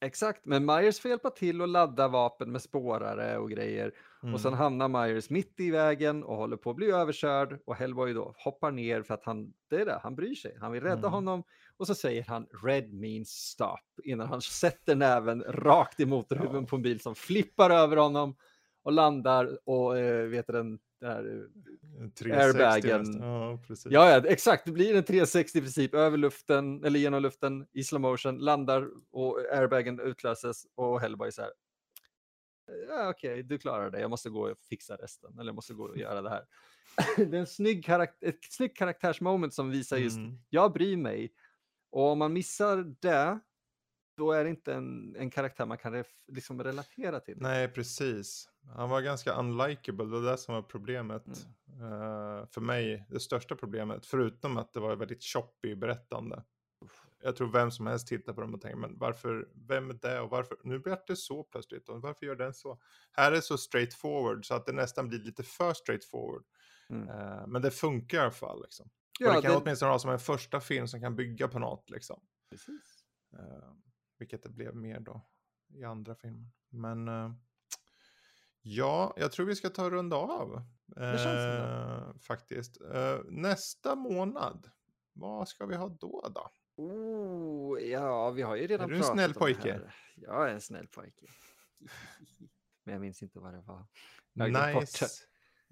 Exakt, 0.00 0.40
men 0.44 0.66
Myers 0.66 1.00
får 1.00 1.08
hjälpa 1.08 1.30
till 1.30 1.62
och 1.62 1.68
ladda 1.68 2.08
vapen 2.08 2.52
med 2.52 2.62
spårare 2.62 3.38
och 3.38 3.50
grejer. 3.50 3.92
Och 4.32 4.40
sen 4.40 4.48
Mm. 4.52 4.58
hamnar 4.58 4.88
Myers 4.88 5.30
mitt 5.30 5.60
i 5.60 5.70
vägen 5.70 6.24
och 6.24 6.36
håller 6.36 6.56
på 6.56 6.70
att 6.70 6.76
bli 6.76 6.90
överkörd. 6.90 7.60
Och 7.66 7.74
Hellboy 7.76 8.12
då 8.12 8.34
hoppar 8.38 8.70
ner 8.70 9.02
för 9.02 9.14
att 9.14 9.24
han, 9.24 9.52
det 9.70 9.80
är 9.80 9.84
det, 9.86 10.00
han 10.02 10.14
bryr 10.16 10.34
sig. 10.34 10.56
Han 10.60 10.72
vill 10.72 10.82
rädda 10.82 10.98
Mm. 10.98 11.12
honom. 11.12 11.42
Och 11.82 11.86
så 11.86 11.94
säger 11.94 12.24
han 12.28 12.46
red 12.64 12.92
means 12.92 13.28
stop 13.30 13.76
innan 14.04 14.28
han 14.28 14.40
sätter 14.62 14.94
näven 14.94 15.42
rakt 15.48 16.00
i 16.00 16.06
motorhuven 16.06 16.60
Ja. 16.62 16.66
på 16.66 16.76
en 16.76 16.82
bil 16.82 17.00
som 17.00 17.14
flippar 17.14 17.70
över 17.70 17.96
honom. 17.96 18.36
och 18.84 18.92
landar 18.92 19.58
och 19.68 19.98
eh, 19.98 20.26
vet 20.28 20.46
du, 20.46 20.52
den 20.52 20.78
där 21.00 21.46
360 22.18 22.32
Airbagen. 22.62 23.18
Ja. 23.20 23.58
Ja, 23.84 24.10
ja, 24.10 24.22
exakt. 24.26 24.64
Det 24.64 24.72
blir 24.72 24.94
en 24.96 25.04
360 25.04 25.58
i 25.58 25.60
princip 25.60 25.94
över 25.94 26.16
luften 26.18 26.84
eller 26.84 26.98
genom 27.00 27.22
luften 27.22 27.66
i 27.72 27.84
slow 27.84 28.00
motion, 28.00 28.38
landar 28.38 28.88
och 29.10 29.38
airbagen 29.52 30.00
utlöses 30.00 30.66
och 30.74 31.00
Hellboy 31.00 31.32
så 31.32 31.42
här. 31.42 31.50
Ja, 32.88 33.10
Okej, 33.10 33.42
du 33.42 33.58
klarar 33.58 33.90
det. 33.90 34.00
Jag 34.00 34.10
måste 34.10 34.30
gå 34.30 34.50
och 34.50 34.58
fixa 34.68 34.96
resten 34.96 35.38
eller 35.38 35.48
jag 35.48 35.54
måste 35.54 35.74
gå 35.74 35.84
och 35.84 35.96
göra 35.98 36.22
det 36.22 36.30
här. 36.30 36.44
det 37.16 37.36
är 37.36 37.40
en 37.40 37.46
snygg 37.46 37.84
karaktär, 37.84 38.28
ett 38.28 38.44
snyggt 38.52 38.76
karaktärsmoment 38.76 39.54
som 39.54 39.70
visar 39.70 39.96
just 39.96 40.16
Mm. 40.18 40.38
jag 40.50 40.72
bryr 40.72 40.96
mig. 40.96 41.32
Och 41.92 42.10
om 42.10 42.18
man 42.18 42.32
missar 42.32 42.94
det, 43.00 43.40
då 44.16 44.32
är 44.32 44.44
det 44.44 44.50
inte 44.50 44.74
en, 44.74 45.16
en 45.16 45.30
karaktär 45.30 45.66
man 45.66 45.78
kan 45.78 46.04
liksom 46.28 46.62
relatera 46.62 47.20
till. 47.20 47.36
Nej, 47.40 47.68
precis. 47.68 48.48
Han 48.76 48.90
var 48.90 49.00
ganska 49.00 49.32
unlikable, 49.32 50.04
det 50.04 50.10
var 50.10 50.30
det 50.30 50.38
som 50.38 50.54
var 50.54 50.62
problemet. 50.62 51.26
Mm. 51.26 51.92
Eh, 51.92 52.46
för 52.46 52.60
mig, 52.60 53.06
det 53.10 53.20
största 53.20 53.56
problemet, 53.56 54.06
förutom 54.06 54.56
att 54.56 54.72
det 54.72 54.80
var 54.80 54.96
väldigt 54.96 55.22
choppy 55.22 55.74
berättande. 55.74 56.44
Jag 57.22 57.36
tror 57.36 57.52
vem 57.52 57.70
som 57.70 57.86
helst 57.86 58.08
tittar 58.08 58.32
på 58.32 58.40
dem 58.40 58.54
och 58.54 58.60
tänker, 58.60 58.78
men 58.78 58.98
varför, 58.98 59.48
vem 59.54 59.90
är 59.90 59.94
det 59.94 60.20
och 60.20 60.30
varför, 60.30 60.56
nu 60.64 60.78
blir 60.78 60.98
det 61.06 61.16
så 61.16 61.42
plötsligt 61.42 61.88
och 61.88 62.02
varför 62.02 62.26
gör 62.26 62.36
den 62.36 62.54
så? 62.54 62.80
Här 63.12 63.32
är 63.32 63.36
det 63.36 63.42
så 63.42 63.58
straightforward 63.58 64.46
så 64.46 64.54
att 64.54 64.66
det 64.66 64.72
nästan 64.72 65.08
blir 65.08 65.18
lite 65.18 65.42
för 65.42 65.72
straightforward. 65.72 66.44
Mm. 66.90 67.08
Eh, 67.08 67.46
men 67.46 67.62
det 67.62 67.70
funkar 67.70 68.18
i 68.18 68.20
alla 68.20 68.30
fall 68.30 68.62
liksom. 68.62 68.90
Ja, 69.20 69.36
det 69.36 69.42
kan 69.42 69.50
det- 69.50 69.56
åtminstone 69.56 69.90
ha 69.92 69.98
som 69.98 70.10
en 70.10 70.18
första 70.18 70.60
film 70.60 70.88
som 70.88 71.00
kan 71.00 71.16
bygga 71.16 71.48
på 71.48 71.58
något 71.58 71.90
liksom. 71.90 72.20
Precis. 72.50 73.04
Eh, 73.38 73.72
vilket 74.18 74.42
det 74.42 74.48
blev 74.48 74.76
mer 74.76 75.00
då 75.00 75.26
i 75.74 75.84
andra 75.84 76.14
filmer. 76.14 76.50
Men 76.68 77.08
eh, 77.08 77.32
ja, 78.60 79.14
jag 79.16 79.32
tror 79.32 79.46
vi 79.46 79.56
ska 79.56 79.68
ta 79.70 79.84
och 79.84 79.90
runda 79.90 80.16
av. 80.16 80.62
Det 80.86 81.18
känns. 81.18 81.26
Eh, 81.26 82.14
faktiskt. 82.20 82.80
Eh, 82.80 83.18
nästa 83.24 83.94
månad, 83.94 84.70
vad 85.12 85.48
ska 85.48 85.66
vi 85.66 85.76
ha 85.76 85.88
då 85.88 86.28
då? 86.34 86.50
Oh, 86.76 87.80
ja, 87.80 88.30
vi 88.30 88.42
har 88.42 88.56
ju 88.56 88.66
redan 88.66 88.88
du 88.88 88.94
en 88.94 89.00
pratat 89.00 89.14
snäll 89.16 89.30
om 89.30 89.32
det 89.32 89.38
pojke? 89.38 89.72
här. 89.72 89.94
Jag 90.16 90.48
är 90.48 90.52
en 90.54 90.60
snäll 90.60 90.88
pojke. 90.88 91.26
Men 92.84 92.92
jag 92.92 93.00
minns 93.00 93.22
inte 93.22 93.38
vad 93.40 93.54
det 93.54 93.60
var. 93.60 93.86
Nice. 94.32 95.06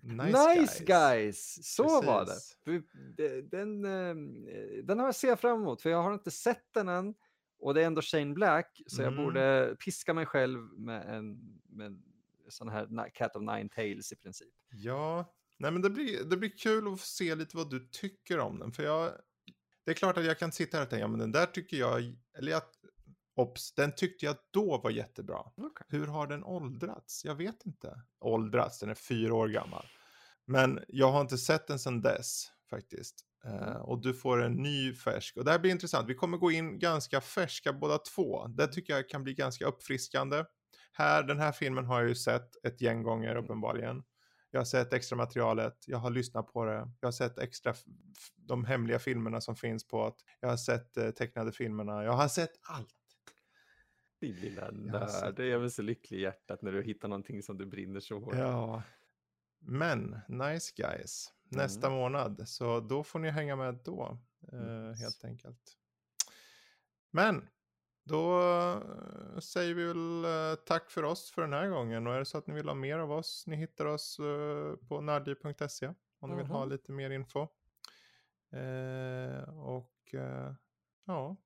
Nice, 0.03 0.55
Nice 0.61 0.85
guys! 0.85 1.59
Så 1.75 2.03
var 2.03 2.21
det. 2.21 2.27
Precis. 2.27 2.57
För 2.65 2.83
det- 3.17 3.43
Den, 3.43 3.85
eh, 3.85 4.15
den 4.85 4.99
har 4.99 5.07
jag 5.07 5.15
sett 5.15 5.41
fram 5.41 5.61
emot, 5.63 5.83
för 5.83 5.91
jag 5.91 6.03
har 6.03 6.15
inte 6.15 6.31
sett 6.31 6.65
den 6.75 6.89
än. 6.89 7.15
Och 7.59 7.75
det 7.75 7.83
är 7.83 7.87
ändå 7.87 8.03
Shane 8.03 8.35
Black, 8.35 8.83
så 8.87 9.03
jag 9.03 9.13
Mm. 9.13 9.25
borde 9.25 9.77
piska 9.85 10.15
mig 10.15 10.27
själv 10.27 10.61
med 10.79 11.15
en, 11.17 11.39
med 11.69 11.87
en 11.87 12.03
sån 12.49 12.69
här 12.69 13.11
Cat 13.15 13.37
of 13.37 13.43
Nine 13.43 13.69
Tails 13.69 14.13
i 14.13 14.17
princip. 14.17 14.55
Ja, 14.71 15.35
nej 15.59 15.71
men 15.71 15.83
det 15.83 15.91
blir, 15.91 16.25
det 16.25 16.37
blir 16.37 16.51
kul 16.59 16.93
att 16.93 17.01
se 17.01 17.35
lite 17.35 17.57
vad 17.57 17.71
du 17.71 17.89
tycker 17.93 18.39
om 18.39 18.59
den. 18.59 18.73
För 18.73 18.83
jag, 18.83 19.13
det 19.85 19.91
är 19.91 19.95
klart 19.95 20.17
att 20.19 20.25
jag 20.25 20.39
kan 20.39 20.53
sitta 20.53 20.77
här 20.77 20.85
och 20.85 20.91
tänka, 20.91 21.01
ja 21.01 21.09
men 21.09 21.19
den 21.21 21.33
där 21.33 21.47
tycker 21.47 21.77
jag, 21.77 22.15
eller 22.39 22.53
jag, 22.53 22.63
ops, 23.37 23.75
den 23.75 23.95
tyckte 23.95 24.27
jag 24.27 24.37
då 24.51 24.79
var 24.79 24.91
jättebra. 24.91 25.39
Okej. 25.57 25.87
Hur 25.89 26.07
har 26.07 26.27
den 26.27 26.45
åldrats? 26.45 27.25
Jag 27.25 27.35
vet 27.35 27.67
inte. 27.67 28.03
Åldrats, 28.21 28.79
den 28.79 28.91
är 28.91 28.95
fyra 28.95 29.35
år 29.35 29.49
gammal. 29.49 29.87
Men 30.47 30.81
jag 30.89 31.13
har 31.13 31.21
inte 31.21 31.39
sett 31.39 31.67
den 31.67 31.79
sedan 31.79 32.03
dess 32.03 32.47
faktiskt. 32.71 33.25
Eh, 33.45 33.77
och 33.77 34.03
du 34.03 34.15
får 34.15 34.43
en 34.43 34.53
ny 34.53 34.95
färsk. 34.95 35.37
Och 35.37 35.45
det 35.45 35.51
här 35.51 35.59
blir 35.59 35.71
intressant. 35.71 36.09
Vi 36.09 36.15
kommer 36.15 36.39
gå 36.39 36.51
in 36.51 36.79
ganska 36.79 37.21
färska 37.21 37.73
båda 37.73 37.99
två. 37.99 38.47
Det 38.47 38.67
tycker 38.67 38.93
jag 38.93 39.09
kan 39.09 39.25
bli 39.25 39.35
ganska 39.35 39.67
uppfriskande. 39.67 40.45
Här, 40.93 41.23
den 41.23 41.39
här 41.39 41.53
filmen 41.53 41.85
har 41.85 42.01
jag 42.01 42.09
ju 42.09 42.15
sett 42.15 42.65
ett 42.67 42.81
gäng 42.81 43.03
gånger 43.03 43.37
uppenbarligen. 43.37 44.03
Jag 44.51 44.61
har 44.61 44.65
sett 44.65 44.93
extra 44.93 45.17
materialet, 45.17 45.75
jag 45.87 45.99
har 45.99 46.11
lyssnat 46.11 46.53
på 46.53 46.65
det, 46.65 46.91
jag 47.01 47.07
har 47.07 47.13
sett 47.13 47.39
extra 47.39 47.75
de 48.37 48.65
hemliga 48.65 48.99
filmerna 48.99 49.41
som 49.41 49.57
finns 49.57 49.89
på 49.89 50.07
att 50.07 50.17
jag 50.41 50.49
har 50.49 50.57
sett 50.57 50.97
eh, 50.97 51.11
tecknade 51.11 51.53
filmerna, 51.53 52.05
jag 52.05 52.13
har 52.13 52.29
sett 52.29 52.51
allt. 52.69 52.95
Din 54.21 54.37
lilla 54.37 54.71
nörd. 54.71 55.39
Jag 55.39 55.65
är 55.65 55.69
så 55.69 55.83
lycklig 55.83 56.19
i 56.19 56.23
hjärtat 56.23 56.63
när 56.63 56.73
du 56.73 56.83
hittar 56.83 57.09
någonting 57.09 57.43
som 57.43 57.59
du 57.59 57.67
brinner 57.67 58.01
så 58.01 58.19
hårt. 58.19 58.35
Ja, 58.35 58.83
men 59.59 60.21
nice 60.29 60.73
guys. 60.77 61.33
Nästa 61.45 61.87
Mm. 61.87 61.99
månad, 61.99 62.49
så 62.49 62.81
då 62.81 63.05
får 63.05 63.19
ni 63.19 63.31
hänga 63.31 63.57
med 63.57 63.75
då, 63.85 64.19
Yes. 64.53 65.01
helt 65.01 65.25
enkelt. 65.25 65.77
Men 67.11 67.49
då 68.05 68.41
eh, 68.43 69.39
säger 69.39 69.75
vi 69.75 69.85
väl 69.85 70.25
eh, 70.25 70.55
tack 70.67 70.91
för 70.91 71.03
oss 71.03 71.31
för 71.31 71.43
den 71.43 71.53
här 71.53 71.69
gången. 71.69 72.07
Och 72.07 72.15
är 72.15 72.19
det 72.19 72.25
så 72.25 72.39
att 72.39 72.47
ni 72.47 72.55
vill 72.55 72.69
ha 72.69 72.75
mer 72.75 72.99
av 72.99 73.13
oss, 73.13 73.45
ni 73.47 73.57
hittar 73.57 73.85
oss 73.85 74.17
på 74.89 75.01
nördliv.se 75.01 75.93
om 76.19 76.31
ni 76.31 76.37
vill 76.37 76.47
ha 76.47 76.61
Mhm. 76.61 76.69
lite 76.69 76.93
mer 76.93 77.11
info. 77.11 77.49
Och 79.57 80.15
ja, 81.05 81.37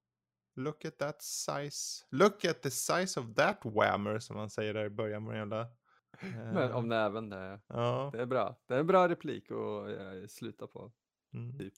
look 0.56 0.84
at 0.84 0.98
that 0.98 1.22
size. 1.22 2.04
Look 2.10 2.44
at 2.44 2.62
the 2.62 2.70
size 2.70 3.20
of 3.20 3.34
that 3.34 3.58
whammer 3.64 4.18
som 4.18 4.36
man 4.36 4.50
säger 4.50 4.74
där 4.74 4.84
i 4.84 4.90
början 4.90 5.24
på 5.24 5.30
den 5.30 5.38
jävla... 5.38 5.66
Men 6.20 6.56
eh, 6.56 6.76
om 6.76 6.88
näven, 6.88 7.28
det, 7.30 7.60
Ja, 7.66 8.10
det 8.12 8.22
är 8.22 8.26
bra. 8.26 8.56
Det 8.68 8.74
är 8.74 8.78
en 8.78 8.86
bra 8.86 9.08
replik 9.08 9.50
att 9.50 9.98
eh, 10.00 10.26
sluta 10.28 10.66
på. 10.66 10.92
mm. 11.34 11.58
typ. 11.58 11.74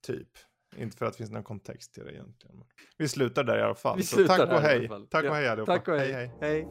typ. 0.00 0.28
Inte 0.76 0.96
för 0.96 1.06
att 1.06 1.12
det 1.12 1.16
finns 1.16 1.30
någon 1.30 1.44
kontext 1.44 1.94
till 1.94 2.04
det 2.04 2.12
egentligen. 2.12 2.64
Vi 2.96 3.08
slutar 3.08 3.44
där 3.44 3.58
i 3.58 3.62
alla 3.62 3.74
fall. 3.74 3.96
Vi 3.96 4.02
Så 4.02 4.16
slutar 4.16 4.36
tack 4.36 4.48
där 4.48 4.56
och 4.56 4.62
i 4.62 4.64
alla 4.64 4.68
hej. 4.68 4.88
fall. 4.88 5.06
Tack 5.06 5.24
och 5.24 5.34
hej 5.34 5.48
allihopa. 5.48 5.72
Tack 5.72 5.88
och 5.88 5.96
hej. 5.96 6.12
hej. 6.12 6.32
hej. 6.40 6.66